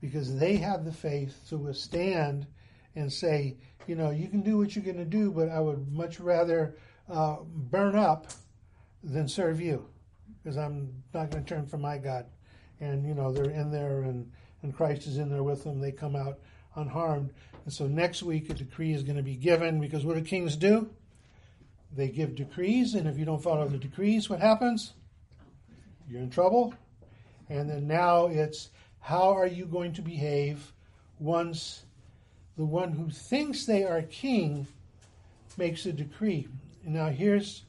Because 0.00 0.38
they 0.38 0.56
have 0.56 0.84
the 0.84 0.92
faith 0.92 1.36
to 1.48 1.58
withstand 1.58 2.46
and 2.94 3.12
say, 3.12 3.56
you 3.86 3.94
know, 3.94 4.10
you 4.10 4.28
can 4.28 4.42
do 4.42 4.58
what 4.58 4.74
you're 4.74 4.84
going 4.84 4.96
to 4.96 5.04
do, 5.04 5.30
but 5.30 5.48
I 5.48 5.60
would 5.60 5.92
much 5.92 6.20
rather 6.20 6.76
uh, 7.08 7.36
burn 7.44 7.96
up 7.96 8.28
than 9.02 9.28
serve 9.28 9.60
you, 9.60 9.86
because 10.42 10.56
I'm 10.56 11.02
not 11.12 11.30
going 11.30 11.44
to 11.44 11.48
turn 11.48 11.66
from 11.66 11.80
my 11.82 11.98
God. 11.98 12.26
And 12.80 13.04
you 13.04 13.14
know 13.14 13.32
they're 13.32 13.50
in 13.50 13.70
there, 13.70 14.02
and 14.02 14.30
and 14.62 14.74
Christ 14.74 15.06
is 15.06 15.18
in 15.18 15.30
there 15.30 15.42
with 15.42 15.64
them. 15.64 15.80
They 15.80 15.92
come 15.92 16.16
out 16.16 16.38
unharmed. 16.76 17.32
And 17.64 17.72
so 17.72 17.86
next 17.86 18.22
week 18.22 18.50
a 18.50 18.54
decree 18.54 18.92
is 18.92 19.02
going 19.02 19.16
to 19.16 19.22
be 19.22 19.36
given 19.36 19.80
because 19.80 20.04
what 20.04 20.16
do 20.16 20.22
kings 20.22 20.56
do? 20.56 20.88
They 21.94 22.08
give 22.08 22.36
decrees, 22.36 22.94
and 22.94 23.08
if 23.08 23.18
you 23.18 23.24
don't 23.24 23.42
follow 23.42 23.66
the 23.66 23.78
decrees, 23.78 24.30
what 24.30 24.40
happens? 24.40 24.92
You're 26.08 26.22
in 26.22 26.30
trouble. 26.30 26.74
And 27.48 27.68
then 27.68 27.88
now 27.88 28.26
it's 28.26 28.70
how 29.00 29.36
are 29.36 29.46
you 29.46 29.64
going 29.66 29.92
to 29.94 30.02
behave 30.02 30.72
once 31.18 31.84
the 32.56 32.64
one 32.64 32.92
who 32.92 33.10
thinks 33.10 33.64
they 33.64 33.84
are 33.84 34.02
king 34.02 34.66
makes 35.56 35.86
a 35.86 35.92
decree? 35.92 36.48
Now, 36.84 37.08
here's 37.08 37.62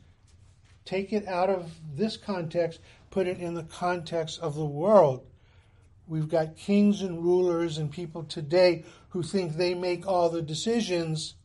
take 0.86 1.14
it 1.14 1.28
out 1.28 1.50
of 1.50 1.72
this 1.96 2.18
context, 2.18 2.80
put 3.10 3.28
it 3.28 3.40
in 3.40 3.54
the 3.54 3.64
context 3.64 4.40
of 4.40 4.56
the 4.56 4.66
world. 4.66 5.26
We've 6.08 6.30
got 6.30 6.58
kings 6.58 7.02
and 7.02 7.24
rulers 7.24 7.78
and 7.78 7.90
people 7.90 8.24
today 8.24 8.84
who 9.10 9.24
think 9.24 9.56
they 9.56 9.74
make 9.74 10.08
all 10.08 10.30
the 10.30 10.42
decisions, 10.42 11.36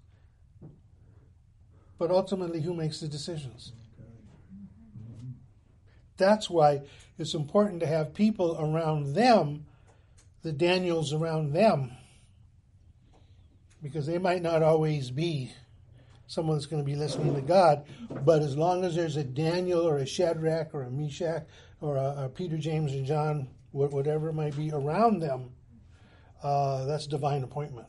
but 1.99 2.11
ultimately, 2.11 2.61
who 2.61 2.74
makes 2.74 3.01
the 3.01 3.09
decisions? 3.09 3.72
That's 6.16 6.51
why 6.51 6.82
it's 7.18 7.34
important 7.34 7.80
to 7.80 7.87
have 7.87 8.14
people 8.14 8.57
around 8.59 9.14
them, 9.14 9.66
the 10.47 10.53
Daniels 10.53 11.12
around 11.12 11.53
them, 11.53 11.90
because 13.82 14.07
they 14.07 14.16
might 14.16 14.42
not 14.42 14.62
always 14.62 15.11
be 15.11 15.51
someone 16.28 16.57
that's 16.57 16.66
going 16.66 16.80
to 16.80 16.86
be 16.86 16.94
listening 16.94 17.34
to 17.34 17.40
God, 17.40 17.84
but 18.24 18.42
as 18.42 18.57
long 18.57 18.84
as 18.84 18.94
there's 18.94 19.16
a 19.16 19.24
Daniel 19.24 19.80
or 19.80 19.97
a 19.97 20.07
Shadrach 20.07 20.72
or 20.72 20.84
a 20.84 20.90
Meshach 20.90 21.44
or 21.80 21.97
a, 21.97 22.26
a 22.26 22.28
Peter, 22.28 22.59
James, 22.59 22.92
and 22.92 23.05
John, 23.05 23.49
whatever 23.72 24.28
it 24.28 24.34
might 24.34 24.57
be 24.57 24.70
around 24.70 25.18
them, 25.18 25.51
uh, 26.44 26.84
that's 26.84 27.09
divine 27.09 27.42
appointment. 27.42 27.88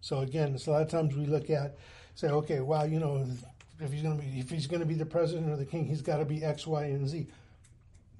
So 0.00 0.20
again, 0.20 0.54
it's 0.54 0.68
a 0.68 0.70
lot 0.70 0.82
of 0.82 0.88
times 0.88 1.16
we 1.16 1.26
look 1.26 1.50
at, 1.50 1.78
say, 2.14 2.28
okay, 2.28 2.60
well, 2.60 2.86
you 2.86 3.00
know, 3.00 3.26
if 3.80 3.90
he's 3.90 4.02
going 4.02 4.20
to 4.20 4.24
be 4.24 4.38
if 4.38 4.50
he's 4.50 4.68
going 4.68 4.82
to 4.82 4.86
be 4.86 4.94
the 4.94 5.04
president 5.04 5.50
or 5.50 5.56
the 5.56 5.66
king, 5.66 5.84
he's 5.84 6.02
got 6.02 6.18
to 6.18 6.24
be 6.24 6.44
X, 6.44 6.64
Y, 6.64 6.84
and 6.84 7.08
Z. 7.08 7.26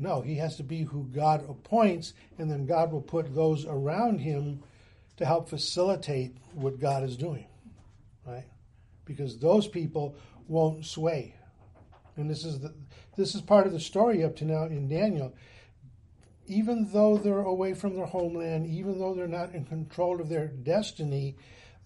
No, 0.00 0.22
he 0.22 0.36
has 0.36 0.56
to 0.56 0.62
be 0.62 0.82
who 0.82 1.04
God 1.14 1.48
appoints, 1.48 2.14
and 2.38 2.50
then 2.50 2.64
God 2.64 2.90
will 2.90 3.02
put 3.02 3.34
those 3.34 3.66
around 3.66 4.18
him 4.18 4.62
to 5.18 5.26
help 5.26 5.50
facilitate 5.50 6.38
what 6.54 6.80
God 6.80 7.04
is 7.04 7.18
doing, 7.18 7.46
right? 8.26 8.46
Because 9.04 9.38
those 9.38 9.68
people 9.68 10.16
won't 10.48 10.86
sway, 10.86 11.34
and 12.16 12.30
this 12.30 12.46
is 12.46 12.60
the 12.60 12.72
this 13.16 13.34
is 13.34 13.42
part 13.42 13.66
of 13.66 13.74
the 13.74 13.80
story 13.80 14.24
up 14.24 14.36
to 14.36 14.46
now 14.46 14.64
in 14.64 14.88
Daniel. 14.88 15.34
Even 16.46 16.88
though 16.90 17.18
they're 17.18 17.40
away 17.40 17.74
from 17.74 17.94
their 17.94 18.06
homeland, 18.06 18.66
even 18.66 18.98
though 18.98 19.14
they're 19.14 19.28
not 19.28 19.54
in 19.54 19.66
control 19.66 20.18
of 20.18 20.30
their 20.30 20.46
destiny, 20.46 21.36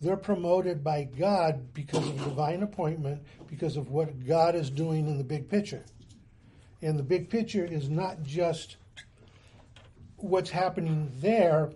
they're 0.01 0.17
promoted 0.17 0.85
by 0.85 1.05
God 1.05 1.75
because 1.75 2.07
of 2.07 2.23
divine 2.23 2.63
appointment, 2.63 3.23
because 3.49 3.77
of 3.77 3.91
what 3.91 4.25
God 4.25 4.55
is 4.55 4.71
doing 4.71 5.09
in 5.09 5.19
the 5.19 5.25
big 5.25 5.49
picture. 5.49 5.85
And 6.85 6.99
the 6.99 7.03
big 7.03 7.31
picture 7.31 7.65
is 7.65 7.89
not 7.89 8.23
just 8.23 8.77
what's 10.17 10.51
happening 10.51 11.11
there, 11.21 11.73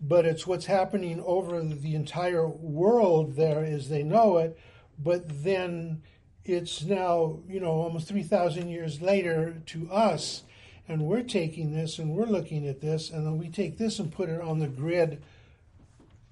but 0.00 0.24
it's 0.24 0.46
what's 0.46 0.66
happening 0.66 1.20
over 1.26 1.60
the 1.60 1.96
entire 1.96 2.46
world 2.46 3.34
there 3.34 3.64
as 3.64 3.88
they 3.88 4.04
know 4.04 4.38
it. 4.38 4.56
But 5.00 5.24
then 5.42 6.02
it's 6.44 6.84
now, 6.84 7.40
you 7.48 7.58
know, 7.58 7.72
almost 7.72 8.06
3,000 8.06 8.68
years 8.68 9.02
later 9.02 9.60
to 9.66 9.90
us, 9.90 10.44
and 10.86 11.02
we're 11.02 11.22
taking 11.22 11.74
this 11.74 11.98
and 11.98 12.10
we're 12.10 12.26
looking 12.26 12.68
at 12.68 12.80
this, 12.80 13.10
and 13.10 13.26
then 13.26 13.38
we 13.38 13.48
take 13.48 13.78
this 13.78 13.98
and 13.98 14.12
put 14.12 14.28
it 14.28 14.40
on 14.40 14.60
the 14.60 14.68
grid 14.68 15.24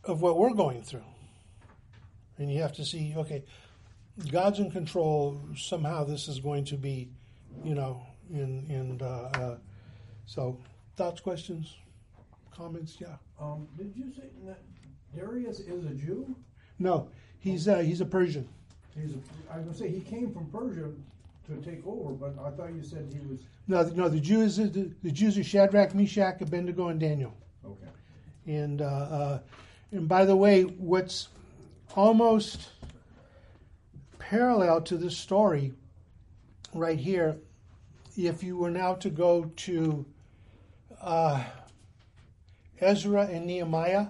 of 0.04 0.22
what 0.22 0.38
we're 0.38 0.54
going 0.54 0.82
through. 0.82 1.02
And 2.38 2.52
you 2.52 2.62
have 2.62 2.74
to 2.74 2.84
see, 2.84 3.12
okay, 3.16 3.42
God's 4.30 4.60
in 4.60 4.70
control. 4.70 5.40
Somehow 5.56 6.04
this 6.04 6.28
is 6.28 6.38
going 6.38 6.66
to 6.66 6.76
be, 6.76 7.08
you 7.62 7.74
know, 7.74 8.00
and 8.32 8.68
and 8.70 9.02
uh, 9.02 9.28
uh, 9.34 9.56
so 10.26 10.58
thoughts, 10.96 11.20
questions, 11.20 11.76
comments, 12.50 12.96
yeah. 13.00 13.16
Um, 13.40 13.68
did 13.76 13.92
you 13.96 14.12
say 14.12 14.28
that 14.46 14.58
Darius 15.14 15.60
is 15.60 15.84
a 15.84 15.94
Jew? 15.94 16.34
No, 16.78 17.08
he's 17.38 17.68
uh, 17.68 17.78
he's 17.78 18.00
a 18.00 18.06
Persian. 18.06 18.48
He's 18.94 19.12
a, 19.12 19.52
I 19.52 19.58
was 19.58 19.66
gonna 19.66 19.76
say 19.76 19.88
he 19.88 20.00
came 20.00 20.32
from 20.32 20.46
Persia 20.46 20.90
to 21.46 21.56
take 21.62 21.86
over, 21.86 22.12
but 22.12 22.34
I 22.42 22.50
thought 22.50 22.72
you 22.74 22.82
said 22.82 23.12
he 23.12 23.26
was. 23.26 23.40
No, 23.68 23.82
no, 23.94 24.08
the 24.08 24.20
Jews 24.20 24.56
the, 24.56 24.90
the 25.02 25.10
Jews 25.10 25.38
are 25.38 25.44
Shadrach, 25.44 25.94
Meshach, 25.94 26.40
Abednego, 26.40 26.88
and 26.88 27.00
Daniel. 27.00 27.34
Okay. 27.64 27.88
And 28.46 28.82
uh, 28.82 28.84
uh, 28.84 29.38
and 29.92 30.08
by 30.08 30.24
the 30.24 30.36
way, 30.36 30.62
what's 30.62 31.28
almost 31.96 32.70
parallel 34.18 34.80
to 34.82 34.96
this 34.96 35.16
story 35.16 35.72
right 36.74 36.98
here, 36.98 37.36
if 38.16 38.42
you 38.42 38.56
were 38.56 38.70
now 38.70 38.94
to 38.94 39.10
go 39.10 39.50
to 39.56 40.04
uh, 41.00 41.42
Ezra 42.80 43.26
and 43.26 43.46
Nehemiah, 43.46 44.08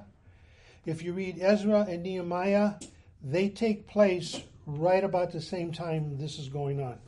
if 0.87 1.03
you 1.03 1.13
read 1.13 1.39
Ezra 1.41 1.87
and 1.89 2.03
Nehemiah, 2.03 2.75
they 3.23 3.49
take 3.49 3.87
place 3.87 4.41
right 4.67 5.05
about 5.05 5.33
the 5.33 5.41
same 5.41 5.73
time 5.73 6.19
this 6.19 6.39
is 6.39 6.49
going 6.49 6.81
on. 6.81 6.99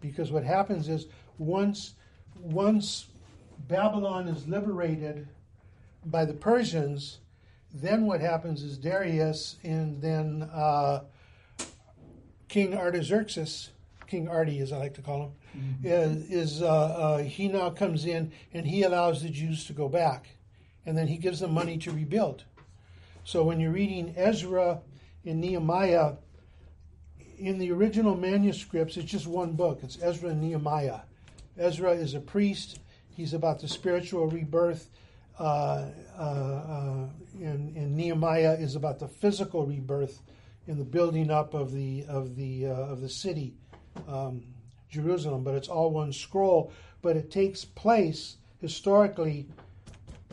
Because 0.00 0.32
what 0.32 0.44
happens 0.44 0.88
is 0.88 1.06
once 1.38 1.94
once 2.38 3.06
Babylon 3.68 4.28
is 4.28 4.48
liberated 4.48 5.28
by 6.06 6.24
the 6.24 6.32
Persians, 6.32 7.18
then 7.72 8.06
what 8.06 8.20
happens 8.20 8.62
is 8.62 8.78
Darius 8.78 9.56
and 9.62 10.00
then 10.00 10.48
uh, 10.52 11.00
King 12.48 12.74
Artaxerxes, 12.74 13.70
King 14.10 14.28
Artie 14.28 14.58
as 14.58 14.72
I 14.72 14.78
like 14.78 14.94
to 14.94 15.02
call 15.02 15.22
him, 15.22 15.32
mm-hmm. 15.56 15.86
is, 15.86 16.30
is 16.30 16.62
uh, 16.62 16.66
uh, 16.66 17.18
he 17.18 17.48
now 17.48 17.70
comes 17.70 18.04
in 18.04 18.32
and 18.52 18.66
he 18.66 18.82
allows 18.82 19.22
the 19.22 19.30
Jews 19.30 19.64
to 19.66 19.72
go 19.72 19.88
back, 19.88 20.28
and 20.84 20.98
then 20.98 21.06
he 21.06 21.16
gives 21.16 21.40
them 21.40 21.54
money 21.54 21.78
to 21.78 21.92
rebuild. 21.92 22.44
So 23.24 23.44
when 23.44 23.60
you're 23.60 23.72
reading 23.72 24.14
Ezra 24.16 24.80
and 25.24 25.40
Nehemiah, 25.40 26.14
in 27.38 27.58
the 27.58 27.70
original 27.70 28.16
manuscripts, 28.16 28.96
it's 28.96 29.10
just 29.10 29.26
one 29.26 29.52
book. 29.52 29.80
It's 29.82 29.98
Ezra 30.02 30.30
and 30.30 30.42
Nehemiah. 30.42 31.00
Ezra 31.56 31.92
is 31.92 32.14
a 32.14 32.20
priest. 32.20 32.80
He's 33.10 33.32
about 33.32 33.60
the 33.60 33.68
spiritual 33.68 34.26
rebirth 34.26 34.88
uh, 35.40 35.86
uh, 36.18 36.22
uh, 36.22 37.06
in, 37.38 37.72
in, 37.74 37.96
Nehemiah 37.96 38.58
is 38.60 38.76
about 38.76 38.98
the 38.98 39.08
physical 39.08 39.64
rebirth 39.64 40.20
in 40.66 40.76
the 40.76 40.84
building 40.84 41.30
up 41.30 41.54
of 41.54 41.72
the 41.72 42.04
of 42.08 42.36
the 42.36 42.66
uh, 42.66 42.74
of 42.74 43.00
the 43.00 43.08
city, 43.08 43.54
um, 44.08 44.42
Jerusalem. 44.90 45.44
But 45.44 45.54
it's 45.54 45.68
all 45.68 45.90
one 45.90 46.12
scroll. 46.12 46.72
But 47.02 47.16
it 47.16 47.30
takes 47.30 47.64
place 47.64 48.36
historically 48.60 49.46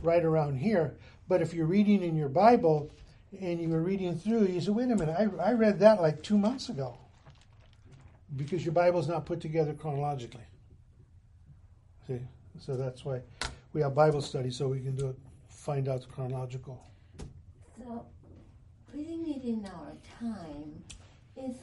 right 0.04 0.24
around 0.24 0.58
here. 0.58 0.96
But 1.28 1.42
if 1.42 1.54
you're 1.54 1.66
reading 1.66 2.04
in 2.04 2.16
your 2.16 2.30
Bible 2.30 2.92
and 3.42 3.60
you 3.62 3.70
were 3.70 3.82
reading 3.82 4.18
through, 4.18 4.46
you 4.48 4.62
say, 4.62 4.72
"Wait 4.72 4.90
a 4.90 4.96
minute, 4.96 5.16
I, 5.18 5.50
I 5.50 5.54
read 5.54 5.80
that 5.80 6.02
like 6.02 6.24
two 6.24 6.38
months 6.38 6.70
ago," 6.70 6.98
because 8.36 8.64
your 8.64 8.74
Bible's 8.74 9.08
not 9.08 9.26
put 9.26 9.42
together 9.42 9.74
chronologically. 9.74 10.46
See, 12.08 12.22
so 12.60 12.78
that's 12.78 13.04
why 13.04 13.22
we 13.74 13.82
have 13.82 13.94
Bible 13.94 14.22
study 14.22 14.50
so 14.50 14.68
we 14.68 14.80
can 14.80 14.96
do 14.96 15.10
it, 15.10 15.16
find 15.50 15.90
out 15.90 16.02
the 16.02 16.08
chronological. 16.08 16.82
So, 17.78 18.06
putting 18.92 19.30
it 19.30 19.44
in 19.44 19.66
our 19.66 19.94
time 20.20 20.84
is 21.36 21.58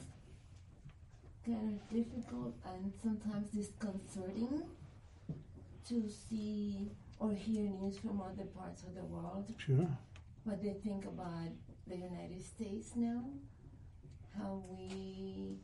kind 1.45 1.79
of 1.79 1.89
difficult 1.95 2.55
and 2.65 2.91
sometimes 3.03 3.47
disconcerting 3.49 4.63
to 5.87 6.09
see 6.09 6.89
or 7.19 7.33
hear 7.33 7.69
news 7.69 7.97
from 7.97 8.21
other 8.21 8.45
parts 8.45 8.83
of 8.83 8.95
the 8.95 9.03
world. 9.03 9.53
Sure. 9.57 9.87
What 10.43 10.61
they 10.61 10.73
think 10.73 11.05
about 11.05 11.49
the 11.87 11.95
United 11.95 12.43
States 12.43 12.91
now, 12.95 13.23
how 14.37 14.63
we 14.69 15.57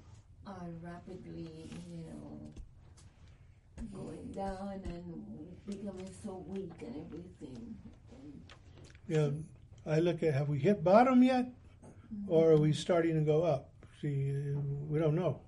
are 0.45 0.69
rapidly, 0.81 1.71
you 1.89 2.03
know, 2.07 2.39
going 3.91 4.31
down 4.31 4.81
and 4.85 5.57
becoming 5.65 6.09
so 6.23 6.43
weak 6.47 6.71
and 6.79 6.95
everything. 7.05 7.75
Yeah, 9.07 9.29
I 9.85 9.99
look 9.99 10.23
at 10.23 10.33
have 10.33 10.47
we 10.47 10.59
hit 10.59 10.83
bottom 10.83 11.23
yet, 11.23 11.45
mm-hmm. 11.45 12.31
or 12.31 12.51
are 12.51 12.57
we 12.57 12.71
starting 12.71 13.15
to 13.15 13.21
go 13.21 13.43
up? 13.43 13.69
See, 14.01 14.31
we 14.87 14.99
don't 14.99 15.15
know. 15.15 15.41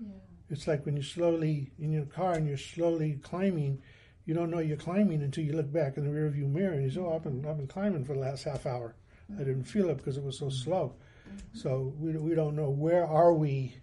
Yeah. 0.00 0.08
It's 0.50 0.66
like 0.66 0.84
when 0.84 0.96
you're 0.96 1.04
slowly 1.04 1.70
in 1.78 1.92
your 1.92 2.06
car 2.06 2.32
and 2.32 2.46
you're 2.46 2.56
slowly 2.56 3.18
climbing, 3.22 3.82
you 4.24 4.34
don't 4.34 4.50
know 4.50 4.58
you're 4.58 4.76
climbing 4.76 5.22
until 5.22 5.44
you 5.44 5.52
look 5.52 5.72
back 5.72 5.96
in 5.96 6.04
the 6.04 6.10
rearview 6.10 6.50
mirror 6.50 6.72
and 6.72 6.82
you 6.82 6.90
say, 6.90 7.00
"Oh, 7.00 7.14
I've 7.14 7.22
been 7.22 7.44
I've 7.46 7.56
been 7.56 7.66
climbing 7.66 8.04
for 8.04 8.14
the 8.14 8.20
last 8.20 8.44
half 8.44 8.66
hour. 8.66 8.94
I 9.28 9.32
mm-hmm. 9.32 9.44
didn't 9.44 9.64
feel 9.64 9.90
it 9.90 9.98
because 9.98 10.16
it 10.16 10.24
was 10.24 10.38
so 10.38 10.46
mm-hmm. 10.46 10.64
slow." 10.64 10.94
Mm-hmm. 11.28 11.58
So 11.58 11.94
we, 11.98 12.12
we 12.16 12.34
don't 12.34 12.56
know 12.56 12.70
where 12.70 13.06
are 13.06 13.32
we 13.32 13.76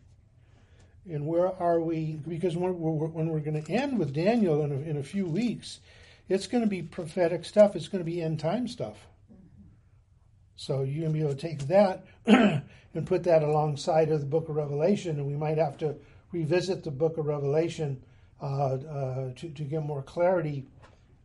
and 1.09 1.25
where 1.25 1.47
are 1.61 1.79
we 1.79 2.19
because 2.27 2.55
when 2.55 2.77
we're, 2.77 3.07
when 3.07 3.29
we're 3.29 3.39
going 3.39 3.61
to 3.63 3.71
end 3.71 3.97
with 3.97 4.13
Daniel 4.13 4.63
in 4.63 4.71
a, 4.71 4.75
in 4.75 4.97
a 4.97 5.03
few 5.03 5.25
weeks, 5.25 5.79
it's 6.27 6.47
going 6.47 6.63
to 6.63 6.69
be 6.69 6.81
prophetic 6.81 7.45
stuff. 7.45 7.75
It's 7.75 7.87
going 7.87 8.03
to 8.03 8.09
be 8.09 8.21
end 8.21 8.39
time 8.39 8.67
stuff. 8.67 8.97
So 10.57 10.83
you're 10.83 11.01
going 11.01 11.13
to 11.13 11.19
be 11.19 11.21
able 11.21 11.35
to 11.35 11.39
take 11.39 11.67
that 11.67 12.05
and 12.25 13.05
put 13.05 13.23
that 13.23 13.43
alongside 13.43 14.09
of 14.09 14.19
the 14.19 14.25
book 14.25 14.49
of 14.49 14.55
Revelation, 14.55 15.17
and 15.17 15.27
we 15.27 15.35
might 15.35 15.57
have 15.57 15.77
to 15.77 15.95
revisit 16.31 16.83
the 16.83 16.91
book 16.91 17.17
of 17.17 17.25
Revelation 17.25 18.03
uh, 18.41 18.73
uh, 18.73 19.33
to, 19.35 19.49
to 19.49 19.63
get 19.63 19.83
more 19.83 20.01
clarity 20.01 20.65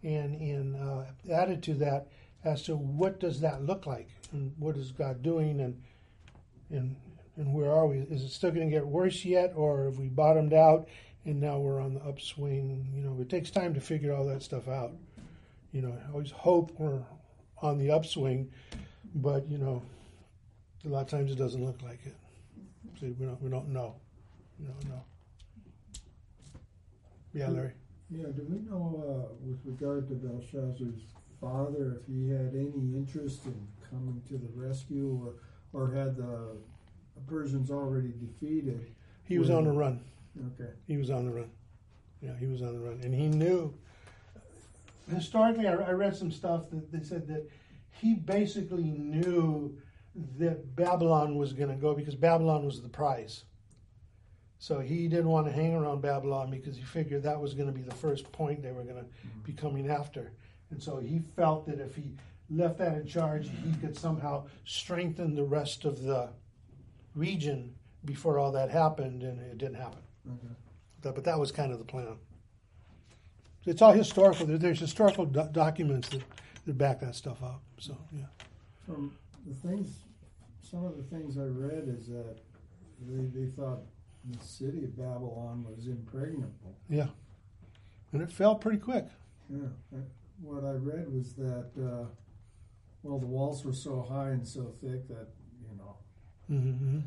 and, 0.02 0.40
and 0.40 0.76
uh, 0.76 1.04
added 1.32 1.62
to 1.64 1.74
that 1.74 2.06
as 2.44 2.62
to 2.64 2.76
what 2.76 3.20
does 3.20 3.40
that 3.40 3.64
look 3.64 3.86
like 3.86 4.08
and 4.32 4.52
what 4.58 4.76
is 4.76 4.92
God 4.92 5.22
doing 5.22 5.60
and 5.60 5.80
and 6.70 6.96
and 7.36 7.54
where 7.54 7.72
are 7.72 7.86
we? 7.86 7.98
Is 7.98 8.24
it 8.24 8.30
still 8.30 8.50
going 8.50 8.68
to 8.68 8.70
get 8.70 8.86
worse 8.86 9.24
yet, 9.24 9.52
or 9.56 9.86
have 9.86 9.98
we 9.98 10.08
bottomed 10.08 10.52
out 10.52 10.88
and 11.24 11.40
now 11.40 11.58
we're 11.58 11.80
on 11.80 11.94
the 11.94 12.00
upswing? 12.00 12.86
You 12.94 13.02
know, 13.02 13.16
it 13.20 13.30
takes 13.30 13.50
time 13.50 13.72
to 13.74 13.80
figure 13.80 14.14
all 14.14 14.26
that 14.26 14.42
stuff 14.42 14.68
out. 14.68 14.92
You 15.72 15.80
know, 15.80 15.96
I 16.06 16.12
always 16.12 16.30
hope 16.30 16.72
we're 16.78 17.02
on 17.62 17.78
the 17.78 17.90
upswing, 17.90 18.50
but 19.14 19.48
you 19.48 19.58
know, 19.58 19.82
a 20.84 20.88
lot 20.88 21.02
of 21.02 21.08
times 21.08 21.30
it 21.30 21.38
doesn't 21.38 21.64
look 21.64 21.82
like 21.82 22.00
it. 22.06 22.16
So 23.00 23.06
we 23.18 23.26
don't 23.26 23.40
we 23.42 23.50
don't 23.50 23.68
know. 23.68 23.94
We 24.58 24.66
don't 24.66 24.88
know. 24.88 25.02
Yeah, 27.32 27.48
Larry. 27.48 27.72
Yeah, 28.10 28.26
do 28.26 28.44
we 28.48 28.58
know 28.68 29.02
uh, 29.02 29.34
with 29.42 29.60
regard 29.64 30.08
to 30.08 30.14
Belshazzar's 30.14 31.00
father 31.40 32.00
if 32.00 32.06
he 32.06 32.28
had 32.28 32.52
any 32.54 32.94
interest 32.94 33.46
in 33.46 33.66
coming 33.90 34.20
to 34.28 34.34
the 34.34 34.48
rescue, 34.54 35.18
or 35.24 35.34
or 35.72 35.92
had 35.94 36.16
the 36.16 36.56
Persians 37.26 37.70
already 37.70 38.12
defeated? 38.20 38.92
He 39.24 39.38
was 39.38 39.50
on 39.50 39.64
the 39.64 39.72
run. 39.72 40.00
Okay. 40.54 40.70
He 40.86 40.96
was 40.96 41.10
on 41.10 41.24
the 41.24 41.30
run. 41.30 41.50
Yeah, 42.20 42.36
he 42.38 42.46
was 42.46 42.62
on 42.62 42.74
the 42.74 42.80
run, 42.80 43.00
and 43.02 43.14
he 43.14 43.28
knew. 43.28 43.74
Historically, 45.12 45.66
I, 45.66 45.72
I 45.72 45.90
read 45.92 46.14
some 46.14 46.30
stuff 46.30 46.70
that 46.70 46.92
they 46.92 47.02
said 47.02 47.26
that 47.28 47.48
he 47.92 48.14
basically 48.14 48.90
knew 48.90 49.76
that 50.38 50.74
Babylon 50.76 51.36
was 51.36 51.52
going 51.52 51.70
to 51.70 51.76
go 51.76 51.94
because 51.94 52.14
Babylon 52.14 52.66
was 52.66 52.82
the 52.82 52.88
prize. 52.88 53.44
So 54.58 54.78
he 54.78 55.08
didn't 55.08 55.28
want 55.28 55.46
to 55.46 55.52
hang 55.52 55.74
around 55.74 56.02
Babylon 56.02 56.50
because 56.50 56.76
he 56.76 56.82
figured 56.82 57.24
that 57.24 57.40
was 57.40 57.54
going 57.54 57.66
to 57.66 57.72
be 57.72 57.82
the 57.82 57.94
first 57.94 58.30
point 58.30 58.62
they 58.62 58.70
were 58.70 58.84
going 58.84 58.96
to 58.96 59.02
mm-hmm. 59.02 59.40
be 59.44 59.52
coming 59.52 59.90
after. 59.90 60.32
And 60.70 60.82
so 60.82 60.98
he 60.98 61.20
felt 61.36 61.66
that 61.66 61.80
if 61.80 61.96
he 61.96 62.12
left 62.48 62.78
that 62.78 62.94
in 62.94 63.06
charge, 63.06 63.48
he 63.48 63.72
could 63.80 63.96
somehow 63.96 64.46
strengthen 64.64 65.34
the 65.34 65.44
rest 65.44 65.84
of 65.84 66.02
the 66.02 66.28
region 67.14 67.74
before 68.04 68.38
all 68.38 68.52
that 68.52 68.70
happened, 68.70 69.22
and 69.22 69.40
it 69.40 69.58
didn't 69.58 69.76
happen. 69.76 70.00
Okay. 70.28 70.54
But, 71.02 71.14
but 71.16 71.24
that 71.24 71.38
was 71.38 71.52
kind 71.52 71.72
of 71.72 71.78
the 71.78 71.84
plan. 71.84 72.16
It's 73.64 73.82
all 73.82 73.92
historical. 73.92 74.46
There's 74.46 74.80
historical 74.80 75.24
do- 75.24 75.48
documents 75.52 76.08
that, 76.10 76.22
that 76.66 76.78
back 76.78 77.00
that 77.00 77.14
stuff 77.14 77.42
up. 77.42 77.62
So 77.78 77.96
yeah. 78.12 78.26
From 78.86 79.12
the 79.46 79.54
things, 79.54 80.00
some 80.62 80.84
of 80.84 80.96
the 80.96 81.02
things 81.02 81.38
I 81.38 81.44
read 81.44 81.84
is 81.88 82.06
that 82.08 82.36
they, 83.00 83.40
they 83.40 83.46
thought 83.46 83.80
the 84.24 84.44
city 84.44 84.84
of 84.84 84.96
Babylon 84.96 85.66
was 85.68 85.86
impregnable. 85.86 86.76
Yeah, 86.88 87.08
and 88.12 88.22
it 88.22 88.30
fell 88.30 88.54
pretty 88.54 88.78
quick. 88.78 89.06
Yeah, 89.48 89.98
what 90.40 90.64
I 90.64 90.72
read 90.72 91.12
was 91.12 91.34
that 91.34 91.70
uh, 91.76 92.06
well, 93.02 93.18
the 93.18 93.26
walls 93.26 93.64
were 93.64 93.72
so 93.72 94.02
high 94.02 94.30
and 94.30 94.46
so 94.46 94.74
thick 94.80 95.08
that 95.08 95.28
you 95.68 95.76
know. 95.76 95.96
Mm-hmm. 96.50 97.00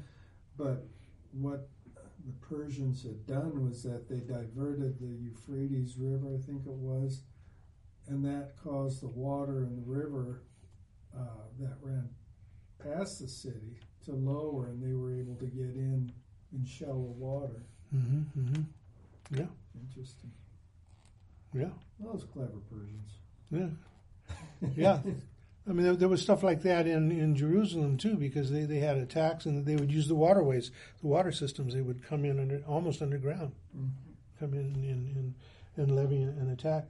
But 0.57 0.85
what 1.31 1.69
the 2.25 2.33
Persians 2.41 3.03
had 3.03 3.25
done 3.27 3.67
was 3.67 3.83
that 3.83 4.09
they 4.09 4.19
diverted 4.19 4.99
the 4.99 5.07
Euphrates 5.07 5.95
River, 5.97 6.35
I 6.35 6.41
think 6.41 6.65
it 6.65 6.73
was, 6.73 7.21
and 8.07 8.23
that 8.25 8.53
caused 8.63 9.01
the 9.01 9.07
water 9.07 9.63
in 9.63 9.75
the 9.75 9.81
river 9.85 10.41
uh, 11.17 11.43
that 11.59 11.77
ran 11.81 12.09
past 12.83 13.19
the 13.19 13.27
city 13.27 13.79
to 14.05 14.11
lower, 14.11 14.67
and 14.67 14.81
they 14.81 14.93
were 14.93 15.13
able 15.13 15.35
to 15.35 15.45
get 15.45 15.75
in 15.75 16.11
in 16.53 16.65
shallow 16.65 17.13
water. 17.17 17.63
Mm-hmm, 17.93 18.39
mm-hmm. 18.39 18.61
Yeah. 19.35 19.47
Interesting. 19.87 20.31
Yeah. 21.53 21.69
Those 21.99 22.25
clever 22.31 22.59
Persians. 22.69 23.11
Yeah. 23.51 23.69
Yeah. 24.75 24.99
I 25.67 25.71
mean, 25.71 25.83
there, 25.83 25.95
there, 25.95 26.09
was 26.09 26.21
stuff 26.21 26.43
like 26.43 26.61
that 26.63 26.87
in, 26.87 27.11
in 27.11 27.35
Jerusalem 27.35 27.97
too, 27.97 28.15
because 28.15 28.51
they, 28.51 28.61
they 28.61 28.79
had 28.79 28.97
attacks 28.97 29.45
and 29.45 29.65
they 29.65 29.75
would 29.75 29.91
use 29.91 30.07
the 30.07 30.15
waterways, 30.15 30.71
the 31.01 31.07
water 31.07 31.31
systems. 31.31 31.73
They 31.73 31.81
would 31.81 32.07
come 32.07 32.23
in 32.23 32.39
under, 32.39 32.61
almost 32.67 33.01
underground, 33.01 33.51
mm-hmm. 33.75 33.87
come 34.39 34.53
in 34.53 34.75
and, 34.75 35.15
and, 35.15 35.33
and 35.75 35.95
levy 35.95 36.21
an 36.21 36.49
attack. 36.51 36.85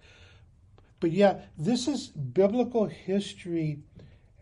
But 0.99 1.11
yeah, 1.11 1.41
this 1.57 1.87
is 1.87 2.07
biblical 2.07 2.85
history 2.85 3.79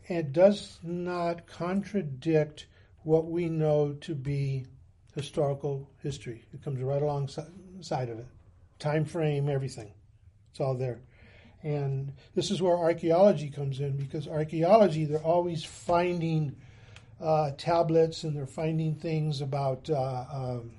and 0.09 0.33
does 0.33 0.79
not 0.83 1.47
contradict 1.47 2.67
what 3.03 3.25
we 3.25 3.49
know 3.49 3.93
to 4.01 4.15
be 4.15 4.65
historical 5.15 5.89
history. 6.01 6.45
It 6.53 6.63
comes 6.63 6.81
right 6.81 7.01
alongside 7.01 8.09
of 8.09 8.19
it. 8.19 8.27
Time 8.79 9.05
frame, 9.05 9.49
everything. 9.49 9.93
It's 10.51 10.59
all 10.59 10.75
there. 10.75 11.01
And 11.63 12.13
this 12.35 12.51
is 12.51 12.61
where 12.61 12.77
archaeology 12.77 13.49
comes 13.49 13.79
in 13.79 13.95
because 13.95 14.27
archaeology, 14.27 15.05
they're 15.05 15.23
always 15.23 15.63
finding 15.63 16.55
uh, 17.21 17.51
tablets 17.57 18.23
and 18.23 18.35
they're 18.35 18.45
finding 18.45 18.95
things 18.95 19.39
about 19.39 19.89
uh, 19.89 20.25
um, 20.31 20.71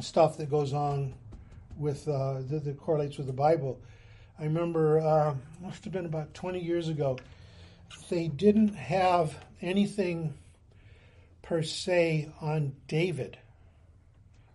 stuff 0.00 0.38
that 0.38 0.50
goes 0.50 0.72
on 0.72 1.14
with 1.76 2.08
uh, 2.08 2.40
that, 2.48 2.64
that, 2.64 2.78
correlates 2.78 3.18
with 3.18 3.26
the 3.26 3.32
Bible. 3.32 3.80
I 4.38 4.44
remember 4.44 4.98
uh, 4.98 5.34
must 5.62 5.84
have 5.84 5.92
been 5.92 6.06
about 6.06 6.34
20 6.34 6.60
years 6.60 6.88
ago. 6.88 7.18
They 8.10 8.26
didn't 8.26 8.74
have 8.74 9.36
anything 9.62 10.34
per 11.42 11.62
se 11.62 12.30
on 12.40 12.74
David, 12.88 13.38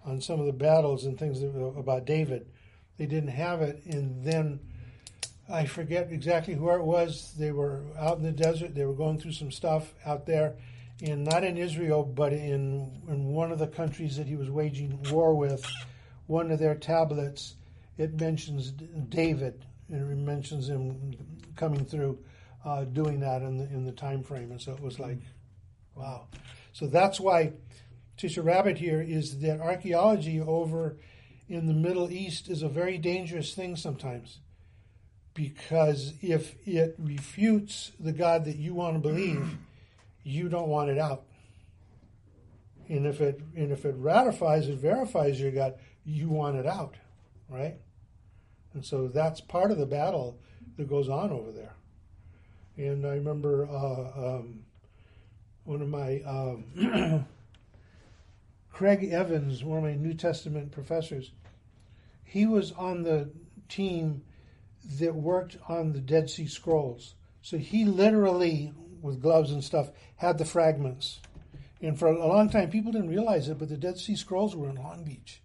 on 0.05 0.19
some 0.19 0.39
of 0.39 0.47
the 0.47 0.53
battles 0.53 1.05
and 1.05 1.17
things 1.17 1.41
about 1.41 2.05
David. 2.05 2.45
They 2.97 3.05
didn't 3.05 3.30
have 3.30 3.61
it, 3.61 3.82
and 3.86 4.23
then 4.25 4.59
I 5.49 5.65
forget 5.65 6.11
exactly 6.11 6.55
where 6.55 6.77
it 6.77 6.84
was. 6.84 7.34
They 7.38 7.51
were 7.51 7.82
out 7.97 8.17
in 8.17 8.23
the 8.23 8.32
desert. 8.32 8.75
They 8.75 8.86
were 8.86 8.93
going 8.93 9.17
through 9.17 9.32
some 9.32 9.51
stuff 9.51 9.93
out 10.05 10.25
there, 10.25 10.55
and 11.01 11.23
not 11.23 11.45
in 11.45 11.57
Israel, 11.57 12.03
but 12.03 12.34
in 12.34 12.91
in 13.07 13.27
one 13.27 13.53
of 13.53 13.59
the 13.59 13.67
countries 13.67 14.17
that 14.17 14.27
he 14.27 14.36
was 14.36 14.49
waging 14.49 14.99
war 15.09 15.34
with. 15.34 15.65
One 16.27 16.51
of 16.51 16.59
their 16.59 16.75
tablets 16.75 17.55
it 17.99 18.19
mentions 18.19 18.71
David, 18.71 19.65
and 19.89 20.11
it 20.11 20.15
mentions 20.15 20.69
him 20.69 21.15
coming 21.55 21.85
through, 21.85 22.19
uh, 22.63 22.83
doing 22.85 23.19
that 23.21 23.41
in 23.41 23.57
the 23.57 23.65
in 23.65 23.85
the 23.85 23.91
time 23.91 24.23
frame, 24.23 24.51
and 24.51 24.61
so 24.61 24.73
it 24.73 24.81
was 24.81 24.99
like, 24.99 25.19
wow. 25.95 26.27
So 26.73 26.87
that's 26.87 27.19
why 27.19 27.53
Tisha 28.17 28.43
Rabbit 28.43 28.77
here 28.77 29.01
is 29.01 29.39
that 29.39 29.59
archaeology 29.59 30.39
over 30.39 30.97
in 31.47 31.65
the 31.65 31.73
Middle 31.73 32.11
East 32.11 32.49
is 32.49 32.61
a 32.61 32.69
very 32.69 32.97
dangerous 32.97 33.53
thing 33.53 33.75
sometimes 33.75 34.39
because 35.33 36.13
if 36.21 36.55
it 36.67 36.95
refutes 36.97 37.91
the 37.99 38.11
God 38.11 38.45
that 38.45 38.57
you 38.57 38.73
want 38.73 38.95
to 38.95 38.99
believe, 38.99 39.57
you 40.23 40.49
don't 40.49 40.67
want 40.67 40.89
it 40.89 40.97
out. 40.97 41.23
And 42.87 43.05
if 43.05 43.21
it 43.21 43.39
and 43.55 43.71
if 43.71 43.85
it 43.85 43.95
ratifies, 43.97 44.67
it 44.67 44.77
verifies 44.79 45.39
your 45.39 45.51
God, 45.51 45.75
you 46.03 46.27
want 46.27 46.57
it 46.57 46.65
out, 46.65 46.95
right? 47.47 47.75
And 48.74 48.86
so 48.86 49.07
that's 49.07 49.41
part 49.41 49.72
of 49.72 49.78
the 49.78 49.86
battle 49.86 50.39
that 50.78 50.88
goes 50.88 51.09
on 51.09 51.32
over 51.32 51.51
there. 51.51 51.74
And 52.78 53.05
I 53.05 53.15
remember 53.15 53.67
uh, 53.67 54.38
um, 54.38 54.63
one 55.65 55.82
of 55.82 55.89
my 55.89 56.22
um, 56.22 57.26
Craig 58.72 59.09
Evans, 59.11 59.63
one 59.63 59.80
of 59.80 59.84
my 59.84 59.95
New 59.95 60.13
Testament 60.13 60.72
professors. 60.72 61.32
He 62.24 62.45
was 62.45 62.72
on 62.74 63.03
the 63.03 63.32
team 63.67 64.24
that 64.99 65.15
worked 65.15 65.57
on 65.67 65.91
the 65.91 65.99
Dead 65.99 66.30
Sea 66.30 66.47
Scrolls. 66.47 67.15
So 67.41 67.57
he 67.57 67.86
literally, 67.86 68.72
with 69.01 69.22
gloves 69.22 69.51
and 69.51 69.63
stuff, 69.63 69.89
had 70.15 70.38
the 70.38 70.45
fragments. 70.45 71.20
And 71.82 71.97
for 71.97 72.07
a 72.07 72.28
long 72.28 72.49
time, 72.49 72.70
people 72.70 72.91
didn't 72.91 73.09
realize 73.09 73.49
it, 73.49 73.57
but 73.57 73.70
the 73.70 73.78
Dead 73.78 73.97
Sea 73.97 74.15
Scrolls 74.15 74.55
were 74.55 74.70
in 74.70 74.76
Long 74.76 75.03
Beach. 75.03 75.41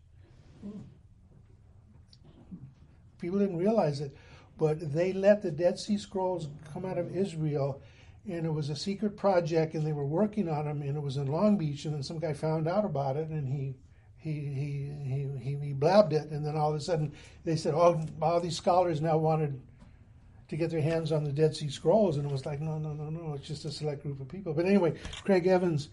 People 3.24 3.38
didn't 3.38 3.56
realize 3.56 4.00
it, 4.00 4.14
but 4.58 4.92
they 4.92 5.12
let 5.12 5.42
the 5.42 5.50
Dead 5.50 5.78
Sea 5.78 5.96
Scrolls 5.96 6.48
come 6.72 6.84
out 6.84 6.98
of 6.98 7.16
Israel, 7.16 7.80
and 8.26 8.44
it 8.44 8.52
was 8.52 8.68
a 8.68 8.76
secret 8.76 9.16
project, 9.16 9.74
and 9.74 9.86
they 9.86 9.92
were 9.92 10.06
working 10.06 10.48
on 10.48 10.66
them, 10.66 10.82
and 10.82 10.96
it 10.96 11.02
was 11.02 11.16
in 11.16 11.26
Long 11.26 11.56
Beach, 11.56 11.86
and 11.86 11.94
then 11.94 12.02
some 12.02 12.18
guy 12.18 12.34
found 12.34 12.68
out 12.68 12.84
about 12.84 13.16
it, 13.16 13.28
and 13.28 13.48
he 13.48 13.74
he, 14.16 14.30
he, 14.30 15.28
he, 15.38 15.56
he, 15.66 15.72
blabbed 15.74 16.14
it, 16.14 16.30
and 16.30 16.46
then 16.46 16.56
all 16.56 16.70
of 16.70 16.76
a 16.76 16.80
sudden 16.80 17.12
they 17.44 17.56
said, 17.56 17.74
oh, 17.74 18.00
all 18.22 18.40
these 18.40 18.56
scholars 18.56 19.02
now 19.02 19.18
wanted, 19.18 19.60
to 20.48 20.56
get 20.56 20.70
their 20.70 20.80
hands 20.80 21.12
on 21.12 21.24
the 21.24 21.32
Dead 21.32 21.56
Sea 21.56 21.68
Scrolls, 21.68 22.16
and 22.16 22.26
it 22.26 22.32
was 22.32 22.46
like, 22.46 22.60
no, 22.60 22.78
no, 22.78 22.92
no, 22.92 23.10
no, 23.10 23.34
it's 23.34 23.46
just 23.46 23.64
a 23.64 23.70
select 23.70 24.02
group 24.02 24.20
of 24.20 24.28
people. 24.28 24.52
But 24.52 24.66
anyway, 24.66 24.94
Craig 25.24 25.46
Evans, 25.46 25.88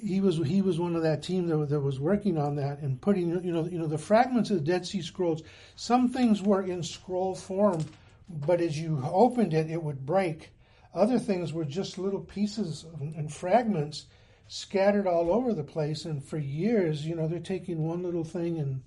he 0.00 0.20
was 0.20 0.36
he 0.36 0.60
was 0.60 0.78
one 0.78 0.94
of 0.94 1.02
that 1.02 1.22
team 1.22 1.46
that, 1.46 1.68
that 1.70 1.80
was 1.80 1.98
working 1.98 2.36
on 2.36 2.56
that 2.56 2.80
and 2.80 3.00
putting 3.00 3.30
you 3.42 3.52
know 3.52 3.64
you 3.64 3.78
know 3.78 3.86
the 3.86 3.98
fragments 3.98 4.50
of 4.50 4.58
the 4.58 4.64
Dead 4.64 4.86
Sea 4.86 5.02
Scrolls. 5.02 5.42
Some 5.74 6.08
things 6.08 6.42
were 6.42 6.62
in 6.62 6.82
scroll 6.82 7.34
form, 7.34 7.84
but 8.28 8.60
as 8.60 8.78
you 8.78 9.02
opened 9.10 9.54
it, 9.54 9.70
it 9.70 9.82
would 9.82 10.04
break. 10.04 10.50
Other 10.94 11.18
things 11.18 11.52
were 11.52 11.64
just 11.64 11.98
little 11.98 12.20
pieces 12.20 12.86
and 13.00 13.32
fragments 13.32 14.06
scattered 14.48 15.06
all 15.06 15.30
over 15.32 15.52
the 15.52 15.64
place. 15.64 16.04
And 16.04 16.22
for 16.22 16.38
years, 16.38 17.06
you 17.06 17.14
know, 17.14 17.26
they're 17.28 17.38
taking 17.38 17.86
one 17.86 18.02
little 18.02 18.24
thing 18.24 18.58
and 18.58 18.82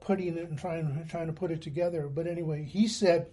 putting 0.00 0.36
it 0.36 0.48
and 0.48 0.58
trying 0.58 1.06
trying 1.08 1.26
to 1.26 1.32
put 1.32 1.50
it 1.50 1.62
together. 1.62 2.08
But 2.08 2.26
anyway, 2.26 2.64
he 2.64 2.86
said 2.86 3.28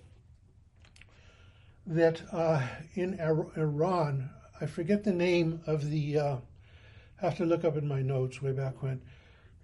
that 1.88 2.22
uh, 2.32 2.66
in 2.96 3.20
Iran, 3.20 4.30
I 4.62 4.66
forget 4.66 5.04
the 5.04 5.14
name 5.14 5.62
of 5.68 5.90
the. 5.90 6.20
Uh, 6.20 6.38
I 7.22 7.26
have 7.26 7.38
to 7.38 7.46
look 7.46 7.64
up 7.64 7.78
in 7.78 7.88
my 7.88 8.02
notes 8.02 8.42
way 8.42 8.52
back 8.52 8.82
when. 8.84 9.02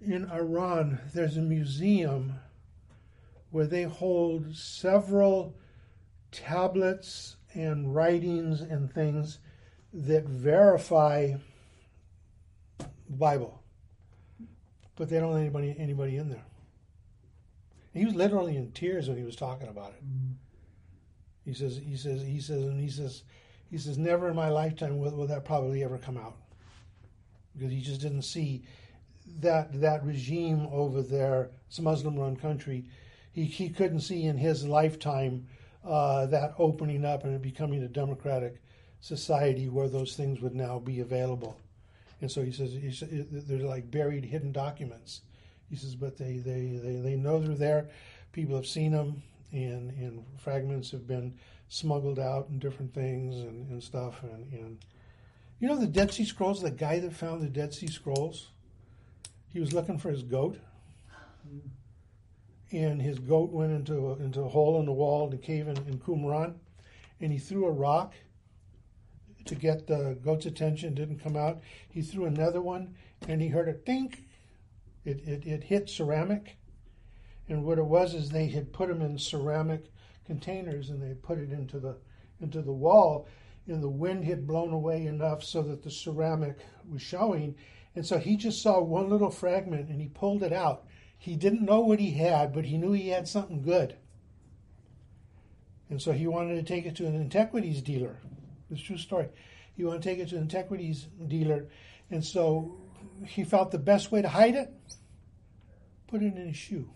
In 0.00 0.30
Iran, 0.30 1.00
there's 1.14 1.36
a 1.36 1.42
museum 1.42 2.34
where 3.50 3.66
they 3.66 3.84
hold 3.84 4.56
several 4.56 5.54
tablets 6.30 7.36
and 7.54 7.94
writings 7.94 8.62
and 8.62 8.92
things 8.92 9.38
that 9.92 10.24
verify 10.24 11.34
the 12.78 12.86
Bible, 13.10 13.62
but 14.96 15.10
they 15.10 15.20
don't 15.20 15.34
let 15.34 15.42
anybody 15.42 15.74
anybody 15.78 16.16
in 16.16 16.30
there. 16.30 16.44
He 17.92 18.06
was 18.06 18.14
literally 18.14 18.56
in 18.56 18.72
tears 18.72 19.08
when 19.08 19.18
he 19.18 19.24
was 19.24 19.36
talking 19.36 19.68
about 19.68 19.90
it. 19.90 20.02
Mm-hmm. 20.02 20.32
He 21.44 21.52
says, 21.52 21.78
he 21.84 21.96
says, 21.96 22.22
he 22.22 22.40
says, 22.40 22.62
and 22.62 22.80
he 22.80 22.88
says, 22.88 23.24
he 23.70 23.76
says, 23.76 23.98
never 23.98 24.30
in 24.30 24.36
my 24.36 24.48
lifetime 24.48 24.98
will, 24.98 25.14
will 25.14 25.26
that 25.26 25.44
probably 25.44 25.84
ever 25.84 25.98
come 25.98 26.16
out, 26.16 26.36
because 27.54 27.72
he 27.72 27.80
just 27.80 28.00
didn't 28.00 28.22
see 28.22 28.64
that 29.40 29.80
that 29.80 30.04
regime 30.04 30.68
over 30.72 31.02
there. 31.02 31.50
It's 31.68 31.78
a 31.78 31.82
Muslim-run 31.82 32.36
country. 32.36 32.84
He 33.32 33.44
he 33.44 33.68
couldn't 33.68 34.00
see 34.00 34.24
in 34.24 34.36
his 34.36 34.64
lifetime 34.64 35.46
uh, 35.84 36.26
that 36.26 36.54
opening 36.58 37.04
up 37.04 37.24
and 37.24 37.40
becoming 37.40 37.82
a 37.82 37.88
democratic 37.88 38.60
society 39.00 39.68
where 39.68 39.88
those 39.88 40.14
things 40.14 40.40
would 40.40 40.54
now 40.54 40.78
be 40.78 41.00
available. 41.00 41.56
And 42.20 42.30
so 42.30 42.42
he 42.42 42.52
says, 42.52 42.72
he 42.72 42.90
they're 43.30 43.66
like 43.66 43.90
buried, 43.90 44.24
hidden 44.24 44.52
documents. 44.52 45.22
He 45.68 45.76
says, 45.76 45.96
but 45.96 46.16
they, 46.16 46.36
they, 46.36 46.78
they, 46.82 46.96
they 47.00 47.16
know 47.16 47.40
they're 47.40 47.56
there. 47.56 47.88
People 48.30 48.54
have 48.54 48.66
seen 48.66 48.92
them, 48.92 49.22
and, 49.50 49.90
and 49.90 50.24
fragments 50.38 50.90
have 50.92 51.08
been 51.08 51.34
smuggled 51.68 52.20
out 52.20 52.48
and 52.48 52.60
different 52.60 52.94
things 52.94 53.40
and, 53.40 53.68
and 53.70 53.82
stuff. 53.82 54.22
And, 54.22 54.52
and 54.52 54.78
you 55.62 55.68
know 55.68 55.76
the 55.76 55.86
Dead 55.86 56.12
Sea 56.12 56.24
Scrolls, 56.24 56.60
the 56.60 56.72
guy 56.72 56.98
that 56.98 57.12
found 57.12 57.40
the 57.40 57.48
Dead 57.48 57.72
Sea 57.72 57.86
Scrolls, 57.86 58.48
he 59.46 59.60
was 59.60 59.72
looking 59.72 59.96
for 59.96 60.10
his 60.10 60.24
goat. 60.24 60.58
And 62.72 63.00
his 63.00 63.20
goat 63.20 63.52
went 63.52 63.70
into 63.70 64.08
a, 64.08 64.16
into 64.16 64.40
a 64.40 64.48
hole 64.48 64.80
in 64.80 64.86
the 64.86 64.92
wall, 64.92 65.26
in 65.26 65.30
the 65.30 65.36
cave 65.36 65.68
in, 65.68 65.76
in 65.86 66.00
Qumran, 66.00 66.54
and 67.20 67.30
he 67.30 67.38
threw 67.38 67.66
a 67.66 67.70
rock 67.70 68.14
to 69.44 69.54
get 69.54 69.86
the 69.86 70.18
goat's 70.24 70.46
attention, 70.46 70.94
didn't 70.94 71.22
come 71.22 71.36
out. 71.36 71.60
He 71.90 72.02
threw 72.02 72.24
another 72.24 72.60
one 72.60 72.96
and 73.28 73.40
he 73.40 73.46
heard 73.46 73.68
a 73.68 73.74
dink. 73.74 74.24
It, 75.04 75.28
it, 75.28 75.46
it 75.46 75.62
hit 75.62 75.88
ceramic. 75.88 76.56
And 77.48 77.64
what 77.64 77.78
it 77.78 77.84
was 77.84 78.14
is 78.14 78.30
they 78.30 78.48
had 78.48 78.72
put 78.72 78.88
them 78.88 79.00
in 79.00 79.16
ceramic 79.16 79.92
containers 80.26 80.90
and 80.90 81.00
they 81.00 81.14
put 81.14 81.38
it 81.38 81.52
into 81.52 81.78
the 81.78 81.98
into 82.40 82.62
the 82.62 82.72
wall 82.72 83.28
and 83.66 83.82
the 83.82 83.88
wind 83.88 84.24
had 84.24 84.46
blown 84.46 84.72
away 84.72 85.06
enough 85.06 85.42
so 85.42 85.62
that 85.62 85.82
the 85.82 85.90
ceramic 85.90 86.58
was 86.90 87.02
showing. 87.02 87.54
And 87.94 88.06
so 88.06 88.18
he 88.18 88.36
just 88.36 88.62
saw 88.62 88.80
one 88.80 89.08
little 89.08 89.30
fragment 89.30 89.88
and 89.88 90.00
he 90.00 90.08
pulled 90.08 90.42
it 90.42 90.52
out. 90.52 90.84
He 91.18 91.36
didn't 91.36 91.64
know 91.64 91.80
what 91.80 92.00
he 92.00 92.12
had, 92.12 92.52
but 92.52 92.64
he 92.64 92.78
knew 92.78 92.92
he 92.92 93.08
had 93.08 93.28
something 93.28 93.62
good. 93.62 93.96
And 95.88 96.00
so 96.00 96.12
he 96.12 96.26
wanted 96.26 96.56
to 96.56 96.62
take 96.62 96.86
it 96.86 96.96
to 96.96 97.06
an 97.06 97.20
antiquities 97.20 97.82
dealer. 97.82 98.16
It's 98.70 98.80
a 98.80 98.84
true 98.84 98.96
story. 98.96 99.28
He 99.76 99.84
wanted 99.84 100.02
to 100.02 100.08
take 100.08 100.18
it 100.18 100.28
to 100.30 100.36
an 100.36 100.42
antiquities 100.42 101.06
dealer, 101.28 101.68
and 102.10 102.24
so 102.24 102.78
he 103.26 103.44
felt 103.44 103.70
the 103.70 103.78
best 103.78 104.10
way 104.10 104.22
to 104.22 104.28
hide 104.28 104.54
it, 104.54 104.72
put 106.06 106.22
it 106.22 106.34
in 106.34 106.46
his 106.46 106.56
shoe. 106.56 106.90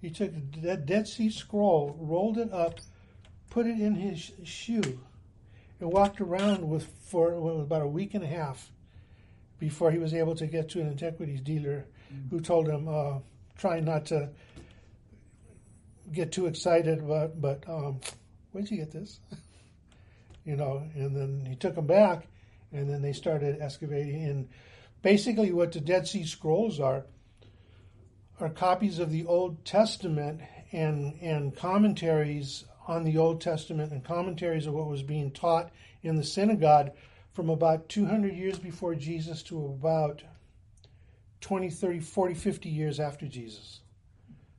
He 0.00 0.10
took 0.10 0.32
that 0.62 0.86
Dead 0.86 1.06
Sea 1.06 1.30
Scroll, 1.30 1.96
rolled 1.98 2.38
it 2.38 2.52
up, 2.52 2.80
put 3.50 3.66
it 3.66 3.78
in 3.78 3.94
his 3.94 4.32
shoe, 4.44 5.00
and 5.80 5.92
walked 5.92 6.20
around 6.20 6.68
with 6.68 6.86
for 7.06 7.38
well, 7.40 7.60
about 7.60 7.82
a 7.82 7.88
week 7.88 8.14
and 8.14 8.24
a 8.24 8.28
half 8.28 8.70
before 9.58 9.90
he 9.90 9.98
was 9.98 10.14
able 10.14 10.34
to 10.34 10.46
get 10.46 10.70
to 10.70 10.80
an 10.80 10.88
antiquities 10.88 11.40
dealer 11.40 11.86
who 12.30 12.40
told 12.40 12.66
him, 12.68 12.88
uh, 12.88 13.18
try 13.56 13.80
not 13.80 14.06
to 14.06 14.30
get 16.12 16.32
too 16.32 16.46
excited, 16.46 17.06
but, 17.06 17.40
but 17.40 17.62
um, 17.68 18.00
where'd 18.52 18.70
you 18.70 18.78
get 18.78 18.90
this? 18.90 19.20
you 20.44 20.56
know, 20.56 20.82
and 20.94 21.14
then 21.14 21.44
he 21.46 21.54
took 21.54 21.74
them 21.74 21.86
back, 21.86 22.26
and 22.72 22.88
then 22.88 23.02
they 23.02 23.12
started 23.12 23.60
excavating. 23.60 24.24
And 24.24 24.48
basically, 25.02 25.52
what 25.52 25.72
the 25.72 25.80
Dead 25.80 26.08
Sea 26.08 26.24
Scrolls 26.24 26.80
are 26.80 27.04
are 28.40 28.48
copies 28.48 28.98
of 28.98 29.10
the 29.10 29.26
Old 29.26 29.64
Testament 29.66 30.40
and 30.72 31.14
and 31.20 31.54
commentaries 31.54 32.64
on 32.90 33.04
the 33.04 33.16
Old 33.16 33.40
Testament 33.40 33.92
and 33.92 34.02
commentaries 34.02 34.66
of 34.66 34.74
what 34.74 34.88
was 34.88 35.04
being 35.04 35.30
taught 35.30 35.70
in 36.02 36.16
the 36.16 36.24
synagogue 36.24 36.90
from 37.32 37.48
about 37.48 37.88
200 37.88 38.34
years 38.34 38.58
before 38.58 38.96
Jesus 38.96 39.44
to 39.44 39.64
about 39.64 40.24
20, 41.40 41.70
30, 41.70 42.00
40, 42.00 42.34
50 42.34 42.68
years 42.68 42.98
after 42.98 43.26
Jesus. 43.26 43.80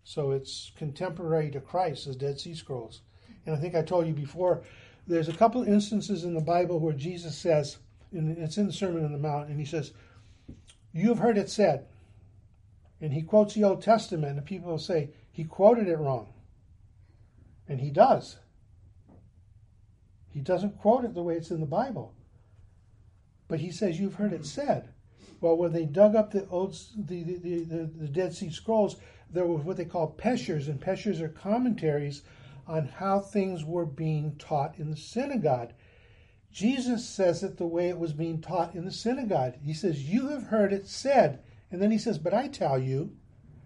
So 0.06 0.32
it's 0.32 0.72
contemporary 0.78 1.52
to 1.52 1.60
Christ 1.60 2.08
as 2.08 2.16
Dead 2.16 2.40
Sea 2.40 2.56
Scrolls. 2.56 3.02
And 3.46 3.54
I 3.54 3.60
think 3.60 3.76
I 3.76 3.82
told 3.82 4.08
you 4.08 4.14
before, 4.14 4.64
there's 5.06 5.28
a 5.28 5.34
couple 5.34 5.64
instances 5.64 6.24
in 6.24 6.34
the 6.34 6.40
Bible 6.40 6.80
where 6.80 6.94
Jesus 6.94 7.38
says, 7.38 7.80
and 8.14 8.38
it's 8.38 8.58
in 8.58 8.68
the 8.68 8.74
Sermon 8.74 9.04
on 9.04 9.12
the 9.12 9.18
Mount, 9.18 9.50
and 9.50 9.60
he 9.60 9.66
says, 9.66 9.92
You 10.94 11.10
have 11.10 11.20
heard 11.20 11.38
it 11.38 11.50
said. 11.50 11.86
And 13.02 13.12
he 13.12 13.24
quotes 13.24 13.56
the 13.56 13.66
Old 13.66 13.82
Testament, 13.82 14.38
and 14.38 14.46
people 14.46 14.72
will 14.72 14.78
say, 14.78 15.10
He 15.34 15.44
quoted 15.44 15.90
it 15.90 15.98
wrong. 15.98 16.30
And 17.72 17.80
he 17.80 17.90
does. 17.90 18.36
He 20.28 20.42
doesn't 20.42 20.78
quote 20.78 21.06
it 21.06 21.14
the 21.14 21.24
way 21.24 21.36
it's 21.36 21.52
in 21.52 21.62
the 21.62 21.66
Bible. 21.66 22.14
But 23.48 23.62
he 23.62 23.72
says, 23.72 23.98
You've 23.98 24.16
heard 24.16 24.34
it 24.34 24.46
said. 24.46 24.90
Well, 25.40 25.56
when 25.56 25.72
they 25.72 25.86
dug 25.86 26.14
up 26.14 26.32
the 26.32 26.46
old 26.50 26.78
the, 26.98 27.24
the, 27.24 27.64
the, 27.64 27.90
the 27.98 28.08
Dead 28.10 28.34
Sea 28.34 28.50
Scrolls, 28.50 28.98
there 29.32 29.46
were 29.46 29.56
what 29.56 29.78
they 29.78 29.86
call 29.86 30.12
peshers, 30.18 30.68
and 30.68 30.82
peshers 30.82 31.22
are 31.22 31.30
commentaries 31.30 32.24
on 32.68 32.90
how 32.90 33.22
things 33.22 33.64
were 33.64 33.86
being 33.86 34.36
taught 34.36 34.78
in 34.78 34.92
the 34.92 34.98
synagogue. 34.98 35.72
Jesus 36.52 37.08
says 37.08 37.42
it 37.42 37.56
the 37.56 37.66
way 37.66 37.88
it 37.88 37.98
was 37.98 38.12
being 38.12 38.42
taught 38.42 38.76
in 38.76 38.84
the 38.84 38.92
synagogue. 38.92 39.54
He 39.64 39.74
says, 39.74 40.10
You 40.10 40.28
have 40.28 40.44
heard 40.44 40.74
it 40.74 40.88
said. 40.88 41.40
And 41.72 41.82
then 41.82 41.92
he 41.92 41.98
says, 41.98 42.18
But 42.18 42.34
I 42.34 42.50
tell 42.50 42.78
you, 42.78 43.16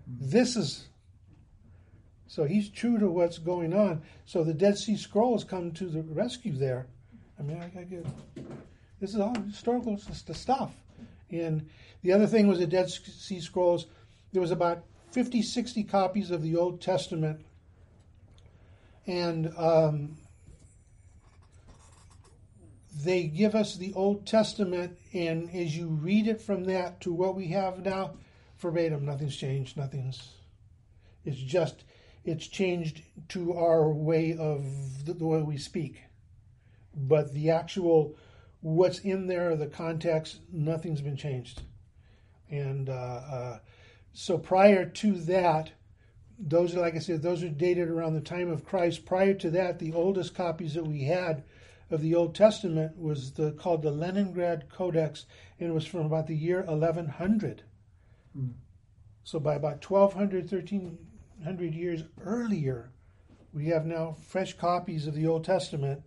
this 0.05 0.55
is. 0.55 0.89
So 2.35 2.43
he's 2.43 2.67
true 2.67 2.97
to 2.99 3.09
what's 3.09 3.37
going 3.37 3.73
on. 3.73 4.01
So 4.25 4.43
the 4.43 4.53
Dead 4.53 4.77
Sea 4.77 4.97
Scrolls 4.97 5.45
come 5.45 5.71
to 5.71 5.85
the 5.85 6.01
rescue 6.01 6.51
there. 6.51 6.85
I 7.39 7.43
mean, 7.43 7.61
I, 7.61 7.79
I 7.79 7.83
get. 7.83 8.05
This 8.99 9.13
is 9.13 9.21
all 9.21 9.39
historical 9.39 9.97
stuff. 9.97 10.73
And 11.31 11.69
the 12.01 12.11
other 12.11 12.27
thing 12.27 12.49
was 12.49 12.59
the 12.59 12.67
Dead 12.67 12.89
Sea 12.89 13.39
Scrolls. 13.39 13.85
There 14.33 14.41
was 14.41 14.51
about 14.51 14.83
50, 15.11 15.41
60 15.41 15.85
copies 15.85 16.29
of 16.29 16.43
the 16.43 16.57
Old 16.57 16.81
Testament 16.81 17.39
and 19.07 19.53
um, 19.57 20.17
they 23.01 23.23
give 23.23 23.55
us 23.55 23.77
the 23.77 23.93
Old 23.93 24.25
Testament, 24.25 24.97
and 25.13 25.49
as 25.55 25.77
you 25.77 25.87
read 25.87 26.27
it 26.27 26.41
from 26.41 26.65
that 26.65 26.99
to 27.01 27.13
what 27.13 27.35
we 27.35 27.47
have 27.47 27.85
now, 27.85 28.15
verbatim, 28.57 29.05
nothing's 29.05 29.37
changed. 29.37 29.77
Nothing's. 29.77 30.31
It's 31.23 31.37
just 31.37 31.83
it's 32.25 32.47
changed 32.47 33.01
to 33.29 33.53
our 33.53 33.89
way 33.89 34.35
of 34.35 35.05
the, 35.05 35.13
the 35.13 35.25
way 35.25 35.41
we 35.41 35.57
speak, 35.57 36.01
but 36.95 37.33
the 37.33 37.51
actual 37.51 38.15
what's 38.61 38.99
in 38.99 39.27
there, 39.27 39.55
the 39.55 39.67
context, 39.67 40.39
nothing's 40.51 41.01
been 41.01 41.15
changed. 41.15 41.61
And 42.49 42.89
uh, 42.89 42.93
uh, 42.93 43.59
so 44.13 44.39
prior 44.39 44.85
to 44.85 45.13
that, 45.21 45.71
those 46.39 46.75
are, 46.75 46.81
like 46.81 46.95
I 46.95 46.99
said, 46.99 47.21
those 47.21 47.43
are 47.43 47.49
dated 47.49 47.89
around 47.89 48.15
the 48.15 48.21
time 48.21 48.49
of 48.49 48.65
Christ. 48.65 49.05
Prior 49.05 49.35
to 49.35 49.51
that, 49.51 49.77
the 49.77 49.93
oldest 49.93 50.33
copies 50.33 50.73
that 50.73 50.87
we 50.87 51.03
had 51.03 51.43
of 51.91 52.01
the 52.01 52.15
Old 52.15 52.33
Testament 52.33 52.97
was 52.97 53.33
the, 53.33 53.51
called 53.51 53.83
the 53.83 53.91
Leningrad 53.91 54.69
Codex, 54.69 55.25
and 55.59 55.69
it 55.69 55.73
was 55.73 55.85
from 55.85 56.05
about 56.05 56.25
the 56.25 56.35
year 56.35 56.63
1100. 56.63 57.63
Mm. 58.35 58.53
So 59.23 59.39
by 59.39 59.55
about 59.55 59.87
1200, 59.87 60.49
1300 61.39 61.73
years 61.75 62.03
earlier 62.21 62.91
We 63.53 63.67
have 63.67 63.85
now 63.85 64.15
fresh 64.27 64.57
copies 64.57 65.07
of 65.07 65.15
the 65.15 65.27
Old 65.27 65.45
Testament 65.45 66.01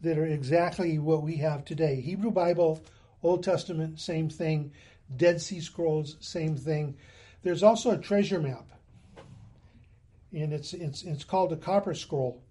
that 0.00 0.18
are 0.18 0.26
exactly 0.26 0.98
what 0.98 1.22
we 1.22 1.36
have 1.36 1.64
today. 1.64 2.00
Hebrew 2.00 2.30
Bible, 2.30 2.82
Old 3.22 3.42
Testament, 3.42 4.00
same 4.00 4.28
thing. 4.30 4.72
Dead 5.14 5.40
Sea 5.40 5.60
Scrolls, 5.60 6.16
same 6.20 6.56
thing. 6.56 6.96
There's 7.42 7.62
also 7.62 7.90
a 7.90 7.98
treasure 7.98 8.40
map, 8.40 8.68
and 10.32 10.52
it's 10.52 10.72
it's 10.72 11.02
it's 11.02 11.24
called 11.24 11.52
a 11.52 11.56
copper 11.56 11.94
scroll. 11.94 12.42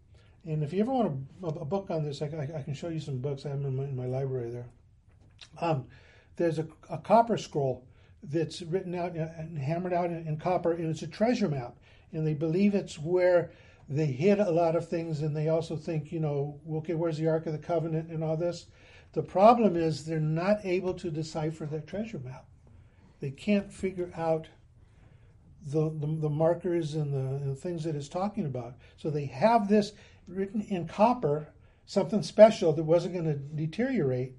And 0.45 0.63
if 0.63 0.73
you 0.73 0.81
ever 0.81 0.91
want 0.91 1.27
a, 1.43 1.47
a 1.47 1.65
book 1.65 1.89
on 1.89 2.03
this, 2.03 2.21
I, 2.21 2.25
I, 2.25 2.61
can 2.61 2.73
show 2.73 2.89
you 2.89 2.99
some 2.99 3.19
books. 3.19 3.45
I 3.45 3.49
have 3.49 3.61
in 3.61 3.75
my, 3.75 3.83
in 3.83 3.95
my 3.95 4.05
library 4.05 4.49
there. 4.49 4.69
Um, 5.61 5.85
there's 6.37 6.59
a, 6.59 6.67
a, 6.89 6.97
copper 6.97 7.37
scroll 7.37 7.85
that's 8.23 8.61
written 8.61 8.95
out 8.95 9.13
and 9.13 9.57
hammered 9.57 9.93
out 9.93 10.05
in, 10.05 10.27
in, 10.27 10.37
copper, 10.37 10.71
and 10.71 10.89
it's 10.89 11.01
a 11.01 11.07
treasure 11.07 11.49
map. 11.49 11.77
And 12.11 12.25
they 12.25 12.33
believe 12.33 12.73
it's 12.73 12.97
where 12.99 13.51
they 13.87 14.05
hid 14.05 14.39
a 14.39 14.51
lot 14.51 14.75
of 14.75 14.87
things, 14.87 15.21
and 15.21 15.35
they 15.35 15.49
also 15.49 15.75
think, 15.75 16.11
you 16.11 16.19
know, 16.19 16.59
okay, 16.71 16.93
where's 16.93 17.17
the 17.17 17.27
Ark 17.27 17.47
of 17.47 17.53
the 17.53 17.59
Covenant 17.59 18.09
and 18.09 18.23
all 18.23 18.37
this? 18.37 18.67
The 19.13 19.23
problem 19.23 19.75
is 19.75 20.05
they're 20.05 20.19
not 20.19 20.59
able 20.63 20.93
to 20.95 21.09
decipher 21.09 21.65
that 21.65 21.87
treasure 21.87 22.19
map. 22.19 22.45
They 23.19 23.31
can't 23.31 23.73
figure 23.73 24.11
out 24.15 24.47
the, 25.65 25.89
the, 25.89 26.07
the 26.07 26.29
markers 26.29 26.93
and 26.93 27.13
the, 27.13 27.49
the 27.49 27.55
things 27.55 27.83
that 27.83 27.95
it's 27.95 28.07
talking 28.07 28.45
about. 28.45 28.75
So 28.97 29.09
they 29.09 29.25
have 29.25 29.67
this 29.67 29.93
written 30.27 30.61
in 30.61 30.87
copper, 30.87 31.47
something 31.85 32.21
special 32.21 32.71
that 32.73 32.83
wasn't 32.83 33.15
going 33.15 33.25
to 33.25 33.33
deteriorate, 33.33 34.33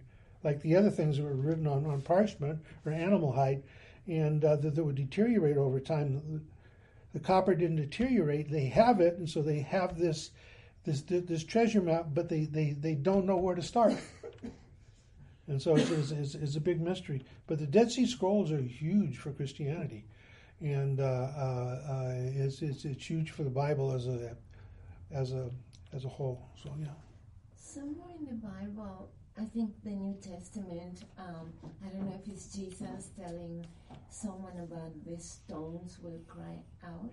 like 0.45 0.63
the 0.63 0.77
other 0.77 0.91
things 0.91 1.17
that 1.17 1.25
were 1.25 1.35
written 1.35 1.67
on, 1.67 1.85
on 1.85 2.01
parchment 2.01 2.61
or 2.87 2.93
animal 2.93 3.33
hide, 3.33 3.63
and 4.07 4.45
uh, 4.45 4.57
that, 4.57 4.75
that 4.77 4.85
would 4.85 4.95
deteriorate 4.95 5.57
over 5.57 5.81
time. 5.81 6.47
The, 7.13 7.21
copper 7.21 7.55
didn't 7.55 7.77
deteriorate. 7.77 8.51
They 8.51 8.67
have 8.67 9.01
it, 9.01 9.19
and 9.19 9.29
so 9.29 9.43
they 9.43 9.61
have 9.61 9.99
this 9.99 10.31
this 10.85 11.03
this 11.03 11.45
treasure 11.45 11.81
map, 11.81 12.07
but 12.15 12.29
they, 12.29 12.45
they, 12.45 12.73
they 12.73 12.95
don't 12.95 13.27
know 13.27 13.37
where 13.37 13.55
to 13.55 13.63
start. 13.63 13.95
And 15.51 15.61
so 15.61 15.75
it's, 15.75 15.91
it's, 16.13 16.37
it's, 16.37 16.55
a 16.55 16.61
big 16.61 16.81
mystery. 16.81 17.25
But 17.49 17.59
the 17.59 17.67
Dead 17.67 17.91
Sea 17.91 18.07
Scrolls 18.07 18.53
are 18.53 18.63
huge 18.63 19.19
for 19.19 19.33
Christianity, 19.33 20.05
and 20.61 21.01
uh, 21.01 21.03
uh, 21.03 21.81
uh, 21.91 22.15
it's, 22.15 22.63
it's, 22.63 22.85
it's 22.85 23.05
huge 23.05 23.33
for 23.33 23.43
the 23.43 23.51
Bible 23.51 23.93
as 23.93 24.07
a 24.07 24.37
as 25.11 25.33
a 25.33 25.51
as 25.93 26.05
a 26.05 26.09
whole. 26.09 26.41
So 26.63 26.71
yeah. 26.79 26.87
Somewhere 27.57 28.15
in 28.17 28.27
the 28.27 28.47
Bible, 28.47 29.11
I 29.41 29.45
think 29.45 29.71
the 29.83 29.91
New 29.91 30.15
Testament. 30.21 31.05
Um, 31.19 31.51
I 31.85 31.89
don't 31.89 32.07
know 32.07 32.21
if 32.23 32.31
it's 32.31 32.55
Jesus 32.55 33.11
telling 33.19 33.65
someone 34.11 34.53
about 34.59 34.93
the 35.07 35.19
stones 35.19 35.99
will 36.03 36.21
cry 36.29 36.59
out. 36.85 37.11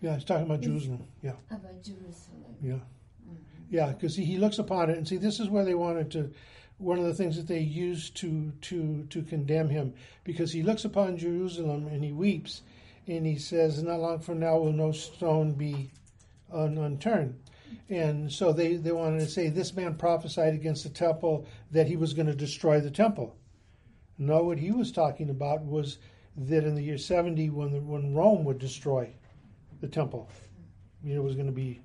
Yeah, 0.00 0.14
he's 0.14 0.24
talking 0.24 0.44
about 0.44 0.58
it's 0.58 0.66
Jerusalem. 0.66 1.04
Yeah. 1.22 1.32
About 1.50 1.82
Jerusalem. 1.82 2.54
Yeah. 2.62 2.74
Mm-hmm. 2.74 3.34
Yeah, 3.70 3.88
because 3.88 4.14
he, 4.14 4.24
he 4.24 4.38
looks 4.38 4.58
upon 4.58 4.90
it 4.90 4.98
and 4.98 5.08
see 5.08 5.16
this 5.16 5.40
is 5.40 5.48
where 5.48 5.64
they 5.64 5.74
wanted 5.74 6.12
to 6.12 6.30
one 6.78 6.98
of 6.98 7.04
the 7.04 7.14
things 7.14 7.36
that 7.36 7.48
they 7.48 7.60
used 7.60 8.16
to 8.16 8.52
to 8.60 9.06
to 9.10 9.22
condemn 9.22 9.68
him 9.68 9.94
because 10.22 10.52
he 10.52 10.62
looks 10.62 10.84
upon 10.84 11.16
Jerusalem 11.16 11.86
and 11.88 12.04
he 12.04 12.12
weeps 12.12 12.62
and 13.06 13.26
he 13.26 13.36
says 13.36 13.82
not 13.82 14.00
long 14.00 14.18
from 14.20 14.40
now 14.40 14.58
will 14.58 14.72
no 14.72 14.92
stone 14.92 15.52
be 15.52 15.90
un- 16.52 16.78
unturned 16.78 17.38
and 17.88 18.32
so 18.32 18.52
they, 18.52 18.76
they 18.76 18.92
wanted 18.92 19.20
to 19.20 19.26
say 19.26 19.48
this 19.48 19.74
man 19.74 19.94
prophesied 19.94 20.54
against 20.54 20.82
the 20.82 20.90
temple 20.90 21.46
that 21.70 21.86
he 21.86 21.96
was 21.96 22.14
going 22.14 22.26
to 22.26 22.34
destroy 22.34 22.80
the 22.80 22.90
temple. 22.90 23.36
No, 24.18 24.44
what 24.44 24.58
he 24.58 24.70
was 24.70 24.92
talking 24.92 25.30
about 25.30 25.64
was 25.64 25.98
that 26.36 26.64
in 26.64 26.74
the 26.74 26.82
year 26.82 26.98
70, 26.98 27.50
when, 27.50 27.72
the, 27.72 27.80
when 27.80 28.14
Rome 28.14 28.44
would 28.44 28.58
destroy 28.58 29.12
the 29.80 29.88
temple, 29.88 30.28
you 31.02 31.14
know, 31.14 31.20
it 31.20 31.24
was 31.24 31.34
going 31.34 31.46
to 31.46 31.52
be 31.52 31.80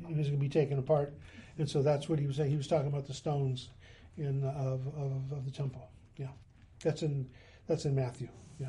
it 0.00 0.16
was 0.16 0.28
going 0.28 0.38
to 0.38 0.44
be 0.44 0.48
taken 0.48 0.78
apart. 0.78 1.14
And 1.58 1.68
so 1.68 1.82
that's 1.82 2.08
what 2.08 2.18
he 2.18 2.26
was 2.26 2.36
saying. 2.36 2.50
He 2.50 2.56
was 2.56 2.68
talking 2.68 2.86
about 2.86 3.06
the 3.06 3.14
stones 3.14 3.70
in 4.16 4.44
of, 4.44 4.86
of, 4.96 5.32
of 5.32 5.44
the 5.44 5.50
temple. 5.50 5.88
Yeah, 6.16 6.28
that's 6.82 7.02
in 7.02 7.28
that's 7.66 7.84
in 7.84 7.94
Matthew. 7.94 8.28
Yeah. 8.58 8.68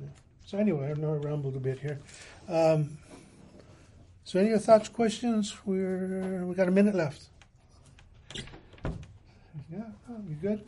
yeah. 0.00 0.06
So 0.44 0.58
anyway, 0.58 0.90
I 0.90 1.00
know 1.00 1.14
I 1.14 1.16
rambled 1.16 1.56
a 1.56 1.60
bit 1.60 1.78
here. 1.78 2.00
Um, 2.48 2.98
so, 4.24 4.40
any 4.40 4.50
other 4.50 4.58
thoughts, 4.58 4.88
questions? 4.88 5.54
We're 5.64 6.44
we 6.46 6.54
got 6.54 6.68
a 6.68 6.70
minute 6.70 6.94
left. 6.94 7.24
Yeah, 8.34 9.82
oh, 10.10 10.16
you 10.28 10.36
good? 10.36 10.64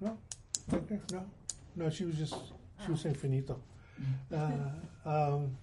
no, 0.00 0.18
okay, 0.72 1.00
no, 1.12 1.24
no. 1.76 1.90
She 1.90 2.04
was 2.04 2.16
just 2.16 2.34
she 2.84 2.92
was 2.92 3.00
saying 3.00 3.16
finito. 3.16 3.60
Uh, 4.32 4.50
um, 5.04 5.56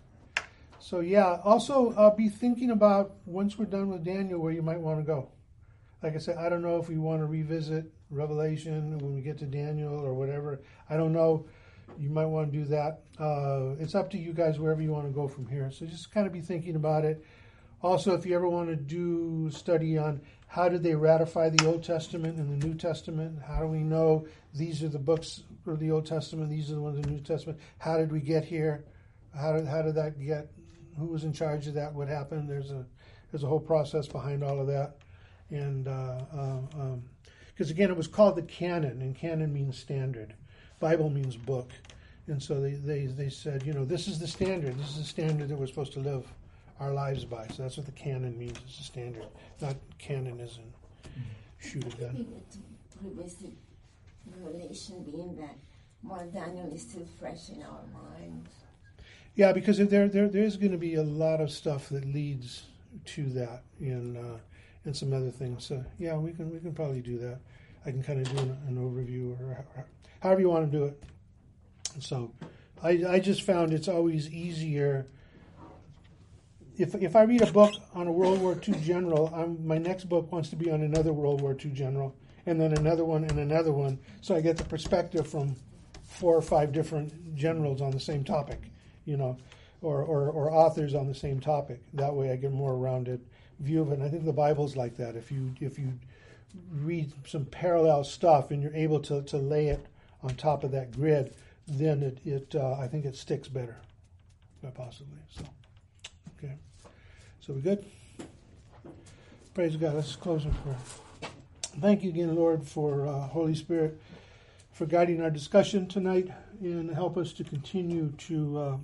so 0.80 0.99
yeah. 0.99 1.39
Also, 1.43 1.91
uh, 1.91 2.13
be 2.13 2.30
thinking 2.30 2.71
about 2.71 3.15
once 3.25 3.57
we're 3.57 3.65
done 3.65 3.89
with 3.89 4.03
Daniel 4.03 4.39
where 4.39 4.51
you 4.51 4.61
might 4.61 4.80
want 4.80 4.99
to 4.99 5.03
go. 5.03 5.30
Like 6.01 6.15
I 6.15 6.19
said, 6.19 6.38
I 6.38 6.49
don't 6.49 6.61
know 6.61 6.77
if 6.77 6.89
we 6.89 6.97
want 6.97 7.21
to 7.21 7.25
revisit 7.25 7.91
Revelation 8.09 8.97
when 8.99 9.15
we 9.15 9.21
get 9.21 9.38
to 9.39 9.45
Daniel 9.45 9.93
or 9.93 10.13
whatever. 10.13 10.61
I 10.89 10.97
don't 10.97 11.13
know 11.13 11.45
you 12.00 12.10
might 12.10 12.26
want 12.26 12.52
to 12.52 12.58
do 12.58 12.66
that. 12.66 13.02
Uh, 13.20 13.76
it's 13.80 13.93
up 13.93 14.10
to 14.12 14.18
you 14.18 14.32
guys 14.32 14.58
wherever 14.58 14.82
you 14.82 14.91
want 14.91 15.06
to 15.06 15.12
go 15.12 15.28
from 15.28 15.45
here. 15.47 15.70
So 15.72 15.86
just 15.86 16.12
kind 16.12 16.26
of 16.26 16.32
be 16.32 16.41
thinking 16.41 16.76
about 16.76 17.04
it. 17.04 17.24
Also, 17.82 18.14
if 18.14 18.26
you 18.26 18.36
ever 18.36 18.47
want 18.47 18.70
to 18.70 18.76
do 18.76 19.50
study 19.52 19.97
on 19.97 20.22
how 20.47 20.68
did 20.68 20.82
they 20.82 20.95
ratify 20.95 21.50
the 21.50 21.66
Old 21.68 21.84
Testament 21.84 22.38
and 22.38 22.62
the 22.62 22.68
New 22.68 22.74
Testament, 22.74 23.39
how 23.45 23.60
do 23.60 23.68
we 23.68 23.80
know 23.80 24.26
these 24.54 24.84
are 24.84 24.89
the 24.89 25.00
books 25.00 25.43
of 25.68 25.80
the 25.80 25.91
Old 25.91 26.06
Testament, 26.06 26.50
these 26.50 26.72
are 26.72 26.76
the 26.76 26.82
ones 26.82 26.97
of 26.97 27.04
the 27.04 27.12
New 27.12 27.20
Testament? 27.20 27.60
How 27.78 27.97
did 27.97 28.12
we 28.12 28.20
get 28.20 28.43
here? 28.43 28.84
How 29.38 29.54
did 29.54 29.68
how 29.68 29.82
did 29.82 29.95
that 29.95 30.20
get? 30.20 30.50
Who 30.97 31.06
was 31.06 31.24
in 31.24 31.34
charge 31.34 31.68
of 31.68 31.76
that? 31.76 31.93
What 31.93 32.08
happened? 32.08 32.50
There's 32.50 32.72
a 32.72 32.86
there's 33.32 33.43
a 33.43 33.47
whole 33.47 33.60
process 33.60 34.08
behind 34.08 34.43
all 34.43 34.60
of 34.60 34.68
that, 34.68 34.97
and 35.52 35.84
because 35.84 36.32
uh, 36.34 36.80
uh, 36.80 36.82
um, 36.82 37.04
again, 37.60 37.91
it 37.91 37.97
was 37.97 38.08
called 38.08 38.36
the 38.36 38.41
canon, 38.41 39.02
and 39.02 39.16
canon 39.16 39.54
means 39.54 39.78
standard. 39.78 40.34
Bible 40.80 41.10
means 41.10 41.36
book. 41.36 41.72
And 42.30 42.41
so 42.41 42.61
they, 42.61 42.71
they, 42.71 43.07
they 43.07 43.30
said, 43.30 43.63
you 43.63 43.73
know, 43.73 43.84
this 43.84 44.07
is 44.07 44.19
the 44.19 44.27
standard. 44.27 44.77
This 44.77 44.89
is 44.89 44.97
the 44.97 45.03
standard 45.03 45.49
that 45.49 45.57
we're 45.57 45.67
supposed 45.67 45.93
to 45.93 45.99
live 45.99 46.25
our 46.80 46.93
lives 46.93 47.25
by. 47.25 47.47
So 47.47 47.63
that's 47.63 47.75
what 47.75 47.86
the 47.86 47.91
canon 47.91 48.38
means. 48.38 48.57
It's 48.65 48.80
a 48.80 48.84
standard, 48.84 49.25
not 49.59 49.75
canon 49.97 50.39
as 50.39 50.57
in 50.57 50.71
shoot 51.59 51.86
a 51.86 51.97
gun. 51.97 52.27
the 53.01 53.51
revelation 54.41 55.03
being 55.03 55.36
that 55.38 55.55
while 56.01 56.25
Daniel 56.30 56.71
is 56.73 56.82
still 56.82 57.05
fresh 57.19 57.49
in 57.49 57.61
our 57.63 57.82
minds. 57.93 58.49
Yeah, 59.36 59.51
because 59.51 59.77
there, 59.77 60.07
there 60.07 60.27
there's 60.27 60.57
going 60.57 60.71
to 60.71 60.77
be 60.77 60.95
a 60.95 61.03
lot 61.03 61.41
of 61.41 61.51
stuff 61.51 61.89
that 61.89 62.05
leads 62.05 62.63
to 63.05 63.25
that, 63.30 63.63
and 63.80 64.17
uh, 64.17 64.38
and 64.86 64.95
some 64.95 65.13
other 65.13 65.32
things. 65.32 65.65
So 65.65 65.84
yeah, 65.97 66.17
we 66.17 66.32
can 66.34 66.51
we 66.51 66.59
can 66.59 66.73
probably 66.73 67.01
do 67.01 67.17
that. 67.19 67.39
I 67.86 67.91
can 67.91 68.03
kind 68.03 68.25
of 68.25 68.34
do 68.34 68.38
an, 68.39 68.57
an 68.67 68.77
overview 68.77 69.39
or 69.39 69.65
however 70.21 70.41
you 70.41 70.49
want 70.49 70.69
to 70.69 70.77
do 70.77 70.86
it. 70.86 71.03
So 72.00 72.32
I, 72.82 73.04
I 73.08 73.20
just 73.20 73.44
found 73.44 73.74
it's 73.74 73.88
always 73.88 74.30
easier. 74.30 75.08
If, 76.78 76.96
if 76.96 77.16
I 77.16 77.24
read 77.24 77.42
a 77.42 77.52
book 77.52 77.74
on 77.94 78.08
a 78.08 78.12
World 78.12 78.40
War 78.42 78.58
II 78.66 78.80
general, 78.80 79.32
I'm, 79.36 79.66
my 79.68 79.78
next 79.78 80.06
book 80.06 80.32
wants 80.32 80.50
to 80.50 80.56
be 80.56 80.72
on 80.72 80.82
another 80.82 81.12
World 81.12 81.42
War 81.42 81.52
II 81.54 81.72
general, 81.72 82.16
and 82.46 82.60
then 82.60 82.74
another 82.78 83.04
one 83.04 83.26
and 83.26 83.38
another 83.38 83.74
one. 83.74 84.00
So 84.22 84.36
I 84.36 84.42
get 84.42 84.58
the 84.58 84.64
perspective 84.64 85.28
from 85.28 85.56
four 86.04 86.36
or 86.36 86.42
five 86.42 86.72
different 86.72 87.36
generals 87.36 87.82
on 87.82 87.92
the 87.92 88.00
same 88.00 88.24
topic, 88.24 88.62
you 89.06 89.18
know, 89.18 89.38
or, 89.82 90.02
or, 90.04 90.30
or 90.30 90.52
authors 90.52 90.96
on 90.96 91.08
the 91.08 91.16
same 91.16 91.40
topic. 91.40 91.82
That 91.94 92.14
way 92.14 92.32
I 92.32 92.38
get 92.38 92.52
a 92.52 92.56
more 92.56 92.78
rounded 92.78 93.22
view 93.60 93.82
of 93.82 93.92
it. 93.92 93.96
And 93.96 94.04
I 94.04 94.10
think 94.10 94.26
the 94.26 94.34
Bible's 94.34 94.76
like 94.76 94.96
that. 94.98 95.16
If 95.16 95.32
you 95.32 95.54
if 95.60 95.78
you 95.78 95.94
read 96.72 97.12
some 97.28 97.46
parallel 97.46 98.04
stuff 98.04 98.52
and 98.52 98.64
you're 98.64 98.76
able 98.76 99.00
to, 99.02 99.22
to 99.24 99.38
lay 99.38 99.68
it 99.68 99.86
on 100.24 100.36
top 100.36 100.64
of 100.64 100.72
that 100.72 100.92
grid, 100.92 101.34
then 101.70 102.03
it, 102.03 102.20
it 102.26 102.55
uh, 102.55 102.74
I 102.74 102.88
think 102.88 103.05
it 103.05 103.15
sticks 103.15 103.47
better, 103.47 103.78
possibly. 104.74 105.20
So, 105.30 105.43
okay. 106.38 106.55
So 107.41 107.53
we 107.53 107.61
good? 107.61 107.86
Praise 109.53 109.76
God. 109.76 109.95
Let's 109.95 110.15
close 110.15 110.45
in 110.45 110.51
prayer. 110.51 110.78
Thank 111.80 112.03
you 112.03 112.09
again, 112.09 112.36
Lord, 112.36 112.67
for 112.67 113.07
uh, 113.07 113.28
Holy 113.28 113.55
Spirit, 113.55 114.01
for 114.72 114.86
guiding 114.86 115.22
our 115.22 115.30
discussion 115.30 115.88
tonight 115.88 116.30
and 116.61 116.89
help 116.91 117.17
us 117.17 117.34
to 117.34 117.43
continue 117.43 118.11
to 118.17 118.57
uh, 118.57 118.78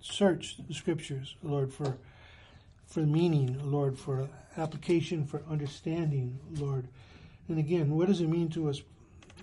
search 0.00 0.56
the 0.66 0.74
Scriptures, 0.74 1.36
Lord, 1.42 1.72
for 1.72 1.96
for 2.86 3.00
meaning, 3.00 3.56
Lord, 3.62 3.96
for 3.96 4.28
application, 4.56 5.24
for 5.24 5.42
understanding, 5.48 6.40
Lord. 6.56 6.88
And 7.48 7.58
again, 7.58 7.96
what 7.96 8.08
does 8.08 8.20
it 8.20 8.28
mean 8.28 8.48
to 8.50 8.68
us 8.68 8.82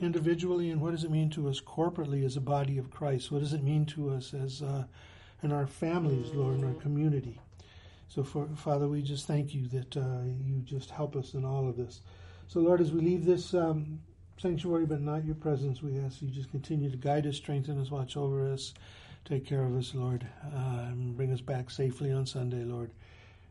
individually 0.01 0.69
and 0.69 0.81
what 0.81 0.91
does 0.91 1.03
it 1.03 1.11
mean 1.11 1.29
to 1.31 1.49
us 1.49 1.59
corporately 1.59 2.25
as 2.25 2.37
a 2.37 2.41
body 2.41 2.77
of 2.77 2.91
Christ? 2.91 3.31
What 3.31 3.41
does 3.41 3.53
it 3.53 3.63
mean 3.63 3.85
to 3.87 4.09
us 4.09 4.33
as 4.33 4.61
uh, 4.61 4.85
in 5.43 5.51
our 5.51 5.67
families, 5.67 6.31
Lord, 6.33 6.57
in 6.57 6.63
our 6.63 6.73
community? 6.73 7.39
So, 8.07 8.23
for, 8.23 8.47
Father, 8.55 8.87
we 8.87 9.01
just 9.01 9.27
thank 9.27 9.53
you 9.53 9.67
that 9.67 9.97
uh, 9.97 10.23
you 10.43 10.61
just 10.63 10.89
help 10.89 11.15
us 11.15 11.33
in 11.33 11.43
all 11.43 11.67
of 11.67 11.75
this. 11.75 12.01
So, 12.47 12.59
Lord, 12.59 12.79
as 12.79 12.91
we 12.91 13.01
leave 13.01 13.25
this 13.25 13.53
um, 13.53 13.99
sanctuary 14.37 14.85
but 14.85 15.01
not 15.01 15.25
your 15.25 15.35
presence, 15.35 15.81
we 15.81 15.99
ask 15.99 16.21
you 16.21 16.29
just 16.29 16.49
continue 16.51 16.89
to 16.89 16.97
guide 16.97 17.27
us, 17.27 17.35
strengthen 17.35 17.79
us, 17.81 17.91
watch 17.91 18.15
over 18.15 18.51
us, 18.51 18.73
take 19.25 19.45
care 19.45 19.63
of 19.63 19.75
us, 19.75 19.93
Lord, 19.93 20.25
uh, 20.45 20.85
and 20.87 21.17
bring 21.17 21.33
us 21.33 21.41
back 21.41 21.69
safely 21.69 22.11
on 22.11 22.25
Sunday, 22.25 22.63
Lord. 22.63 22.91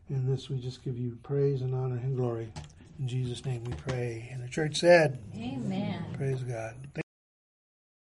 In 0.09 0.25
this, 0.25 0.49
we 0.49 0.57
just 0.57 0.83
give 0.83 0.97
you 0.97 1.17
praise 1.21 1.61
and 1.61 1.75
honor 1.75 1.97
and 1.97 2.15
glory. 2.15 2.51
In 2.99 3.07
Jesus' 3.07 3.45
name 3.45 3.63
we 3.63 3.73
pray. 3.73 4.29
And 4.31 4.43
the 4.43 4.49
church 4.49 4.77
said, 4.77 5.19
Amen. 5.35 6.03
Praise 6.17 6.43
God. 6.43 6.75